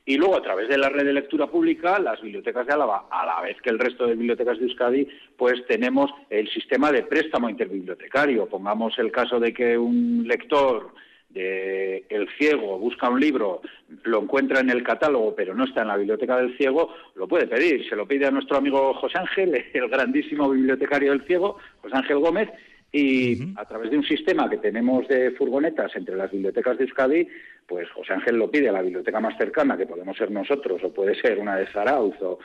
y 0.06 0.16
luego, 0.16 0.38
a 0.38 0.42
través 0.42 0.70
de 0.70 0.78
la 0.78 0.88
red 0.88 1.06
de 1.06 1.12
lectura 1.12 1.48
pública, 1.48 2.00
las 2.00 2.22
bibliotecas 2.22 2.66
de 2.66 2.74
Álava, 2.74 3.08
a 3.12 3.26
la 3.26 3.42
vez 3.42 3.62
que 3.62 3.70
el 3.70 3.80
resto 3.80 4.08
de 4.08 4.16
bibliotecas 4.16 4.60
de 4.60 4.64
Euskadi, 4.64 5.08
pues 5.36 5.66
tenemos 5.68 6.10
el 6.30 6.50
sistema 6.50 6.90
de 6.90 7.04
préstamo 7.04 7.50
interbibliotecario. 7.50 8.48
Pongamos 8.48 8.98
el 8.98 9.12
caso 9.12 9.42
de 9.42 9.54
que 9.54 9.78
un 9.78 10.26
lector 10.26 10.94
el 11.36 12.30
ciego 12.38 12.80
busca 12.80 13.10
un 13.10 13.20
libro, 13.20 13.62
lo 14.04 14.22
encuentra 14.22 14.62
en 14.62 14.70
el 14.70 14.84
catálogo, 14.84 15.36
pero 15.36 15.54
no 15.54 15.66
está 15.66 15.82
en 15.82 15.90
la 15.90 15.98
biblioteca 15.98 16.38
del 16.38 16.58
ciego, 16.58 16.94
lo 17.16 17.28
puede 17.28 17.48
pedir. 17.48 17.88
Se 17.90 17.96
lo 17.96 18.08
pide 18.08 18.26
a 18.26 18.32
nuestro 18.32 18.58
amigo 18.58 18.94
José 18.94 19.20
Ángel, 19.20 19.66
el 19.74 19.90
grandísimo 19.90 20.50
bibliotecario 20.50 21.12
del 21.12 21.26
ciego, 21.26 21.58
José 21.82 21.98
Ángel 21.98 22.20
Gómez, 22.20 22.50
y 22.92 23.54
a 23.58 23.66
través 23.66 23.92
de 23.92 23.98
un 23.98 24.06
sistema 24.06 24.50
que 24.50 24.58
tenemos 24.58 25.06
de 25.10 25.32
furgonetas 25.32 25.94
entre 25.98 26.16
las 26.16 26.32
bibliotecas 26.32 26.78
de 26.78 26.86
Euskadi, 26.86 27.28
pues 27.68 27.90
José 27.92 28.14
Ángel 28.14 28.38
lo 28.38 28.50
pide 28.50 28.70
a 28.70 28.72
la 28.72 28.82
biblioteca 28.82 29.20
más 29.20 29.38
cercana, 29.38 29.76
que 29.76 29.86
podemos 29.86 30.16
ser 30.16 30.32
nosotros, 30.32 30.82
o 30.82 30.94
puede 30.94 31.20
ser 31.20 31.38
una 31.40 31.58
de 31.58 31.68
Zarauz 31.68 32.16
o, 32.22 32.40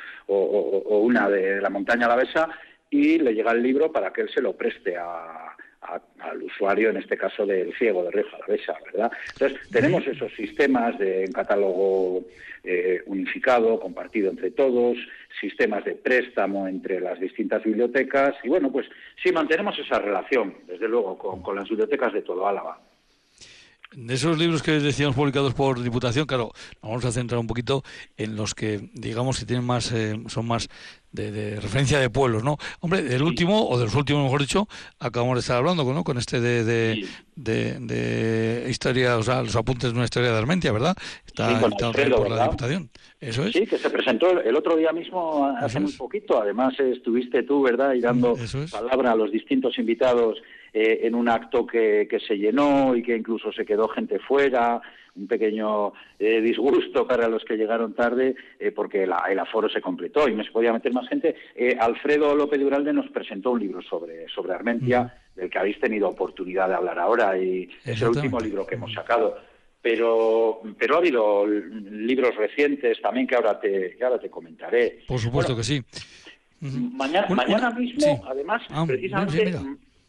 una 0.99 1.29
de 1.29 1.61
la 1.61 1.71
montaña 1.71 2.07
Alavesa, 2.07 2.49
y 2.91 3.19
le 3.19 3.33
llega 3.33 3.53
el 3.53 3.63
libro 3.63 3.93
para 3.93 4.13
que 4.13 4.23
él 4.23 4.31
se 4.35 4.43
lo 4.43 4.57
preste 4.57 4.97
a, 4.97 5.55
al 5.81 6.43
usuario, 6.43 6.91
en 6.91 6.99
este 6.99 7.17
caso 7.17 7.47
del 7.47 7.75
ciego 7.77 8.05
de 8.05 8.11
Rioja 8.11 8.37
Alavesa, 8.37 8.75
¿verdad? 8.85 9.11
Entonces, 9.33 9.71
tenemos 9.71 10.07
esos 10.07 10.33
sistemas 10.35 10.99
de 10.99 11.31
catálogo 11.33 12.25
eh, 12.63 13.01
unificado, 13.07 13.81
compartido 13.81 14.31
entre 14.31 14.51
todos, 14.51 14.99
sistemas 15.41 15.85
de 15.85 15.95
préstamo 15.95 16.69
entre 16.69 17.01
las 17.01 17.19
distintas 17.19 17.65
bibliotecas, 17.65 18.35
y 18.45 18.49
bueno, 18.49 18.71
pues 18.71 18.87
sí 19.23 19.33
mantenemos 19.33 19.79
esa 19.79 19.99
relación, 19.99 20.55
desde 20.67 20.89
luego, 20.89 21.17
con, 21.17 21.43
con 21.43 21.57
las 21.57 21.69
bibliotecas 21.69 22.13
de 22.13 22.23
todo 22.23 22.47
Álava. 22.47 22.79
De 23.93 24.15
esos 24.15 24.39
libros 24.39 24.63
que 24.63 24.71
decíamos 24.73 25.17
publicados 25.17 25.53
por 25.53 25.83
Diputación, 25.83 26.25
claro, 26.25 26.53
vamos 26.81 27.05
a 27.05 27.11
centrar 27.11 27.41
un 27.41 27.49
poquito 27.49 27.83
en 28.17 28.37
los 28.37 28.55
que, 28.55 28.89
digamos, 28.95 29.41
que 29.41 29.47
tienen 29.47 29.65
más, 29.65 29.91
eh, 29.91 30.17
son 30.29 30.47
más 30.47 30.69
de, 31.13 31.57
referencia 31.57 31.99
de 31.99 32.11
pueblos, 32.11 32.45
¿no? 32.45 32.57
Hombre, 32.81 33.01
el 33.01 33.23
último, 33.23 33.69
o 33.69 33.79
de 33.79 33.85
los 33.85 33.95
últimos, 33.95 34.23
mejor 34.23 34.41
dicho, 34.41 34.69
acabamos 34.99 35.37
de 35.37 35.41
estar 35.41 35.57
hablando, 35.57 35.85
¿no? 35.93 36.05
Con 36.05 36.19
este 36.19 36.41
de, 36.41 36.65
de, 36.65 37.79
de, 37.81 38.67
historia, 38.69 39.17
o 39.17 39.23
sea, 39.23 39.43
los 39.43 39.57
apuntes 39.57 39.91
de 39.91 39.97
una 39.97 40.05
historia 40.05 40.31
de 40.31 40.39
Armentia, 40.39 40.73
¿verdad? 40.73 40.97
Está 41.27 41.49
sí, 41.49 41.57
por 41.61 42.31
la 42.31 42.45
Diputación. 42.45 42.91
Eso 43.21 43.45
es. 43.45 43.53
Sí, 43.53 43.67
que 43.67 43.79
se 43.79 43.91
presentó 43.91 44.41
el 44.41 44.57
otro 44.57 44.77
día 44.77 44.93
mismo, 44.93 45.47
hace 45.59 45.81
muy 45.81 45.93
poquito. 45.93 46.41
Además, 46.41 46.79
estuviste 46.79 47.43
tú, 47.43 47.63
¿verdad? 47.63 47.95
Y 47.95 48.01
dando 48.01 48.37
palabra 48.71 49.13
a 49.13 49.17
los 49.17 49.31
distintos 49.31 49.79
invitados 49.79 50.39
eh, 50.73 51.01
en 51.03 51.15
un 51.15 51.29
acto 51.29 51.67
que, 51.67 52.07
que, 52.09 52.21
se 52.21 52.37
llenó 52.39 52.95
y 52.95 53.03
que 53.03 53.17
incluso 53.17 53.53
se 53.53 53.67
quedó 53.67 53.89
gente 53.89 54.19
fuera, 54.21 54.81
un 55.21 55.27
pequeño 55.27 55.93
eh, 56.19 56.41
disgusto 56.41 57.07
para 57.07 57.29
los 57.29 57.45
que 57.45 57.57
llegaron 57.57 57.95
tarde 57.95 58.35
eh, 58.59 58.73
porque 58.73 59.05
el 59.05 59.39
aforo 59.39 59.69
se 59.69 59.81
completó 59.81 60.29
y 60.29 60.35
no 60.35 60.45
se 60.45 60.51
podía 60.51 60.73
meter 60.73 60.93
más 60.93 61.09
gente. 61.09 61.37
Alfredo 61.79 62.35
López 62.35 62.61
Duralde 62.61 62.93
nos 62.93 63.09
presentó 63.11 63.53
un 63.53 63.61
libro 63.61 63.83
sobre, 63.83 64.29
sobre 64.29 64.55
Armentia, 64.55 65.15
del 65.35 65.51
que 65.51 65.59
habéis 65.59 65.81
tenido 65.81 66.09
oportunidad 66.09 66.69
de 66.69 66.75
hablar 66.75 66.99
ahora 66.99 67.39
y 67.39 67.69
es 67.85 68.01
el 68.03 68.09
último 68.09 68.41
libro 68.41 68.67
que 68.67 68.75
hemos 68.75 68.93
sacado 68.93 69.37
pero 69.83 70.61
pero 70.79 70.97
ha 70.97 70.99
habido 70.99 71.47
libros 71.47 72.37
recientes 72.37 73.01
también 73.01 73.27
que 73.27 73.35
ahora 73.35 73.59
te 73.59 73.97
que 73.97 74.05
ahora 74.05 74.19
te 74.19 74.29
comentaré. 74.29 75.01
Por 75.07 75.19
supuesto 75.19 75.57
que 75.57 75.65
sí. 75.65 75.83
Mañana, 76.61 77.27
mañana 77.31 77.71
mismo, 77.71 78.23
además, 78.27 78.63
ah, 78.69 78.85
precisamente, 78.87 79.59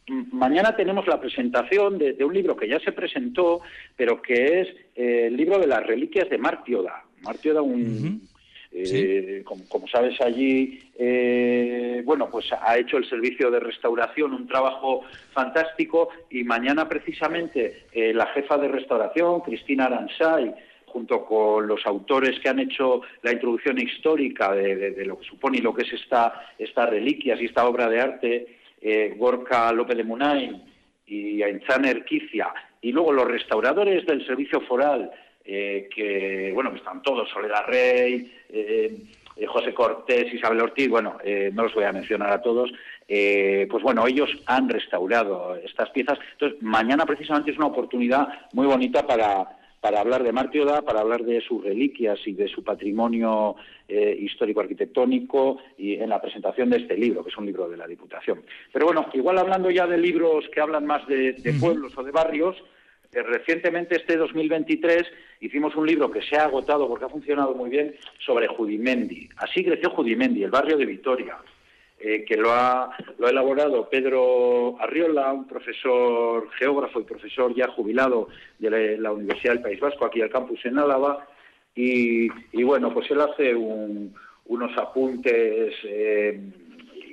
mañana 0.08 0.74
tenemos 0.74 1.06
la 1.06 1.20
presentación 1.20 1.98
de, 1.98 2.24
un 2.24 2.34
libro 2.34 2.56
que 2.56 2.68
ya 2.68 2.80
se 2.80 2.92
presentó, 2.92 3.60
pero 3.96 4.20
que 4.20 4.60
es 4.60 4.68
eh, 4.96 5.26
el 5.28 5.36
libro 5.36 5.58
de 5.58 5.66
las 5.66 5.86
reliquias 5.86 6.28
de 6.28 6.38
Martioda. 6.38 7.04
Martioda, 7.22 7.62
un, 7.62 8.22
eh, 8.72 9.44
como, 9.44 9.86
sabes 9.86 10.20
allí, 10.20 10.80
eh, 10.98 12.02
bueno, 12.04 12.28
pues 12.30 12.46
ha 12.52 12.76
hecho 12.78 12.96
el 12.96 13.08
servicio 13.08 13.50
de 13.50 13.60
restauración 13.60 14.34
un 14.34 14.48
trabajo 14.48 15.02
fantástico 15.32 16.08
y 16.30 16.42
mañana 16.42 16.88
precisamente 16.88 17.84
la 17.94 18.26
jefa 18.26 18.58
de 18.58 18.68
restauración, 18.68 19.40
Cristina 19.40 19.84
Aransay, 19.84 20.52
junto 20.86 21.24
con 21.24 21.66
los 21.66 21.86
autores 21.86 22.38
que 22.40 22.48
han 22.48 22.58
hecho 22.58 23.00
la 23.22 23.32
introducción 23.32 23.78
histórica 23.78 24.52
de, 24.52 25.04
lo 25.06 25.18
que 25.18 25.26
supone 25.26 25.58
y 25.58 25.62
lo 25.62 25.72
que 25.72 25.82
es 25.82 25.92
esta, 25.92 26.52
estas 26.58 26.90
reliquias 26.90 27.40
y 27.40 27.46
esta 27.46 27.66
obra 27.66 27.88
de 27.88 28.00
arte, 28.00 28.61
eh, 28.82 29.14
Gorka 29.16 29.72
López 29.72 29.96
de 29.96 30.04
Munain 30.04 30.62
y 31.06 31.42
Ainzan 31.42 31.84
Erquicia, 31.84 32.52
y 32.80 32.90
luego 32.90 33.12
los 33.12 33.28
restauradores 33.28 34.04
del 34.06 34.26
servicio 34.26 34.60
foral, 34.62 35.10
eh, 35.44 35.88
que, 35.94 36.50
bueno, 36.52 36.74
están 36.74 37.00
todos, 37.02 37.28
Soledad 37.30 37.64
Rey, 37.66 38.32
eh, 38.48 38.96
José 39.46 39.72
Cortés, 39.72 40.34
Isabel 40.34 40.60
Ortiz, 40.60 40.88
bueno, 40.88 41.16
no 41.52 41.62
los 41.62 41.74
voy 41.74 41.84
a 41.84 41.92
mencionar 41.92 42.30
a 42.30 42.42
todos, 42.42 42.70
pues 43.08 43.82
bueno, 43.82 44.06
ellos 44.06 44.30
han 44.46 44.68
restaurado 44.68 45.56
estas 45.56 45.88
piezas. 45.90 46.18
Entonces, 46.32 46.62
mañana 46.62 47.06
precisamente 47.06 47.50
es 47.50 47.56
una 47.56 47.66
oportunidad 47.68 48.28
muy 48.52 48.66
bonita 48.66 49.06
para 49.06 49.48
para 49.82 50.00
hablar 50.00 50.22
de 50.22 50.30
Martioda, 50.30 50.82
para 50.82 51.00
hablar 51.00 51.24
de 51.24 51.40
sus 51.40 51.64
reliquias 51.64 52.20
y 52.24 52.34
de 52.34 52.46
su 52.46 52.62
patrimonio 52.62 53.56
eh, 53.88 54.16
histórico-arquitectónico 54.16 55.58
y 55.76 55.94
en 55.94 56.08
la 56.08 56.22
presentación 56.22 56.70
de 56.70 56.76
este 56.76 56.96
libro, 56.96 57.24
que 57.24 57.30
es 57.30 57.36
un 57.36 57.46
libro 57.46 57.68
de 57.68 57.76
la 57.76 57.88
Diputación. 57.88 58.44
Pero 58.72 58.86
bueno, 58.86 59.08
igual 59.12 59.38
hablando 59.38 59.72
ya 59.72 59.88
de 59.88 59.98
libros 59.98 60.44
que 60.54 60.60
hablan 60.60 60.86
más 60.86 61.04
de, 61.08 61.34
pueblos 61.60 61.98
o 61.98 62.04
de 62.04 62.12
barrios, 62.12 62.56
eh, 63.12 63.24
recientemente, 63.24 63.96
este 63.96 64.16
2023, 64.16 65.02
hicimos 65.40 65.74
un 65.74 65.88
libro 65.88 66.12
que 66.12 66.22
se 66.22 66.36
ha 66.36 66.44
agotado 66.44 66.86
porque 66.86 67.06
ha 67.06 67.08
funcionado 67.08 67.52
muy 67.52 67.68
bien 67.68 67.96
sobre 68.24 68.46
Judimendi. 68.46 69.28
Así 69.38 69.64
creció 69.64 69.90
Judimendi, 69.90 70.44
el 70.44 70.52
barrio 70.52 70.76
de 70.76 70.86
Vitoria. 70.86 71.38
Eh, 72.04 72.24
que 72.24 72.36
lo 72.36 72.50
ha, 72.50 72.90
lo 73.16 73.28
ha 73.28 73.30
elaborado 73.30 73.88
Pedro 73.88 74.74
Arriola, 74.80 75.32
un 75.32 75.46
profesor 75.46 76.50
geógrafo 76.58 76.98
y 76.98 77.04
profesor 77.04 77.54
ya 77.54 77.68
jubilado 77.68 78.26
de 78.58 78.98
la, 78.98 79.12
Universidad 79.12 79.52
del 79.52 79.62
País 79.62 79.78
Vasco, 79.78 80.04
aquí 80.04 80.20
al 80.20 80.28
campus 80.28 80.58
en 80.66 80.80
Álava. 80.80 81.28
Y, 81.76 82.28
bueno, 82.64 82.92
pues 82.92 83.08
él 83.12 83.20
hace 83.20 83.54
unos 83.54 84.76
apuntes 84.78 85.74
eh, 85.84 86.40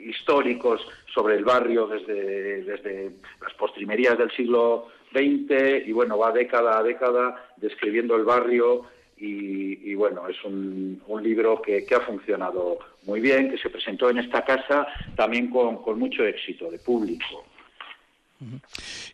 históricos 0.08 0.82
sobre 1.14 1.36
el 1.36 1.46
barrio 1.46 1.86
desde, 1.86 2.64
desde 2.64 3.12
las 3.44 3.54
postrimerías 3.60 4.18
del 4.18 4.32
siglo 4.32 4.88
XX 5.12 5.88
y 5.88 5.92
bueno, 5.92 6.18
va 6.18 6.32
década 6.32 6.80
a 6.80 6.84
década 6.84 7.52
describiendo 7.58 8.16
el 8.16 8.24
barrio 8.24 8.86
y, 9.22 9.94
bueno, 9.96 10.28
es 10.30 10.38
un, 10.46 11.02
libro 11.22 11.62
que, 11.62 11.86
ha 11.94 12.00
funcionado 12.02 12.80
muy 13.04 13.20
bien, 13.20 13.52
que 13.52 13.58
se 13.58 13.70
presentó 13.70 14.10
en 14.10 14.20
esta 14.20 14.46
casa 14.46 14.88
también 15.16 15.50
con, 15.50 16.00
mucho 16.00 16.24
éxito 16.24 16.72
de 16.72 16.80
público. 16.80 17.46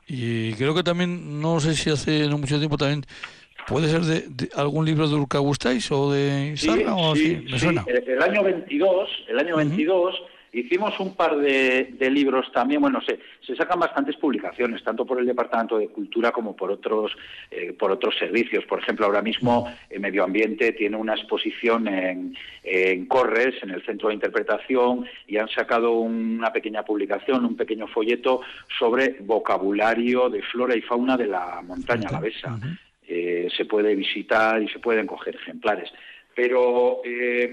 Y 0.07 0.53
creo 0.53 0.75
que 0.75 0.83
también, 0.83 1.41
no 1.41 1.59
sé 1.59 1.73
si 1.73 1.89
hace 1.89 2.27
no 2.27 2.37
mucho 2.37 2.59
tiempo 2.59 2.77
también, 2.77 3.03
puede 3.67 3.87
ser 3.87 4.01
de, 4.01 4.49
algún 4.55 4.85
libro 4.85 5.07
de 5.07 5.15
Urca 5.15 5.39
Gustáis 5.39 5.91
o 5.91 6.11
de 6.11 6.55
Sarna 6.55 6.95
o 6.95 7.13
así, 7.13 7.43
me 7.49 7.57
suena. 7.57 7.83
El, 7.87 8.21
año 8.21 8.43
22, 8.43 9.09
el 9.29 9.39
año 9.39 9.57
22 9.57 10.15
Hicimos 10.55 10.97
un 11.01 11.15
par 11.15 11.35
de, 11.35 12.09
libros 12.09 12.49
también, 12.53 12.79
bueno, 12.79 13.01
se, 13.01 13.19
se, 13.45 13.57
sacan 13.57 13.77
bastantes 13.77 14.15
publicaciones, 14.15 14.81
tanto 14.85 15.05
por 15.05 15.19
el 15.19 15.25
Departamento 15.25 15.77
de 15.77 15.89
Cultura 15.89 16.31
como 16.31 16.55
por 16.55 16.71
otros, 16.71 17.11
eh, 17.51 17.73
por 17.73 17.91
otros 17.91 18.17
servicios. 18.17 18.63
Por 18.63 18.79
ejemplo, 18.79 19.05
ahora 19.05 19.21
mismo 19.21 19.69
el 19.89 19.99
Medio 19.99 20.23
Ambiente 20.23 20.71
tiene 20.71 20.95
una 20.95 21.13
exposición 21.13 21.89
en, 21.89 22.37
en 22.63 23.05
Corres, 23.05 23.61
en 23.63 23.71
el 23.71 23.83
Centro 23.85 24.07
de 24.07 24.15
Interpretación, 24.15 25.05
y 25.27 25.35
han 25.35 25.49
sacado 25.49 25.91
una 25.99 26.53
pequeña 26.53 26.83
publicación, 26.83 27.43
un 27.43 27.57
pequeño 27.57 27.87
folleto 27.87 28.39
sobre 28.79 29.17
vocabulario 29.19 30.29
de 30.29 30.41
flora 30.41 30.73
y 30.73 30.81
fauna 30.81 31.17
de 31.17 31.27
la 31.27 31.61
montaña 31.63 32.07
alavesa. 32.07 32.57
Eh, 33.05 33.49
se 33.57 33.65
puede 33.65 33.93
visitar 33.93 34.61
y 34.61 34.69
se 34.69 34.79
pueden 34.79 35.05
coger 35.05 35.35
ejemplares. 35.35 35.91
Pero... 36.33 37.01
Eh, 37.03 37.51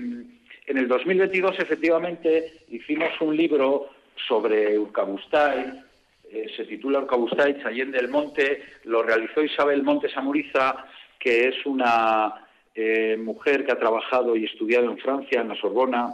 en 0.67 0.79
el 0.79 0.89
2022, 0.89 1.59
efectivamente, 1.59 2.65
hicimos 2.69 3.11
un 3.21 3.37
libro 3.37 3.91
sobre 4.29 4.79
Urcabustay, 4.79 5.83
eh, 6.31 6.47
se 6.57 6.65
titula 6.65 7.01
Urcabustay, 7.01 7.61
Chayén 7.63 7.91
del 7.91 8.09
Monte, 8.09 8.63
lo 8.85 9.03
realizó 9.03 9.43
Isabel 9.43 9.83
Montes 9.83 10.17
Amuriza, 10.17 10.87
que 11.19 11.49
es 11.49 11.67
una 11.67 12.47
eh, 12.75 13.17
mujer 13.19 13.67
que 13.67 13.73
ha 13.73 13.79
trabajado 13.79 14.37
y 14.37 14.45
estudiado 14.45 14.91
en 14.91 14.99
Francia, 14.99 15.41
en 15.41 15.49
la 15.49 15.57
Sorbona, 15.57 16.11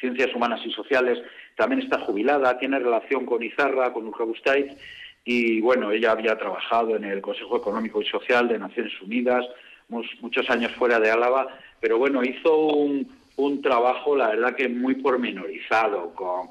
Ciencias 0.00 0.34
Humanas 0.34 0.60
y 0.64 0.72
Sociales, 0.72 1.18
también 1.56 1.82
está 1.82 2.00
jubilada, 2.00 2.58
tiene 2.58 2.78
relación 2.78 3.26
con 3.26 3.42
Izarra, 3.42 3.92
con 3.92 4.06
Urcabustay, 4.06 4.76
y 5.24 5.60
bueno, 5.60 5.90
ella 5.90 6.12
había 6.12 6.38
trabajado 6.38 6.96
en 6.96 7.04
el 7.04 7.20
Consejo 7.20 7.58
Económico 7.58 8.00
y 8.00 8.06
Social 8.06 8.48
de 8.48 8.58
Naciones 8.58 8.92
Unidas, 9.02 9.44
muchos 9.88 10.48
años 10.50 10.72
fuera 10.72 10.98
de 11.00 11.10
Álava, 11.10 11.48
pero 11.80 11.98
bueno, 11.98 12.22
hizo 12.22 12.56
un, 12.58 13.17
un 13.38 13.62
trabajo, 13.62 14.16
la 14.16 14.28
verdad 14.28 14.54
que 14.54 14.68
muy 14.68 14.96
pormenorizado, 14.96 16.12
con, 16.14 16.50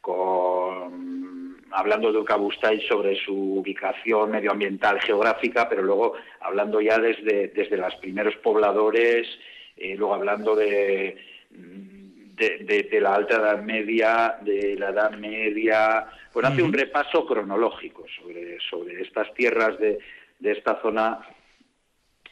con 0.00 1.56
hablando 1.70 2.12
de 2.12 2.18
Ucabustay 2.18 2.80
sobre 2.86 3.16
su 3.16 3.34
ubicación 3.34 4.30
medioambiental 4.30 5.00
geográfica, 5.00 5.68
pero 5.68 5.82
luego 5.82 6.14
hablando 6.40 6.80
ya 6.80 6.98
desde, 6.98 7.48
desde 7.48 7.76
los 7.76 7.94
primeros 7.96 8.34
pobladores, 8.36 9.26
eh, 9.76 9.94
luego 9.96 10.14
hablando 10.14 10.54
de, 10.54 11.18
de, 11.50 13.00
la 13.00 13.14
Alta 13.14 13.36
Edad 13.36 13.62
Media, 13.62 14.36
de 14.40 14.76
la 14.78 14.88
Edad 14.90 15.12
Media, 15.12 16.06
pues 16.32 16.46
hace 16.46 16.62
un 16.62 16.72
repaso 16.72 17.26
cronológico 17.26 18.04
sobre, 18.18 18.58
sobre 18.70 19.02
estas 19.02 19.32
tierras 19.34 19.78
de, 19.78 19.98
de 20.38 20.52
esta 20.52 20.80
zona 20.80 21.20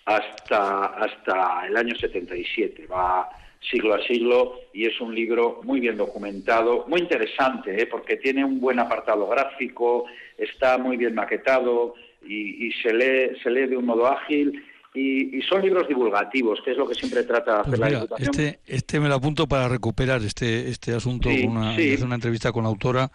hasta, 0.07 0.87
hasta 0.87 1.67
el 1.67 1.77
año 1.77 1.95
77. 1.95 2.87
Va 2.87 3.29
siglo 3.61 3.95
a 3.95 4.03
siglo 4.07 4.61
y 4.73 4.87
es 4.87 5.01
un 5.01 5.15
libro 5.15 5.61
muy 5.65 5.81
bien 5.81 5.97
documentado, 5.97 6.87
muy 6.89 7.01
interesante, 7.01 7.83
¿eh? 7.83 7.87
porque 7.87 8.17
tiene 8.17 8.45
un 8.45 8.61
buen 8.61 8.79
apartado 8.79 9.29
gráfico, 9.29 10.07
está 10.39 10.79
muy 10.79 10.97
bien 10.97 11.15
maquetado 11.15 11.95
y, 12.27 12.71
se, 12.83 12.93
lee, 12.93 13.37
se 13.43 13.51
lee 13.51 13.67
de 13.67 13.77
un 13.77 13.87
modo 13.87 14.07
ágil 14.07 14.63
y, 14.93 15.41
son 15.43 15.62
libros 15.62 15.86
divulgativos, 15.86 16.61
que 16.64 16.72
es 16.72 16.76
lo 16.76 16.88
que 16.88 16.95
siempre 16.95 17.22
trata 17.22 17.55
de 17.55 17.61
hacer 17.61 17.70
pues 17.70 17.80
la 17.80 17.88
Diputación. 17.88 18.30
Este, 18.30 18.61
este 18.66 19.01
me 19.01 19.09
lo 19.09 19.14
apunto 19.14 19.47
para 19.47 19.68
recuperar 19.68 20.20
este, 20.22 20.68
este 20.68 20.93
asunto, 20.93 21.28
una, 21.28 21.76
una 22.03 22.14
entrevista 22.16 22.51
con 22.51 22.64
la 22.64 22.70
autora. 22.70 23.11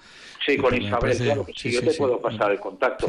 Sí, 0.45 0.57
con 0.57 0.73
Isabel, 0.73 1.17
claro 1.17 1.45
que 1.45 1.53
sí, 1.53 1.71
yo 1.71 1.81
te 1.81 1.93
puedo 1.93 2.21
pasar 2.21 2.51
el 2.51 2.59
contacto. 2.59 3.07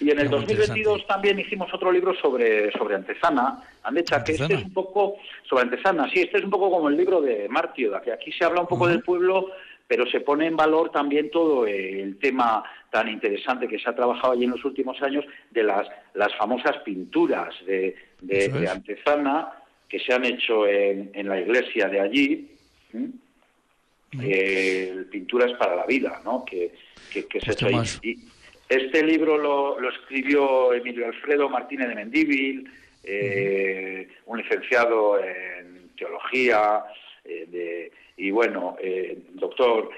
Y 0.00 0.10
en 0.10 0.18
el 0.18 0.28
2022 0.28 1.06
también 1.06 1.38
hicimos 1.38 1.72
otro 1.72 1.90
libro 1.90 2.14
sobre, 2.20 2.70
sobre 2.72 2.96
Antezana, 2.96 3.62
Andecha, 3.82 4.22
que 4.22 4.32
este 4.32 4.54
es 4.54 4.64
un 4.64 4.72
poco, 4.72 5.16
sobre 5.48 5.62
Antezana, 5.62 6.10
sí, 6.10 6.20
este 6.20 6.38
es 6.38 6.44
un 6.44 6.50
poco 6.50 6.70
como 6.70 6.88
el 6.88 6.96
libro 6.96 7.22
de 7.22 7.48
Martio, 7.48 7.92
que 8.02 8.12
aquí 8.12 8.32
se 8.32 8.44
habla 8.44 8.60
un 8.60 8.66
poco 8.66 8.86
del 8.86 9.02
pueblo 9.02 9.50
pero 9.94 10.10
se 10.10 10.22
pone 10.22 10.48
en 10.48 10.56
valor 10.56 10.90
también 10.90 11.30
todo 11.30 11.68
el 11.68 12.18
tema 12.18 12.64
tan 12.90 13.08
interesante 13.08 13.68
que 13.68 13.78
se 13.78 13.88
ha 13.88 13.94
trabajado 13.94 14.32
allí 14.32 14.42
en 14.42 14.50
los 14.50 14.64
últimos 14.64 15.00
años 15.02 15.24
de 15.52 15.62
las, 15.62 15.86
las 16.14 16.34
famosas 16.34 16.78
pinturas 16.78 17.54
de, 17.64 17.94
de, 18.20 18.68
Antezana 18.68 19.52
que 19.88 20.00
se 20.00 20.12
han 20.12 20.24
hecho 20.24 20.66
en, 20.66 21.12
en 21.14 21.28
la 21.28 21.40
iglesia 21.40 21.86
de 21.86 22.00
allí. 22.00 22.50
Eh, 24.20 25.04
pinturas 25.12 25.52
para 25.52 25.76
la 25.76 25.86
vida, 25.86 26.20
¿no? 26.24 26.44
Que, 26.44 26.72
que, 27.12 27.40
se 27.40 27.52
hecho 27.52 27.68
Y 28.02 28.18
este 28.68 29.00
libro 29.04 29.38
lo, 29.38 29.78
lo, 29.78 29.90
escribió 29.90 30.72
Emilio 30.72 31.06
Alfredo 31.06 31.48
Martínez 31.48 31.86
de 31.86 31.94
Mendíbil, 31.94 32.68
eh, 33.04 34.08
un 34.26 34.38
licenciado 34.38 35.22
en 35.22 35.90
teología, 35.96 36.82
eh, 37.24 37.46
de, 37.48 37.92
y 38.16 38.30
bueno, 38.30 38.76
eh, 38.80 39.18
doctor, 39.34 39.90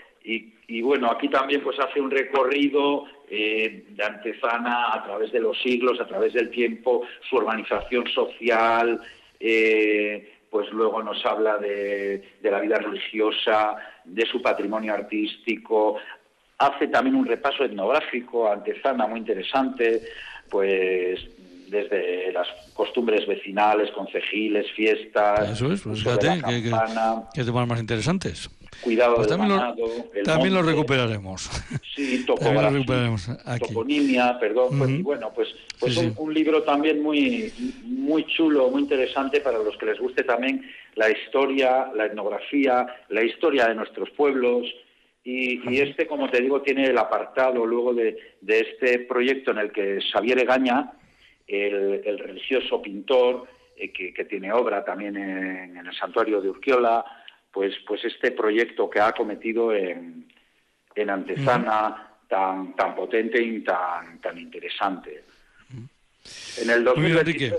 y, 0.69 0.83
bueno, 0.83 1.09
aquí 1.09 1.29
también 1.29 1.63
pues 1.63 1.79
hace 1.79 2.01
un 2.01 2.11
recorrido 2.11 3.05
eh, 3.31 3.85
de 3.91 4.05
Antezana 4.05 4.93
a 4.93 5.05
través 5.05 5.31
de 5.31 5.39
los 5.39 5.57
siglos, 5.63 6.01
a 6.01 6.07
través 6.07 6.33
del 6.33 6.51
tiempo, 6.51 7.03
su 7.31 7.37
organización 7.37 8.09
social, 8.09 9.01
eh, 9.39 10.33
pues 10.51 10.69
luego 10.73 11.01
nos 11.05 11.25
habla 11.25 11.59
de, 11.59 12.23
de, 12.43 12.51
la 12.51 12.59
vida 12.59 12.79
religiosa, 12.79 13.77
de 14.05 14.27
su 14.27 14.43
patrimonio 14.43 14.95
artístico, 14.95 15.99
hace 16.59 16.89
también 16.89 17.15
un 17.15 17.27
repaso 17.27 17.65
etnográfico 17.65 18.51
antezana 18.51 19.07
muy 19.07 19.21
interesante, 19.21 20.03
pues 20.51 21.21
desde 21.69 22.33
las 22.33 22.47
costumbres 22.75 23.27
vecinales, 23.27 23.91
concejiles, 23.93 24.71
fiestas. 24.73 25.51
Eso 25.51 25.73
es, 25.73 25.83
pues 25.83 26.03
fíjate, 26.03 26.41
que, 27.35 27.45
temas 27.45 27.69
más 27.69 27.81
interesantes. 27.81 28.51
Cuidado 28.83 29.17
pues 29.17 29.29
del 29.29 29.39
también 29.39 29.59
ganado, 29.59 29.87
lo, 29.87 30.23
también 30.23 30.55
lo 30.55 30.63
recuperaremos. 30.63 31.51
Sí, 31.95 32.25
también 32.41 32.63
lo 32.63 32.71
recuperaremos 32.71 33.29
aquí. 33.45 33.69
toponimia, 33.69 34.39
perdón. 34.39 34.79
pues, 34.79 35.03
bueno, 35.03 35.33
pues, 35.35 35.49
pues 35.79 35.95
Sí, 35.95 36.01
un, 36.01 36.07
sí. 36.07 36.15
un 36.19 36.35
libro 36.35 36.63
también 36.63 37.03
muy, 37.03 37.53
muy 37.85 38.25
chulo, 38.27 38.69
muy 38.71 38.83
interesante 38.83 39.41
para 39.41 39.59
los 39.59 39.77
que 39.79 39.87
les 39.87 39.99
guste 39.99 40.25
también 40.25 40.63
la 40.95 41.11
historia, 41.11 41.91
la 41.95 42.07
etnografía, 42.07 42.87
la 43.09 43.23
historia 43.23 43.67
de 43.67 43.75
nuestros 43.75 44.11
pueblos. 44.11 44.67
Y, 45.25 45.69
y 45.71 45.81
este, 45.81 46.07
como 46.07 46.31
te 46.31 46.41
digo, 46.41 46.63
tiene 46.63 46.85
el 46.85 46.99
apartado 46.99 47.67
luego 47.67 47.93
de, 47.95 48.17
de 48.41 48.61
este 48.61 49.01
proyecto 49.01 49.51
en 49.51 49.59
el 49.59 49.73
que 49.73 49.99
Xavier 50.13 50.39
Egaña, 50.39 50.93
el, 51.47 52.03
el 52.05 52.19
religioso 52.19 52.81
pintor, 52.83 53.47
eh, 53.77 53.93
que, 53.93 54.13
que 54.13 54.25
tiene 54.25 54.53
obra 54.53 54.85
también 54.85 55.17
en, 55.17 55.77
en 55.77 55.87
el 55.87 55.95
santuario 55.97 56.41
de 56.41 56.51
Urquiola, 56.51 57.05
pues, 57.53 57.75
pues 57.87 58.05
este 58.05 58.33
proyecto 58.33 58.89
que 58.91 59.01
ha 59.01 59.13
cometido 59.13 59.73
en, 59.75 60.27
en 60.95 61.11
Antezana, 61.11 62.09
tan, 62.29 62.75
tan 62.77 62.95
potente 62.95 63.41
y 63.43 63.61
tan, 63.63 64.21
tan 64.21 64.37
interesante. 64.39 65.25
En 66.61 66.71
el 66.71 66.83
Muy 66.83 66.95
bien, 67.13 67.15
2023, 67.15 67.53
Enrique. 67.53 67.57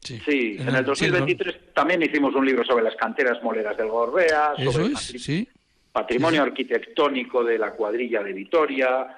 Sí, 0.00 0.20
sí, 0.24 0.56
en 0.60 0.68
el 0.74 0.84
sí, 0.96 1.06
2023 1.06 1.74
también 1.74 2.02
hicimos 2.02 2.34
un 2.34 2.46
libro 2.46 2.64
sobre 2.64 2.84
las 2.84 2.96
canteras 2.96 3.42
moleras 3.42 3.76
del 3.76 3.88
Gorbea, 3.88 4.54
sobre 4.56 4.86
el 4.86 4.92
es, 4.92 4.98
patri- 5.14 5.18
sí. 5.18 5.48
patrimonio 5.92 6.42
arquitectónico 6.42 7.44
de 7.44 7.58
la 7.58 7.72
cuadrilla 7.72 8.22
de 8.22 8.32
Vitoria. 8.32 9.16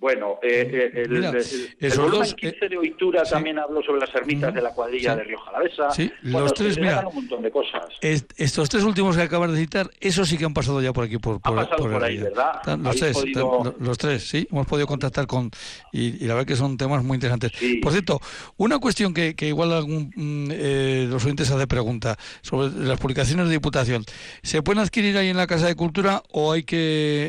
Bueno, 0.00 0.38
eh, 0.42 0.90
eh, 0.94 1.02
el, 1.02 1.10
Mira, 1.10 1.28
el- 1.28 1.36
el 1.36 1.42
esos 1.78 1.98
volumen 1.98 2.20
dos, 2.20 2.34
15 2.34 2.56
eh, 2.64 2.68
de 2.70 2.78
Oitura 2.78 3.22
sí. 3.26 3.32
también 3.32 3.58
habló 3.58 3.82
sobre 3.82 4.00
las 4.00 4.14
ermitas 4.14 4.54
de 4.54 4.62
la 4.62 4.70
cuadrilla 4.70 5.12
sí. 5.12 5.18
de 5.18 5.24
Rioja 5.24 5.50
Alavesa. 5.50 5.90
Sí, 5.90 6.10
Bueno, 6.22 6.40
los 6.40 6.54
tres, 6.54 6.76
mira. 6.78 6.88
destacan 6.92 7.08
un 7.08 7.14
montón 7.16 7.42
de 7.42 7.50
cosas. 7.50 7.82
Est- 8.00 8.32
estos 8.38 8.68
tres 8.70 8.82
últimos 8.84 9.14
que 9.14 9.22
acabas 9.22 9.52
de 9.52 9.58
citar, 9.58 9.90
esos 10.00 10.26
sí 10.26 10.38
que 10.38 10.46
han 10.46 10.54
pasado 10.54 10.80
ya 10.80 10.94
por 10.94 11.04
aquí, 11.04 11.18
por, 11.18 11.38
por, 11.42 11.54
pasado 11.54 11.76
por 11.76 11.92
el 11.92 12.02
ahí. 12.02 12.16
¿verdad? 12.16 12.62
Los 12.78 12.96
tres, 12.96 13.18
podido- 13.18 13.76
los 13.78 13.98
tres, 13.98 14.26
sí, 14.26 14.48
hemos 14.50 14.66
podido 14.66 14.86
contactar 14.86 15.26
con... 15.26 15.50
Y, 15.92 16.24
y 16.24 16.26
la 16.26 16.34
verdad 16.34 16.46
que 16.46 16.56
son 16.56 16.78
temas 16.78 17.04
muy 17.04 17.16
interesantes. 17.16 17.52
Sí. 17.56 17.76
Por 17.76 17.92
cierto, 17.92 18.20
una 18.56 18.78
cuestión 18.78 19.12
que, 19.12 19.34
que 19.34 19.48
igual 19.48 19.70
algún, 19.74 20.10
mm, 20.16 20.48
eh, 20.50 21.06
los 21.10 21.22
oyentes 21.26 21.50
hace 21.50 21.66
pregunta 21.66 22.16
sobre 22.40 22.70
las 22.86 22.98
publicaciones 22.98 23.48
de 23.48 23.52
Diputación. 23.52 24.04
¿Se 24.42 24.62
pueden 24.62 24.80
adquirir 24.82 25.18
ahí 25.18 25.28
en 25.28 25.36
la 25.36 25.46
Casa 25.46 25.66
de 25.66 25.74
Cultura 25.74 26.22
o 26.32 26.52
hay 26.52 26.62
que... 26.62 26.78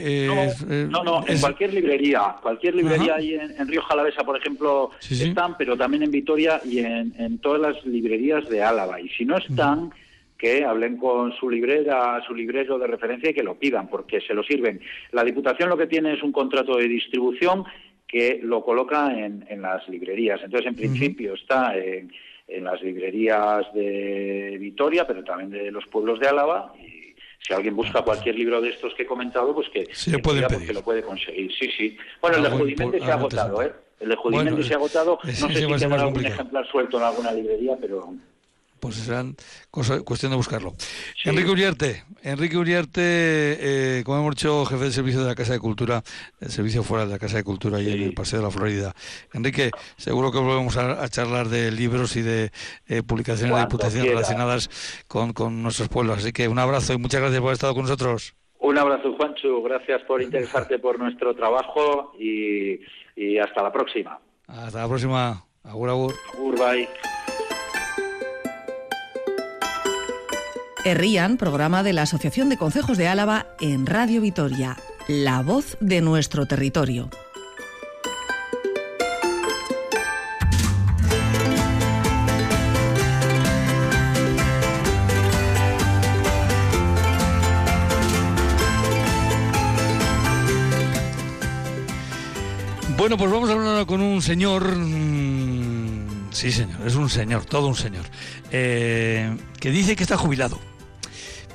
eh, 0.06 0.28
No, 0.28 0.74
eh, 0.74 0.88
no, 0.90 1.04
no, 1.04 1.28
en 1.28 1.38
cualquier 1.42 1.74
librería. 1.74 2.38
Cualquier 2.42 2.61
librería 2.70 3.14
Ajá. 3.14 3.16
ahí 3.22 3.34
en, 3.34 3.52
en 3.60 3.68
Rioja 3.68 3.94
Alavesa, 3.94 4.24
por 4.24 4.38
ejemplo, 4.38 4.92
Sí, 5.00 5.16
sí. 5.16 5.30
están, 5.30 5.58
pero 5.58 5.76
también 5.76 6.04
en 6.04 6.12
Vitoria 6.12 6.62
y 6.64 6.80
en, 6.80 7.14
en 7.18 7.40
todas 7.40 7.60
las 7.62 7.86
librerías 7.86 8.48
de 8.50 8.62
Álava. 8.62 9.00
Y 9.02 9.10
si 9.10 9.26
no 9.26 9.38
están, 9.38 9.92
que 10.38 10.64
hablen 10.66 10.98
con 10.98 11.32
su 11.34 11.50
librera, 11.50 12.22
su 12.28 12.34
librero 12.36 12.78
de 12.80 12.88
referencia 12.88 13.30
y 13.30 13.34
que 13.34 13.44
lo 13.44 13.56
pidan, 13.56 13.88
porque 13.88 14.22
se 14.22 14.34
lo 14.34 14.44
sirven. 14.44 14.80
La 15.12 15.24
Diputación 15.24 15.70
lo 15.70 15.78
que 15.78 15.88
tiene 15.88 16.14
es 16.14 16.24
un 16.24 16.32
contrato 16.32 16.78
de 16.78 16.88
distribución 16.88 17.64
que 18.08 18.40
lo 18.44 18.64
coloca 18.64 19.18
en, 19.18 19.46
en 19.50 19.62
las 19.62 19.88
librerías. 19.88 20.42
Entonces, 20.44 20.68
en 20.68 20.76
principio 20.76 21.34
está 21.36 21.78
en, 21.78 22.12
en 22.48 22.64
las 22.66 22.82
librerías 22.82 23.72
de 23.74 24.58
Vitoria, 24.60 25.08
pero 25.08 25.24
también 25.24 25.50
de 25.52 25.72
los 25.72 25.86
pueblos 25.88 26.20
de 26.20 26.28
Álava. 26.28 26.74
Y 26.80 27.01
si 27.46 27.54
alguien 27.54 27.76
busca 27.76 28.02
cualquier 28.04 28.36
libro 28.36 28.62
de 28.62 28.70
estos 28.70 28.94
que 28.94 29.04
he 29.04 29.06
comentado, 29.06 29.54
pues 29.54 29.68
que, 29.70 29.88
Se 29.94 30.12
que 30.12 30.20
pedir. 30.20 30.74
lo 30.74 30.84
puede 30.84 31.02
conseguir. 31.02 31.52
Sí, 31.58 31.70
sí. 31.78 31.98
Bueno, 32.22 32.38
el 32.38 32.44
de 32.44 32.50
Ah, 32.50 32.52
Judimente 32.52 32.98
por- 32.98 33.06
se 33.06 33.12
ha 33.12 33.16
ah, 33.16 33.18
agotado, 33.18 33.62
¿eh? 33.64 33.74
El 34.00 34.10
de 34.10 34.16
Judimente 34.16 34.52
Bueno, 34.52 34.68
se 34.68 34.74
ha 34.74 34.78
agotado. 34.78 35.20
No 35.24 35.32
sé 35.32 35.48
si 35.56 35.68
quedará 35.68 36.04
algún 36.04 36.26
ejemplar 36.26 36.68
suelto 36.72 36.98
en 36.98 37.04
alguna 37.04 37.32
librería, 37.32 37.78
pero... 37.80 38.14
Pues 38.82 38.96
serán 38.96 39.36
cosa, 39.70 40.02
cuestión 40.02 40.32
de 40.32 40.36
buscarlo. 40.38 40.74
Sí. 41.22 41.30
Enrique 41.30 41.52
Uriarte, 41.52 42.04
Enrique 42.24 42.58
Uriarte, 42.58 43.02
eh, 43.04 44.04
como 44.04 44.18
hemos 44.20 44.36
dicho, 44.36 44.66
jefe 44.66 44.86
de 44.86 44.92
servicio 44.92 45.22
de 45.22 45.28
la 45.28 45.36
Casa 45.36 45.54
de 45.54 45.60
Cultura, 45.60 46.04
el 46.40 46.50
servicio 46.52 46.82
fuera 46.84 47.06
de 47.06 47.12
la 47.12 47.20
Casa 47.20 47.38
de 47.38 47.44
Cultura 47.44 47.80
y 47.80 47.88
en 47.92 47.98
Sí. 47.98 48.04
el 48.06 48.14
Paseo 48.16 48.40
de 48.40 48.46
la 48.46 48.52
Florida. 48.52 48.94
Enrique, 49.34 49.70
seguro 49.98 50.32
que 50.32 50.40
volvemos 50.40 50.76
a, 50.78 51.04
a 51.04 51.08
charlar 51.10 51.48
de 51.50 51.72
libros 51.72 52.16
y 52.16 52.24
de 52.24 52.52
eh, 52.88 53.04
publicaciones 53.04 53.56
de 53.56 53.62
diputación 53.62 54.02
quiera. 54.02 54.16
relacionadas 54.18 54.70
con, 55.08 55.32
con 55.34 55.62
nuestros 55.62 55.88
pueblos. 55.88 56.18
Así 56.18 56.32
que 56.34 56.48
un 56.48 56.58
abrazo 56.58 56.94
y 56.94 56.98
muchas 56.98 57.22
gracias 57.22 57.40
por 57.40 57.50
haber 57.50 57.54
estado 57.54 57.74
con 57.76 57.84
nosotros. 57.84 58.34
Un 58.60 58.78
abrazo, 58.80 59.14
Juancho. 59.16 59.62
Gracias 59.62 60.02
por 60.08 60.22
interesarte 60.24 60.80
por 60.80 60.98
nuestro 60.98 61.36
trabajo 61.36 62.14
y, 62.20 62.80
y 63.16 63.38
hasta 63.38 63.62
la 63.62 63.72
próxima. 63.72 64.20
Hasta 64.48 64.82
la 64.82 64.88
próxima. 64.88 65.46
Agur, 65.64 65.90
agur. 65.90 66.14
Agur, 66.34 66.56
bye. 66.58 66.88
Herrían, 70.84 71.38
programa 71.38 71.84
de 71.84 71.94
la 71.94 72.04
Asociación 72.04 72.50
de 72.50 72.58
Concejos 72.58 72.98
de 72.98 73.08
Álava 73.08 73.46
en 73.60 73.86
Radio 73.86 74.22
Vitoria, 74.22 74.78
la 75.08 75.42
voz 75.44 75.78
de 75.80 76.02
nuestro 76.02 76.46
territorio. 76.48 77.10
Bueno, 92.98 93.18
pues 93.18 93.32
vamos 93.32 93.50
a 93.50 93.54
hablar 93.54 93.86
con 93.86 94.02
un 94.02 94.22
señor. 94.22 94.76
mm, 94.78 96.32
Sí, 96.32 96.52
señor, 96.52 96.80
es 96.88 96.96
un 96.96 97.10
señor, 97.10 97.46
todo 97.46 97.68
un 97.68 97.76
señor. 97.76 98.06
eh, 98.52 99.36
que 99.60 99.70
dice 99.72 99.96
que 99.96 100.04
está 100.04 100.18
jubilado. 100.18 100.60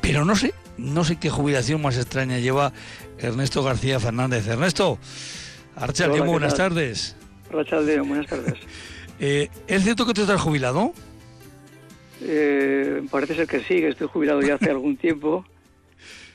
Pero 0.06 0.24
no 0.24 0.36
sé, 0.36 0.54
no 0.78 1.04
sé 1.04 1.16
qué 1.16 1.30
jubilación 1.30 1.82
más 1.82 1.96
extraña 1.96 2.38
lleva 2.38 2.72
Ernesto 3.18 3.62
García 3.62 3.98
Fernández. 3.98 4.46
Ernesto, 4.46 4.98
Archal, 5.74 6.12
Hola, 6.12 6.22
¿qué 6.22 6.28
buenas 6.28 6.54
tardes. 6.54 7.16
Rachaldeo, 7.50 8.04
buenas 8.04 8.26
tardes. 8.26 8.54
Eh, 9.18 9.48
¿Es 9.66 9.82
cierto 9.82 10.04
que 10.04 10.12
tú 10.12 10.20
estás 10.20 10.38
jubilado? 10.38 10.92
Eh, 12.20 13.00
parece 13.10 13.34
ser 13.34 13.46
que 13.46 13.60
sí, 13.60 13.76
que 13.80 13.88
estoy 13.88 14.08
jubilado 14.08 14.42
ya 14.42 14.56
hace 14.56 14.68
algún 14.68 14.98
tiempo. 14.98 15.42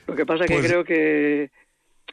Lo 0.08 0.16
que 0.16 0.26
pasa 0.26 0.46
que 0.46 0.54
Pues- 0.54 0.66
creo 0.66 0.82
que 0.84 1.52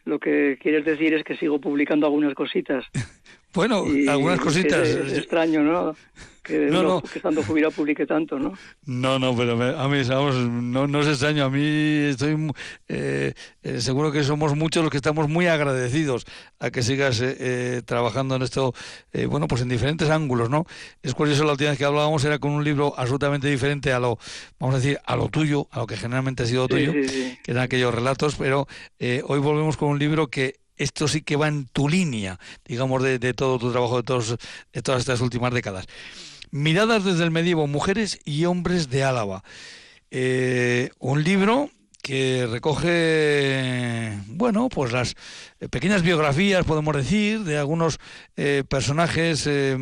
lo 0.05 0.20
que 0.20 0.60
quieres 0.62 0.86
decir 0.86 1.16
es 1.16 1.24
que 1.24 1.36
sigo 1.38 1.60
publicando 1.60 2.05
algunas 2.05 2.36
cositas. 2.36 2.86
Bueno, 3.51 3.84
Y 3.91 4.07
algunas 4.07 4.38
es- 4.38 4.45
cositas. 4.45 4.88
Es, 4.88 5.18
extraño, 5.18 5.64
¿no? 5.64 5.95
Que, 6.49 6.57
No, 6.71 6.81
no. 6.81 7.01
que 7.03 7.19
estando 7.19 7.43
jubilado 7.43 7.71
publique 7.71 8.07
tanto, 8.07 8.39
¿no? 8.39 8.53
No, 8.85 9.19
no, 9.19 9.37
pero 9.37 9.53
a 9.79 9.87
mí, 9.87 10.01
vamos, 10.03 10.35
no, 10.35 10.87
no 10.87 11.01
es 11.01 11.07
extraño. 11.07 11.45
A 11.45 11.49
mí 11.51 11.61
estoy 12.09 12.51
eh, 12.87 13.33
eh, 13.61 13.81
seguro 13.81 14.11
que 14.11 14.23
somos 14.23 14.55
muchos 14.55 14.81
los 14.81 14.89
que 14.89 14.97
estamos 14.97 15.29
muy 15.29 15.45
agradecidos 15.45 16.25
a 16.59 16.71
que 16.71 16.81
sigas 16.81 17.21
eh, 17.21 17.35
eh, 17.39 17.81
trabajando 17.85 18.35
en 18.35 18.41
esto, 18.41 18.73
eh, 19.13 19.27
bueno, 19.27 19.47
pues 19.47 19.61
en 19.61 19.69
diferentes 19.69 20.09
ángulos, 20.09 20.49
¿no? 20.49 20.65
Es 21.03 21.13
curioso, 21.13 21.43
la 21.43 21.51
última 21.51 21.69
vez 21.69 21.77
que 21.77 21.85
hablábamos 21.85 22.25
era 22.25 22.39
con 22.39 22.51
un 22.51 22.63
libro 22.63 22.95
absolutamente 22.97 23.47
diferente 23.47 23.93
a 23.93 23.99
lo, 23.99 24.17
vamos 24.59 24.75
a 24.75 24.79
decir, 24.79 24.99
a 25.05 25.15
lo 25.15 25.29
tuyo, 25.29 25.67
a 25.69 25.79
lo 25.79 25.87
que 25.87 25.97
generalmente 25.97 26.43
ha 26.43 26.45
sido 26.47 26.67
tuyo, 26.67 26.91
sí, 26.93 27.07
sí. 27.07 27.37
que 27.43 27.51
eran 27.51 27.63
aquellos 27.63 27.93
relatos, 27.93 28.35
pero 28.35 28.67
eh, 28.97 29.21
hoy 29.27 29.39
volvemos 29.39 29.77
con 29.77 29.89
un 29.89 29.99
libro 29.99 30.27
que 30.27 30.55
esto 30.77 31.09
sí 31.09 31.21
que 31.21 31.35
va 31.35 31.49
en 31.49 31.67
tu 31.67 31.89
línea, 31.89 32.39
digamos, 32.65 33.03
de, 33.03 33.19
de 33.19 33.33
todo 33.33 33.59
tu 33.59 33.69
trabajo 33.69 33.97
de, 33.97 34.03
todos, 34.03 34.37
de 34.71 34.81
todas 34.81 35.01
estas 35.01 35.19
últimas 35.19 35.53
décadas. 35.53 35.85
Miradas 36.51 37.03
desde 37.03 37.23
el 37.23 37.31
medievo, 37.31 37.67
mujeres 37.67 38.19
y 38.25 38.45
hombres 38.45 38.89
de 38.89 39.03
Álava. 39.03 39.43
Eh, 40.11 40.89
un 40.99 41.23
libro 41.23 41.69
que 42.01 42.47
recoge, 42.49 44.17
bueno, 44.27 44.69
pues 44.69 44.91
las 44.91 45.15
eh, 45.59 45.67
pequeñas 45.69 46.01
biografías, 46.01 46.65
podemos 46.65 46.95
decir, 46.95 47.41
de 47.41 47.57
algunos 47.57 47.99
eh, 48.37 48.63
personajes 48.67 49.45
eh, 49.47 49.77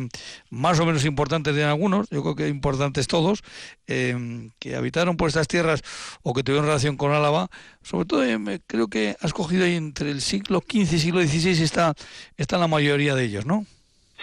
más 0.50 0.78
o 0.80 0.84
menos 0.84 1.04
importantes 1.04 1.54
de 1.54 1.64
algunos, 1.64 2.10
yo 2.10 2.22
creo 2.22 2.34
que 2.34 2.48
importantes 2.48 3.06
todos, 3.06 3.42
eh, 3.86 4.50
que 4.58 4.76
habitaron 4.76 5.16
por 5.16 5.28
estas 5.28 5.48
tierras 5.48 5.82
o 6.22 6.34
que 6.34 6.42
tuvieron 6.42 6.66
relación 6.66 6.96
con 6.96 7.12
Álava. 7.12 7.48
Sobre 7.82 8.04
todo, 8.04 8.22
creo 8.66 8.88
que 8.88 9.16
has 9.20 9.32
cogido 9.32 9.64
entre 9.64 10.10
el 10.10 10.20
siglo 10.20 10.60
XV 10.60 10.80
y 10.80 10.98
siglo 10.98 11.22
XVI 11.22 11.62
está, 11.62 11.94
está 12.36 12.58
la 12.58 12.68
mayoría 12.68 13.14
de 13.14 13.24
ellos, 13.24 13.46
¿no? 13.46 13.64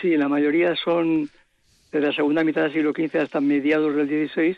Sí, 0.02 0.18
la 0.18 0.28
mayoría 0.28 0.76
son 0.76 1.32
desde 1.96 2.08
la 2.08 2.14
segunda 2.14 2.44
mitad 2.44 2.64
del 2.64 2.74
siglo 2.74 2.92
XV 2.92 3.22
hasta 3.22 3.40
mediados 3.40 3.96
del 3.96 4.10
XVI. 4.10 4.58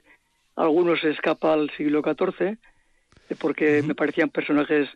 Algunos 0.55 1.01
se 1.01 1.11
escapa 1.11 1.53
al 1.53 1.69
siglo 1.69 2.01
XIV, 2.01 2.57
eh, 3.29 3.35
porque 3.39 3.83
me 3.83 3.93
parecían 3.93 4.29
personajes 4.29 4.89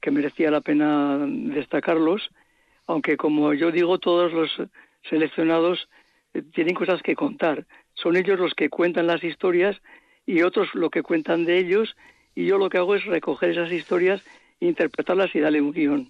que 0.00 0.12
merecía 0.12 0.52
la 0.52 0.60
pena 0.60 1.18
destacarlos. 1.26 2.30
aunque 2.86 3.16
como 3.16 3.52
yo 3.52 3.72
digo, 3.72 3.98
todos 3.98 4.32
los 4.32 4.48
seleccionados 5.10 5.88
eh, 6.34 6.42
tienen 6.54 6.76
cosas 6.76 7.02
que 7.02 7.16
contar. 7.16 7.66
Son 7.94 8.14
ellos 8.14 8.38
los 8.38 8.54
que 8.54 8.70
cuentan 8.70 9.08
las 9.08 9.24
historias 9.24 9.76
y 10.24 10.42
otros 10.42 10.72
lo 10.74 10.90
que 10.90 11.02
cuentan 11.02 11.44
de 11.46 11.58
ellos 11.58 11.96
y 12.36 12.46
yo 12.46 12.58
lo 12.58 12.70
que 12.70 12.78
hago 12.78 12.94
es 12.94 13.04
recoger 13.06 13.50
esas 13.50 13.72
historias, 13.72 14.22
interpretarlas 14.60 15.34
y 15.34 15.40
darle 15.40 15.60
un 15.60 15.72
guion. 15.72 16.08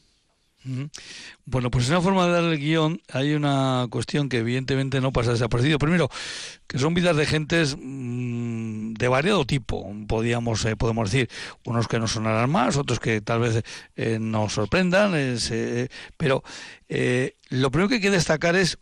Bueno, 1.44 1.70
pues 1.70 1.86
en 1.86 1.92
una 1.92 2.02
forma 2.02 2.26
de 2.26 2.32
dar 2.32 2.44
el 2.44 2.58
guion 2.58 3.00
hay 3.12 3.34
una 3.34 3.86
cuestión 3.90 4.28
que 4.28 4.38
evidentemente 4.38 5.00
no 5.00 5.12
pasa 5.12 5.32
desaparecido. 5.32 5.78
Primero, 5.78 6.10
que 6.66 6.78
son 6.78 6.94
vidas 6.94 7.16
de 7.16 7.26
gentes 7.26 7.76
mm, 7.78 8.94
de 8.94 9.08
variado 9.08 9.44
tipo, 9.46 9.90
podríamos, 10.06 10.64
eh, 10.64 10.76
podemos 10.76 11.10
decir, 11.10 11.30
unos 11.64 11.88
que 11.88 11.98
nos 11.98 12.12
sonarán 12.12 12.50
más, 12.50 12.76
otros 12.76 13.00
que 13.00 13.20
tal 13.20 13.40
vez 13.40 13.62
eh, 13.96 14.18
nos 14.20 14.52
sorprendan, 14.52 15.12
eh, 15.14 15.88
pero 16.16 16.42
lo 17.50 17.70
primero 17.70 17.88
que 17.88 17.96
hay 17.96 18.00
que 18.00 18.10
destacar 18.10 18.56
es 18.56 18.78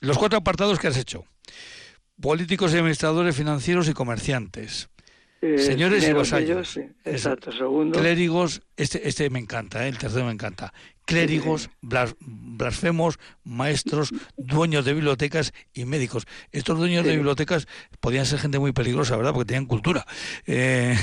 los 0.00 0.18
cuatro 0.18 0.38
apartados 0.38 0.78
que 0.78 0.88
has 0.88 0.96
hecho. 0.96 1.24
Políticos 2.20 2.72
y 2.72 2.76
administradores 2.76 3.36
financieros 3.36 3.88
y 3.88 3.92
comerciantes. 3.92 4.88
Señores 5.56 6.06
y 6.08 6.12
vasallos. 6.12 6.78
Exacto, 7.04 7.50
segundo. 7.50 7.98
Clérigos, 7.98 8.62
este, 8.76 9.08
este 9.08 9.28
me 9.28 9.40
encanta, 9.40 9.88
el 9.88 9.98
tercero 9.98 10.26
me 10.26 10.32
encanta 10.32 10.72
clérigos, 11.04 11.70
blasfemos, 11.80 13.18
maestros, 13.44 14.12
dueños 14.36 14.84
de 14.84 14.94
bibliotecas 14.94 15.52
y 15.74 15.84
médicos. 15.84 16.26
Estos 16.52 16.78
dueños 16.78 17.04
de 17.04 17.16
bibliotecas 17.16 17.68
podían 18.00 18.26
ser 18.26 18.38
gente 18.38 18.58
muy 18.58 18.72
peligrosa, 18.72 19.16
¿verdad? 19.16 19.32
Porque 19.32 19.48
tenían 19.48 19.66
cultura. 19.66 20.06
Eh, 20.46 20.96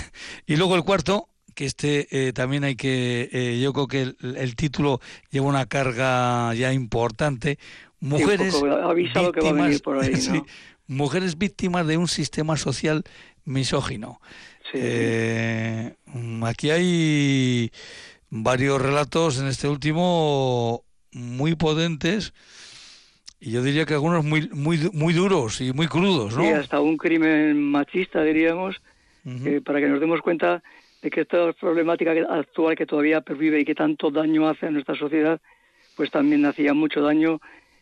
y 0.45 0.55
luego 0.55 0.75
el 0.75 0.83
cuarto, 0.83 1.29
que 1.53 1.65
este 1.65 2.07
eh, 2.11 2.33
también 2.33 2.63
hay 2.63 2.75
que, 2.75 3.29
eh, 3.31 3.59
yo 3.61 3.73
creo 3.73 3.87
que 3.87 4.15
el, 4.21 4.55
título 4.55 4.99
lleva 5.29 5.47
una 5.47 5.65
carga 5.65 6.53
ya 6.53 6.73
importante. 6.73 7.59
Mujeres 7.99 8.55
víctimas, 8.95 9.81
mujeres 10.87 11.37
víctimas 11.37 11.85
de 11.85 11.97
un 11.97 12.07
sistema 12.07 12.55
social 12.55 13.03
misógino. 13.45 14.19
aquí 16.43 16.69
hay 16.69 17.71
varios 18.29 18.81
relatos 18.81 19.39
en 19.39 19.47
este 19.47 19.67
último 19.67 20.83
muy 21.11 21.55
potentes 21.55 22.33
y 23.39 23.51
yo 23.51 23.63
diría 23.63 23.85
que 23.85 23.93
algunos 23.93 24.23
muy 24.23 24.49
muy 24.51 24.89
muy 24.91 25.13
duros 25.13 25.61
y 25.61 25.71
muy 25.71 25.87
crudos, 25.87 26.35
¿no? 26.35 26.43
Sí, 26.43 26.49
hasta 26.49 26.81
un 26.81 26.97
crimen 26.97 27.61
machista 27.71 28.23
diríamos, 28.23 28.81
para 29.63 29.79
que 29.79 29.87
nos 29.87 29.99
demos 29.99 30.21
cuenta 30.21 30.61
de 31.01 31.09
que 31.09 31.21
esta 31.21 31.53
problemática 31.53 32.11
actual 32.29 32.75
que 32.75 32.85
todavía 32.85 33.21
pervive 33.21 33.61
y 33.61 33.65
que 33.65 33.75
tanto 33.75 34.11
daño 34.11 34.49
hace 34.49 34.67
a 34.67 34.71
nuestra 34.71 34.95
sociedad, 34.95 35.39
pues 35.95 36.11
también 36.11 36.45
hacía 36.45 36.73
mucho 36.73 37.01
daño 37.01 37.39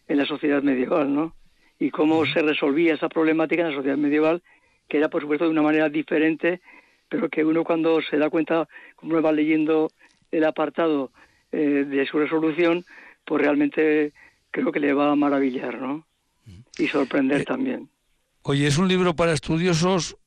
en 0.07 0.17
la 0.17 0.25
sociedad 0.25 0.61
medieval, 0.61 1.13
¿no? 1.13 1.35
Y 1.79 1.89
cómo 1.89 2.25
se 2.25 2.41
resolvía 2.41 2.93
esa 2.93 3.09
problemática 3.09 3.63
en 3.63 3.69
la 3.69 3.75
sociedad 3.75 3.97
medieval, 3.97 4.43
que 4.87 4.97
era 4.97 5.09
por 5.09 5.21
supuesto 5.21 5.45
de 5.45 5.51
una 5.51 5.61
manera 5.61 5.89
diferente, 5.89 6.61
pero 7.09 7.29
que 7.29 7.43
uno 7.43 7.63
cuando 7.63 8.01
se 8.01 8.17
da 8.17 8.29
cuenta, 8.29 8.67
como 8.95 9.21
va 9.21 9.31
leyendo 9.31 9.89
el 10.31 10.43
apartado 10.43 11.11
eh, 11.51 11.85
de 11.87 12.05
su 12.05 12.19
resolución, 12.19 12.85
pues 13.25 13.41
realmente 13.41 14.13
creo 14.51 14.71
que 14.71 14.79
le 14.79 14.93
va 14.93 15.11
a 15.11 15.15
maravillar, 15.15 15.79
¿no? 15.79 16.05
Y 16.77 16.87
sorprender 16.87 17.41
eh, 17.41 17.45
también. 17.45 17.89
Oye, 18.43 18.67
¿es 18.67 18.77
un 18.77 18.87
libro 18.87 19.15
para 19.15 19.33
estudiosos 19.33 20.17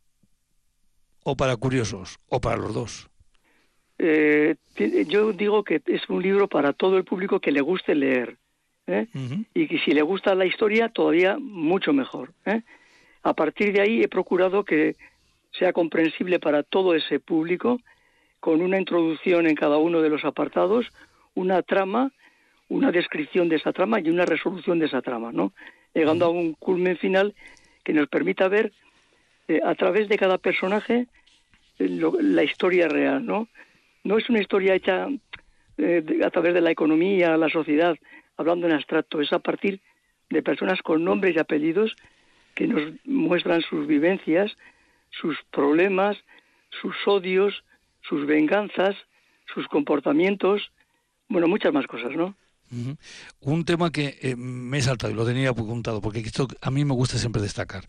o 1.25 1.37
para 1.37 1.57
curiosos 1.57 2.19
o 2.29 2.41
para 2.41 2.57
los 2.57 2.75
dos? 2.75 3.11
Eh, 3.99 4.57
yo 5.09 5.33
digo 5.33 5.63
que 5.63 5.83
es 5.87 6.09
un 6.09 6.23
libro 6.23 6.49
para 6.49 6.73
todo 6.73 6.97
el 6.97 7.05
público 7.05 7.41
que 7.41 7.53
le 7.53 7.61
guste 7.61 7.95
leer. 7.95 8.39
Y 9.55 9.69
que 9.69 9.79
si 9.85 9.93
le 9.93 10.03
gusta 10.03 10.35
la 10.35 10.47
historia, 10.47 10.89
todavía 10.89 11.39
mucho 11.39 11.93
mejor. 11.93 12.33
A 13.23 13.35
partir 13.35 13.73
de 13.73 13.81
ahí 13.81 14.03
he 14.03 14.09
procurado 14.09 14.65
que 14.65 14.97
sea 15.53 15.73
comprensible 15.73 16.39
para 16.39 16.63
todo 16.63 16.95
ese 16.95 17.21
público 17.21 17.81
con 18.39 18.63
una 18.63 18.79
introducción 18.79 19.47
en 19.47 19.55
cada 19.55 19.77
uno 19.77 20.01
de 20.01 20.09
los 20.09 20.25
apartados, 20.25 20.87
una 21.35 21.63
trama, 21.63 22.13
una 22.69 22.91
descripción 22.91 23.49
de 23.49 23.57
esa 23.57 23.73
trama 23.73 24.01
y 24.01 24.09
una 24.09 24.25
resolución 24.25 24.79
de 24.79 24.87
esa 24.87 25.03
trama, 25.03 25.33
¿no? 25.33 25.53
Llegando 25.93 26.27
a 26.27 26.31
un 26.31 26.55
culmen 26.55 26.97
final 26.97 27.35
que 27.85 27.93
nos 27.93 28.09
permita 28.09 28.49
ver 28.49 28.73
eh, 29.49 29.61
a 29.65 29.75
través 29.75 30.09
de 30.09 30.17
cada 30.17 30.39
personaje 30.39 31.09
eh, 31.79 31.89
la 32.21 32.45
historia 32.45 32.89
real, 32.89 33.25
¿no? 33.25 33.49
No 34.05 34.17
es 34.17 34.31
una 34.31 34.41
historia 34.41 34.75
hecha 34.75 35.09
eh, 35.77 36.21
a 36.25 36.31
través 36.31 36.55
de 36.55 36.61
la 36.61 36.71
economía, 36.71 37.37
la 37.37 37.51
sociedad, 37.51 37.97
hablando 38.37 38.67
en 38.67 38.73
abstracto, 38.73 39.21
es 39.21 39.33
a 39.33 39.41
partir 39.41 39.81
de 40.31 40.43
personas 40.43 40.81
con 40.83 41.05
nombres 41.05 41.35
y 41.37 41.39
apellidos 41.39 41.97
que 42.55 42.67
nos 42.67 42.93
muestran 43.05 43.63
sus 43.63 43.87
vivencias, 43.87 44.57
sus 45.11 45.37
problemas, 45.51 46.17
sus 46.81 46.95
odios, 47.07 47.65
sus 48.03 48.27
venganzas, 48.27 48.97
sus 49.53 49.67
comportamientos, 49.69 50.71
bueno, 51.29 51.49
muchas 51.49 51.73
más 51.73 51.87
cosas, 51.87 52.13
¿no? 52.13 52.35
Un 53.41 53.65
tema 53.65 53.91
que 53.91 54.19
eh, 54.23 54.37
me 54.37 54.79
he 54.79 54.83
saltado 54.83 55.13
y 55.13 55.17
lo 55.17 55.27
tenía 55.27 55.51
apuntado, 55.51 56.01
porque 56.01 56.21
esto 56.21 56.47
a 56.61 56.71
mí 56.71 56.85
me 56.85 56.95
gusta 56.95 57.19
siempre 57.19 57.43
destacar. 57.43 57.85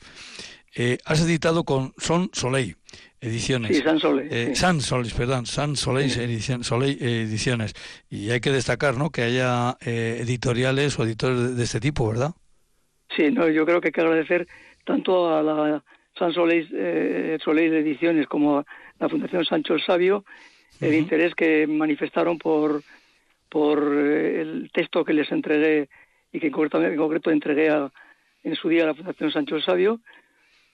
Eh, 0.74 0.98
has 1.06 1.22
editado 1.22 1.66
con 1.66 1.94
Son 1.98 2.30
Soleil 2.34 2.78
Ediciones. 3.20 3.78
Sí, 3.78 3.84
San 3.84 4.00
Soleil. 4.00 4.30
Eh, 4.32 4.56
San 4.56 4.82
Soleil, 4.82 5.14
perdón, 5.16 5.46
San 5.46 5.76
Soleil, 5.76 6.10
Soleil 6.64 6.98
Ediciones. 7.02 7.74
Y 8.10 8.32
hay 8.32 8.40
que 8.40 8.52
destacar, 8.52 8.98
¿no?, 8.98 9.12
que 9.12 9.22
haya 9.22 9.78
editoriales 9.82 10.98
o 10.98 11.04
editores 11.04 11.56
de, 11.56 11.64
este 11.64 11.80
tipo, 11.80 12.08
¿verdad? 12.08 12.34
Sí, 13.16 13.32
no, 13.32 13.50
yo 13.50 13.66
creo 13.66 13.82
que 13.82 13.90
hay 13.90 13.92
que 13.92 14.02
agradecer 14.02 14.48
tanto 14.86 15.36
a 15.36 15.44
la 15.44 15.84
San 16.18 16.34
Soleil, 16.34 17.40
Soleil 17.44 17.74
Ediciones 17.74 18.28
como 18.28 18.60
a 18.60 18.66
la 19.00 19.10
Fundación 19.10 19.46
Sancho 19.46 19.74
el 19.74 19.84
Sabio 19.84 20.24
el 20.82 20.96
interés 20.96 21.36
que 21.36 21.68
manifestaron 21.68 22.38
por, 22.38 22.84
por 23.50 23.80
eh, 23.96 24.42
el 24.42 24.72
texto 24.74 25.06
que 25.06 25.14
les 25.14 25.32
entregué 25.32 25.90
y 26.34 26.40
que 26.40 26.48
en 26.48 26.54
concreto, 26.54 27.32
entregué 27.32 27.70
en 28.44 28.56
su 28.56 28.70
día 28.70 28.84
a 28.84 28.88
la 28.88 28.96
Fundación 28.96 29.32
Sancho 29.32 29.56
el 29.56 29.64
Sabio, 29.64 30.00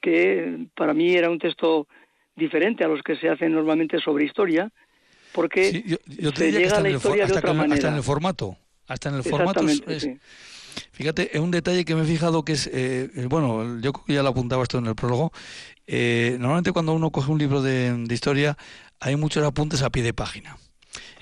que 0.02 0.68
para 0.76 0.94
mí 0.94 1.16
era 1.16 1.30
un 1.30 1.40
texto 1.40 1.88
diferente 2.36 2.84
a 2.84 2.88
los 2.88 3.02
que 3.02 3.16
se 3.16 3.28
hacen 3.28 3.52
normalmente 3.52 4.00
sobre 4.00 4.26
historia, 4.26 4.72
porque 5.34 6.00
se 6.36 6.52
llega 6.52 6.78
a 6.78 6.82
la 6.82 6.90
historia 6.92 7.26
de 7.26 7.34
otra 7.34 7.54
manera. 7.54 7.76
Hasta 7.76 7.90
en 7.90 7.96
el 7.96 8.04
formato. 8.04 8.58
Hasta 8.88 9.10
en 9.10 9.16
el 9.16 9.24
formato 9.24 9.62
Fíjate, 10.92 11.36
es 11.36 11.42
un 11.42 11.52
detalle 11.52 11.86
que 11.86 11.96
me 11.96 12.04
he 12.04 12.06
fijado 12.06 12.44
que 12.44 12.54
es, 12.54 12.70
eh, 12.72 13.10
bueno, 13.30 13.80
yo 13.80 13.94
creo 13.94 14.06
que 14.06 14.14
ya 14.14 14.24
lo 14.24 14.30
apuntaba 14.30 14.64
esto 14.64 14.78
en 14.78 14.88
el 14.88 14.96
prólogo, 14.96 15.32
eh, 15.88 16.36
normalmente 16.40 16.74
cuando 16.74 16.94
uno 16.94 17.12
coge 17.12 17.32
un 17.32 17.40
libro 17.40 17.62
de, 17.62 18.06
historia 18.10 18.58
hay 19.00 19.16
muchos 19.16 19.44
apuntes 19.44 19.82
a 19.82 19.90
pie 19.90 20.04
de 20.04 20.14
página. 20.14 20.58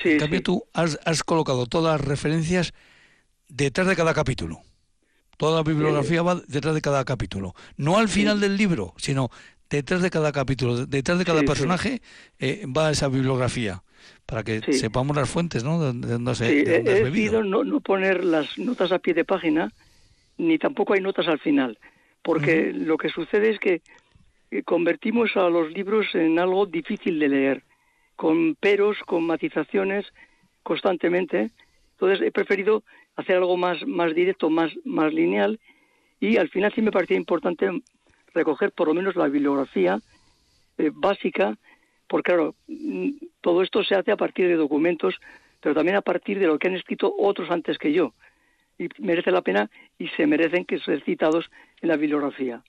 en 0.04 0.18
cambio 0.18 0.42
tú 0.42 0.64
has, 0.74 1.24
colocado 1.24 1.68
todas 1.68 2.00
las 2.00 2.08
referencias 2.08 2.74
detrás 3.48 3.88
de 3.88 3.96
cada 3.96 4.14
capítulo. 4.14 4.62
Toda 5.38 5.58
la 5.58 5.64
bibliografía 5.64 6.22
va 6.22 6.42
detrás 6.48 6.74
de 6.74 6.82
cada 6.82 7.04
capítulo. 7.04 7.54
No 7.76 7.98
al 7.98 8.08
final 8.08 8.40
del 8.40 8.56
libro, 8.56 8.94
sino 8.98 9.30
detrás 9.70 10.02
de 10.02 10.10
cada 10.10 10.32
capítulo, 10.32 10.86
detrás 10.86 11.20
de 11.20 11.26
cada 11.26 11.44
personaje 11.44 12.02
eh, 12.40 12.66
va 12.66 12.92
esa 12.92 13.10
bibliografía 13.10 13.84
para 14.26 14.44
que 14.44 14.62
sepamos 14.74 15.16
las 15.16 15.30
fuentes, 15.30 15.64
¿no? 15.64 15.94
De, 15.94 16.08
dónde 16.08 16.36
se, 16.36 16.60
he 16.60 16.82
decidido 16.82 17.44
no, 17.44 17.64
no, 17.64 17.80
poner 17.80 18.24
las 18.24 18.58
notas 18.58 18.92
a 18.92 19.00
pie 19.00 19.14
de 19.14 19.26
página, 19.26 19.72
ni 20.38 20.58
tampoco 20.58 20.94
hay 20.94 21.02
notas 21.02 21.28
al 21.28 21.40
final, 21.40 21.78
porque 22.24 22.74
lo 22.74 22.98
que 22.98 23.10
sucede 23.10 23.52
es 23.52 23.60
que 23.60 23.82
convertimos 24.64 25.36
a 25.36 25.50
los 25.50 25.72
libros 25.72 26.08
en 26.14 26.40
algo 26.40 26.66
difícil 26.66 27.20
de 27.20 27.30
leer, 27.30 27.64
con 28.16 28.56
peros, 28.56 28.98
con 29.06 29.26
matizaciones 29.26 30.06
constantemente. 30.64 31.52
Entonces 31.92 32.26
he 32.26 32.32
preferido 32.32 32.84
hacer 33.16 33.38
algo 33.38 33.58
más, 33.58 33.86
más 33.86 34.14
directo, 34.14 34.50
más, 34.50 34.72
más 34.84 35.14
lineal 35.14 35.60
y 36.20 36.38
al 36.38 36.50
final 36.50 36.74
sí 36.74 36.82
me 36.82 36.92
parecía 36.92 37.18
importante 37.18 37.70
recoger 38.34 38.72
por 38.72 38.88
lo 38.88 38.94
menos 38.94 39.16
la 39.16 39.28
bibliografía 39.28 40.00
eh, 40.78 40.92
básica, 40.94 41.58
porque 42.08 42.32
claro, 42.32 42.56
mm, 42.68 43.10
todo 43.42 43.62
esto 43.62 43.84
se 43.84 43.96
hace 43.96 44.12
a 44.12 44.18
partir 44.18 44.48
de 44.48 44.56
documentos, 44.56 45.16
pero 45.62 45.76
también 45.76 45.98
a 45.98 46.02
partir 46.02 46.40
de 46.40 46.48
lo 46.48 46.60
que 46.60 46.68
han 46.68 46.76
escrito 46.76 47.14
otros 47.18 47.50
antes 47.50 47.78
que 47.78 47.94
yo. 47.94 48.14
Y 48.78 48.90
merece 49.00 49.32
la 49.32 49.42
pena 49.42 49.70
y 49.98 50.08
se 50.10 50.28
merecen 50.28 50.66
que 50.66 50.80
sean 50.80 51.02
citados 51.06 51.50
en 51.82 51.90
la 51.90 51.98
bibliografía. 51.98 52.62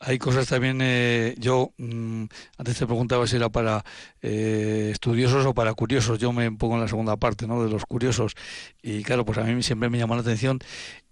Hay 0.00 0.18
cosas 0.18 0.46
también, 0.46 0.78
eh, 0.80 1.34
yo 1.38 1.72
mm, 1.76 2.24
antes 2.56 2.78
te 2.78 2.86
preguntaba 2.86 3.26
si 3.26 3.36
era 3.36 3.48
para 3.48 3.84
eh, 4.22 4.90
estudiosos 4.92 5.44
o 5.44 5.54
para 5.54 5.74
curiosos, 5.74 6.20
yo 6.20 6.32
me 6.32 6.50
pongo 6.52 6.76
en 6.76 6.82
la 6.82 6.88
segunda 6.88 7.16
parte, 7.16 7.48
¿no? 7.48 7.64
De 7.64 7.68
los 7.68 7.84
curiosos. 7.84 8.34
Y 8.80 9.02
claro, 9.02 9.24
pues 9.24 9.38
a 9.38 9.42
mí 9.42 9.60
siempre 9.62 9.90
me 9.90 9.98
llama 9.98 10.14
la 10.14 10.20
atención 10.20 10.60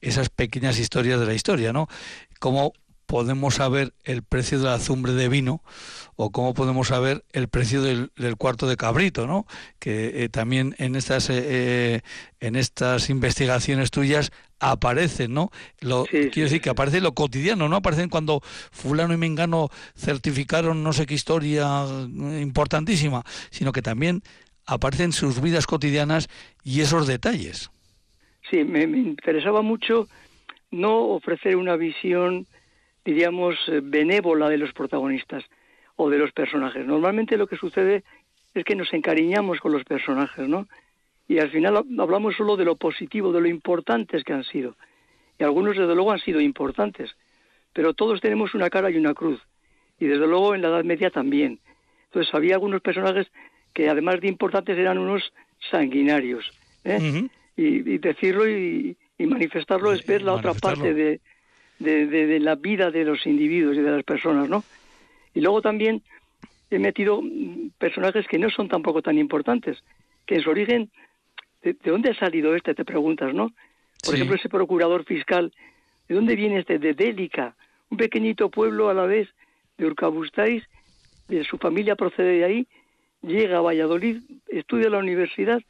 esas 0.01 0.29
pequeñas 0.29 0.79
historias 0.79 1.19
de 1.19 1.27
la 1.27 1.35
historia, 1.35 1.73
¿no? 1.73 1.89
Como 2.39 2.73
podemos 3.07 3.55
saber 3.55 3.93
el 4.05 4.23
precio 4.23 4.59
de 4.59 4.65
la 4.65 4.75
azumbre 4.75 5.13
de 5.13 5.29
vino 5.29 5.63
o 6.17 6.31
cómo 6.31 6.55
podemos 6.55 6.89
saber 6.89 7.25
el 7.33 7.49
precio 7.49 7.83
del, 7.83 8.11
cuarto 8.37 8.67
de 8.67 8.77
cabrito, 8.77 9.27
¿no? 9.27 9.47
Que 9.79 10.25
eh, 10.25 10.29
también 10.29 10.75
en 10.79 10.97
estas 10.97 11.31
eh, 11.31 11.43
eh, 11.45 12.01
en 12.41 12.57
estas 12.57 13.11
investigaciones 13.11 13.91
tuyas 13.91 14.33
aparecen, 14.59 15.35
¿no? 15.35 15.51
Lo, 15.81 16.05
quiero 16.05 16.31
decir 16.33 16.61
que 16.61 16.71
aparece 16.71 17.01
lo 17.01 17.13
cotidiano, 17.13 17.69
no 17.69 17.77
aparecen 17.77 18.09
cuando 18.09 18.41
fulano 18.43 19.15
y 19.15 19.19
mengano 19.19 19.69
certificaron 19.95 20.83
no 20.83 20.93
sé 20.93 21.07
qué 21.07 21.15
historia 21.15 21.67
importantísima, 22.41 23.23
sino 23.51 23.73
que 23.73 23.83
también 23.83 24.23
aparecen 24.67 25.13
sus 25.13 25.41
vidas 25.41 25.67
cotidianas 25.67 26.29
y 26.65 26.81
esos 26.81 27.07
detalles. 27.07 27.71
Sí, 28.51 28.65
me 28.65 28.83
interesaba 28.83 29.61
mucho 29.61 30.09
no 30.71 31.09
ofrecer 31.09 31.57
una 31.57 31.77
visión 31.77 32.47
diríamos, 33.07 33.57
eh, 33.69 33.81
benévola 33.83 34.49
de 34.49 34.59
los 34.59 34.73
protagonistas 34.73 35.45
o 35.95 36.11
de 36.11 36.19
los 36.19 36.33
personajes. 36.33 36.85
Normalmente 36.85 37.39
lo 37.39 37.47
que 37.47 37.57
sucede 37.57 38.03
es 38.53 38.65
que 38.65 38.75
nos 38.75 38.93
encariñamos 38.93 39.61
con 39.61 39.73
los 39.73 39.85
personajes, 39.85 40.47
¿no? 40.49 40.67
Y 41.29 41.39
al 41.39 41.51
final 41.51 41.85
hablamos 41.99 42.37
solo 42.37 42.57
de 42.57 42.65
lo 42.65 42.77
positivo, 42.77 43.33
de 43.33 43.41
lo 43.41 43.49
importantes 43.49 44.25
que 44.25 44.33
han 44.33 44.45
sido. 44.45 44.77
Y 45.39 45.45
algunos 45.45 45.77
desde 45.77 45.95
luego 45.95 46.13
han 46.13 46.19
sido 46.19 46.41
importantes, 46.41 47.17
pero 47.73 47.95
todos 47.95 48.21
tenemos 48.21 48.55
una 48.55 48.71
cara 48.71 48.91
y 48.91 48.97
una 48.97 49.15
cruz. 49.15 49.41
Y 49.99 50.07
desde 50.07 50.27
luego 50.27 50.55
en 50.55 50.63
la 50.63 50.69
Edad 50.69 50.85
Media 50.85 51.11
también. 51.11 51.61
Entonces 52.07 52.35
había 52.35 52.55
algunos 52.55 52.81
personajes 52.81 53.29
que 53.73 53.89
además 53.89 54.21
de 54.21 54.29
importantes 54.29 54.77
eran 54.77 54.99
unos 54.99 55.33
sanguinarios. 55.71 56.51
¿eh? 56.85 57.29
y, 57.57 57.99
decirlo 57.99 58.49
y, 58.49 58.97
manifestarlo 59.19 59.93
es 59.93 60.05
ver 60.07 60.23
la 60.23 60.35
otra 60.35 60.55
parte 60.55 60.93
de, 60.93 61.21
de, 61.79 62.41
la 62.41 62.55
vida 62.55 62.91
de 62.91 63.05
los 63.05 63.27
individuos 63.27 63.77
y 63.77 63.81
de 63.81 63.91
las 63.91 64.05
personas, 64.05 64.49
¿no? 64.49 64.65
Y 65.35 65.41
luego 65.41 65.61
también 65.61 66.03
he 66.71 66.79
metido 66.79 67.23
personajes 67.79 68.27
que 68.27 68.39
no 68.39 68.51
son 68.51 68.69
tampoco 68.69 69.03
tan 69.03 69.19
importantes, 69.19 69.83
que 70.25 70.37
en 70.37 70.43
su 70.43 70.51
origen, 70.51 70.91
¿de, 71.63 71.77
dónde 71.85 72.11
ha 72.11 72.15
salido 72.15 72.55
este? 72.55 72.75
Te 72.75 72.85
preguntas, 72.85 73.35
¿no? 73.35 73.53
Por 74.05 74.15
ejemplo, 74.15 74.37
ese 74.37 74.49
procurador 74.49 75.05
fiscal, 75.05 75.53
¿de 76.09 76.15
dónde 76.15 76.37
viene 76.37 76.59
este? 76.59 76.79
De 76.79 76.95
Délica, 76.95 77.55
un 77.91 77.99
pequeñito 77.99 78.51
pueblo 78.51 78.89
a 78.89 78.95
la 78.95 79.07
vez 79.07 79.29
de 79.79 79.87
Urcabustáis, 79.87 80.65
de 81.29 81.45
su 81.45 81.59
familia 81.59 81.97
procede 81.97 82.39
de 82.39 82.45
ahí, 82.45 82.67
llega 83.23 83.59
a 83.59 83.63
Valladolid, 83.63 84.23
estudia 84.49 84.87
en 84.87 84.93
la 84.93 84.99
universidad, 84.99 85.61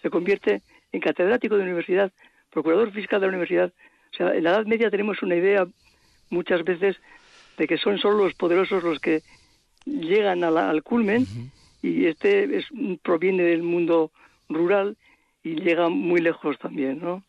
se 0.00 0.10
convierte 0.10 0.62
en 0.92 1.00
catedrático 1.00 1.56
de 1.56 1.64
universidad, 1.64 2.12
procurador 2.50 2.92
fiscal 2.92 3.20
de 3.20 3.26
la 3.26 3.30
universidad, 3.30 3.72
o 4.12 4.16
sea, 4.16 4.34
en 4.34 4.44
la 4.44 4.50
Edad 4.50 4.66
Media 4.66 4.90
tenemos 4.90 5.22
una 5.22 5.36
idea 5.36 5.66
muchas 6.30 6.64
veces 6.64 6.96
de 7.56 7.66
que 7.66 7.78
son 7.78 7.98
solo 7.98 8.24
los 8.24 8.34
poderosos 8.34 8.82
los 8.82 8.98
que 9.00 9.22
llegan 9.84 10.44
al 10.44 10.82
culmen 10.82 11.26
y 11.82 12.06
este 12.06 12.58
es, 12.58 12.66
proviene 13.02 13.42
del 13.42 13.62
mundo 13.62 14.10
rural 14.48 14.96
y 15.42 15.54
llega 15.56 15.88
muy 15.88 16.20
lejos 16.20 16.58
también, 16.58 17.00
¿no? 17.00 17.22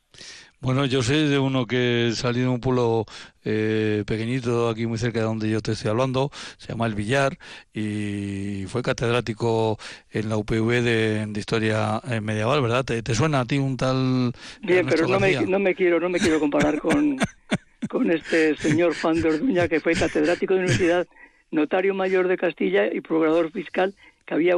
Bueno, 0.62 0.86
yo 0.86 1.02
sé 1.02 1.16
de 1.28 1.40
uno 1.40 1.66
que 1.66 2.12
salió 2.14 2.44
de 2.44 2.50
un 2.50 2.60
pueblo 2.60 3.06
eh, 3.44 4.04
pequeñito 4.06 4.70
aquí 4.70 4.86
muy 4.86 5.00
cerca 5.00 5.18
de 5.18 5.26
donde 5.26 5.50
yo 5.50 5.60
te 5.60 5.72
estoy 5.72 5.90
hablando, 5.90 6.30
se 6.60 6.68
llama 6.68 6.86
El 6.86 6.94
Villar 6.94 7.40
y 7.74 8.66
fue 8.68 8.84
catedrático 8.84 9.80
en 10.12 10.30
la 10.30 10.38
UPV 10.38 10.84
de, 10.84 11.34
Historia 11.36 12.00
eh, 12.08 12.22
Medieval, 12.22 12.62
¿verdad? 12.62 12.86
¿Te, 12.86 13.16
suena 13.16 13.40
a 13.40 13.46
ti 13.46 13.58
un 13.58 13.76
tal... 13.76 14.34
Bien, 14.62 14.86
pero 14.86 15.08
no 15.08 15.20
me, 15.20 15.42
no 15.48 15.58
me, 15.58 15.74
quiero 15.74 16.00
no 16.00 16.10
me 16.10 16.20
quiero 16.20 16.40
comparar 16.40 16.78
con, 16.80 17.18
con 17.90 18.12
este 18.12 18.56
señor 18.58 18.94
Juan 19.02 19.20
de 19.20 19.30
Orduña 19.30 19.68
que 19.68 19.80
fue 19.80 19.96
catedrático 19.96 20.54
de 20.54 20.60
universidad, 20.60 21.08
notario 21.50 21.96
mayor 21.96 22.28
de 22.28 22.38
Castilla 22.38 22.86
y 22.86 23.02
procurador 23.02 23.52
fiscal, 23.52 23.96
que 24.28 24.36
había 24.36 24.58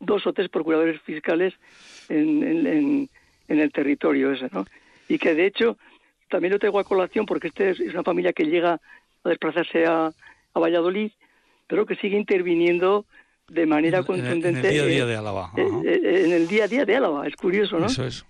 dos 0.00 0.26
o 0.26 0.32
tres 0.32 0.48
procuradores 0.48 1.02
fiscales 1.02 1.52
en, 2.08 2.42
en, 2.42 3.10
en 3.48 3.60
el 3.60 3.70
territorio 3.72 4.32
ese, 4.32 4.48
¿no? 4.52 4.64
Y 5.08 5.18
que 5.18 5.34
de 5.34 5.46
hecho 5.46 5.78
también 6.28 6.52
lo 6.52 6.58
tengo 6.58 6.78
a 6.78 6.84
colación 6.84 7.26
porque 7.26 7.48
este 7.48 7.70
es 7.70 7.80
una 7.80 8.02
familia 8.02 8.32
que 8.32 8.44
llega 8.44 8.80
a 9.24 9.28
desplazarse 9.28 9.86
a, 9.86 10.12
Valladolid, 10.54 11.12
pero 11.68 11.86
que 11.86 11.94
sigue 11.94 12.16
interviniendo 12.16 13.06
de 13.46 13.64
manera 13.64 14.02
contundente 14.02 14.48
en 14.48 14.56
el 14.56 14.72
día 14.72 14.82
a 14.82 14.86
día 14.86 15.06
de 15.06 15.16
Álava. 15.16 15.52
En 15.56 16.32
el 16.32 16.48
día 16.48 16.64
a 16.64 16.66
día 16.66 16.84
de 16.84 16.96
Álava, 16.96 17.28
es 17.28 17.36
curioso, 17.36 17.78
¿no? 17.78 17.86
Eso 17.86 18.04
es. 18.04 18.24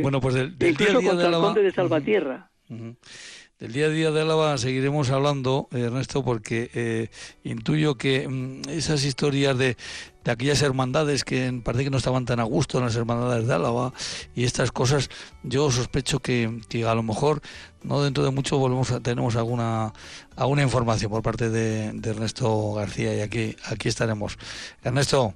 Bueno, 0.00 0.20
pues 0.20 0.36
del, 0.36 0.56
día 0.56 0.70
a 0.94 0.98
día 1.00 1.14
de 1.14 1.26
Álava... 1.26 1.52
de 1.54 1.72
Salvatierra. 1.72 2.50
Del 2.68 3.72
día 3.72 3.86
a 3.86 3.88
día 3.88 4.10
de 4.12 4.20
Álava 4.20 4.56
seguiremos 4.58 5.10
hablando, 5.10 5.66
Ernesto, 5.72 6.24
porque 6.24 6.70
eh, 6.74 7.08
intuyo 7.42 7.96
que 7.96 8.28
mm, 8.28 8.68
esas 8.68 9.04
historias 9.04 9.58
de, 9.58 9.76
de 10.24 10.32
aquellas 10.32 10.62
hermandades 10.62 11.24
que 11.24 11.60
parece 11.62 11.84
que 11.84 11.90
no 11.90 11.98
estaban 11.98 12.24
tan 12.24 12.40
a 12.40 12.44
gusto 12.44 12.78
en 12.78 12.84
las 12.84 12.96
hermandades 12.96 13.46
de 13.46 13.54
Álava 13.54 13.92
y 14.34 14.44
estas 14.44 14.72
cosas, 14.72 15.10
yo 15.42 15.70
sospecho 15.70 16.20
que, 16.20 16.60
que 16.68 16.84
a 16.84 16.94
lo 16.94 17.02
mejor 17.02 17.42
no 17.84 18.02
dentro 18.02 18.24
de 18.24 18.30
mucho 18.30 18.58
volvemos 18.58 18.90
a, 18.90 19.00
tenemos 19.00 19.36
alguna 19.36 19.92
alguna 20.36 20.62
información 20.62 21.10
por 21.10 21.22
parte 21.22 21.50
de, 21.50 21.88
Ernesto 22.02 22.72
García 22.72 23.14
y 23.14 23.20
aquí 23.20 23.56
aquí 23.66 23.88
estaremos. 23.88 24.38
Ernesto, 24.82 25.34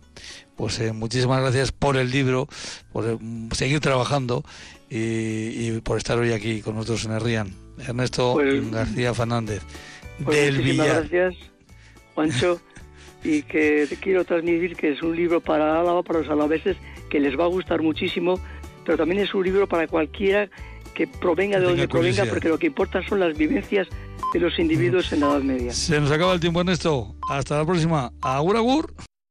pues 0.57 0.81
eh, 0.81 0.93
muchísimas 0.93 1.41
gracias 1.41 1.71
por 1.73 1.97
el 1.97 2.11
libro, 2.11 2.49
por 2.93 3.07
eh, 3.07 3.19
seguir 3.53 3.81
trabajando 3.81 4.45
y, 4.91 5.73
por 5.83 5.99
estar 5.99 6.19
hoy 6.19 6.33
aquí 6.33 6.63
con 6.63 6.75
nosotros 6.75 7.05
en 7.05 7.13
el 7.13 7.21
RIAN. 7.21 7.55
Ernesto 7.87 8.33
pues, 8.35 8.71
García 8.71 9.15
Fernández, 9.15 9.63
pues 10.25 10.37
del 10.37 10.59
Villar. 10.59 11.09
Gracias, 11.09 11.35
Juancho, 12.15 12.61
y 13.25 13.43
que 13.43 13.87
te 13.89 13.97
quiero 13.97 14.25
transmitir 14.25 14.77
que 14.77 14.93
es 14.93 15.03
un 15.03 15.17
libro 15.17 15.41
para 15.41 15.81
Álava, 15.81 16.03
para 16.03 16.21
los 16.21 16.29
alaveses, 16.29 16.77
que 17.11 17.21
les 17.21 17.39
va 17.39 17.45
a 17.45 17.49
gustar 17.49 17.83
muchísimo, 17.83 18.39
pero 18.85 18.99
también 18.99 19.21
es 19.23 19.35
un 19.35 19.45
libro 19.45 19.69
para 19.69 19.87
cualquiera 19.87 20.49
que 20.95 21.07
provenga 21.07 21.59
de 21.61 21.67
donde 21.67 21.89
provenga, 21.89 22.25
porque 22.27 22.49
lo 22.49 22.59
que 22.59 22.67
importa 22.67 23.03
son 23.07 23.21
las 23.21 23.37
vivencias 23.37 23.89
de 24.33 24.41
los 24.41 24.59
individuos 24.59 25.13
en 25.13 25.21
la 25.21 25.29
Edad 25.29 25.43
Media. 25.43 25.73
Se 25.73 26.01
nos 26.01 26.11
acaba 26.11 26.35
el 26.35 26.41
tiempo, 26.41 26.61
Ernesto. 26.61 27.15
Hasta 27.31 27.59
la 27.59 27.65
próxima. 27.65 28.13
Agur, 28.21 28.57
agur. 28.57 28.95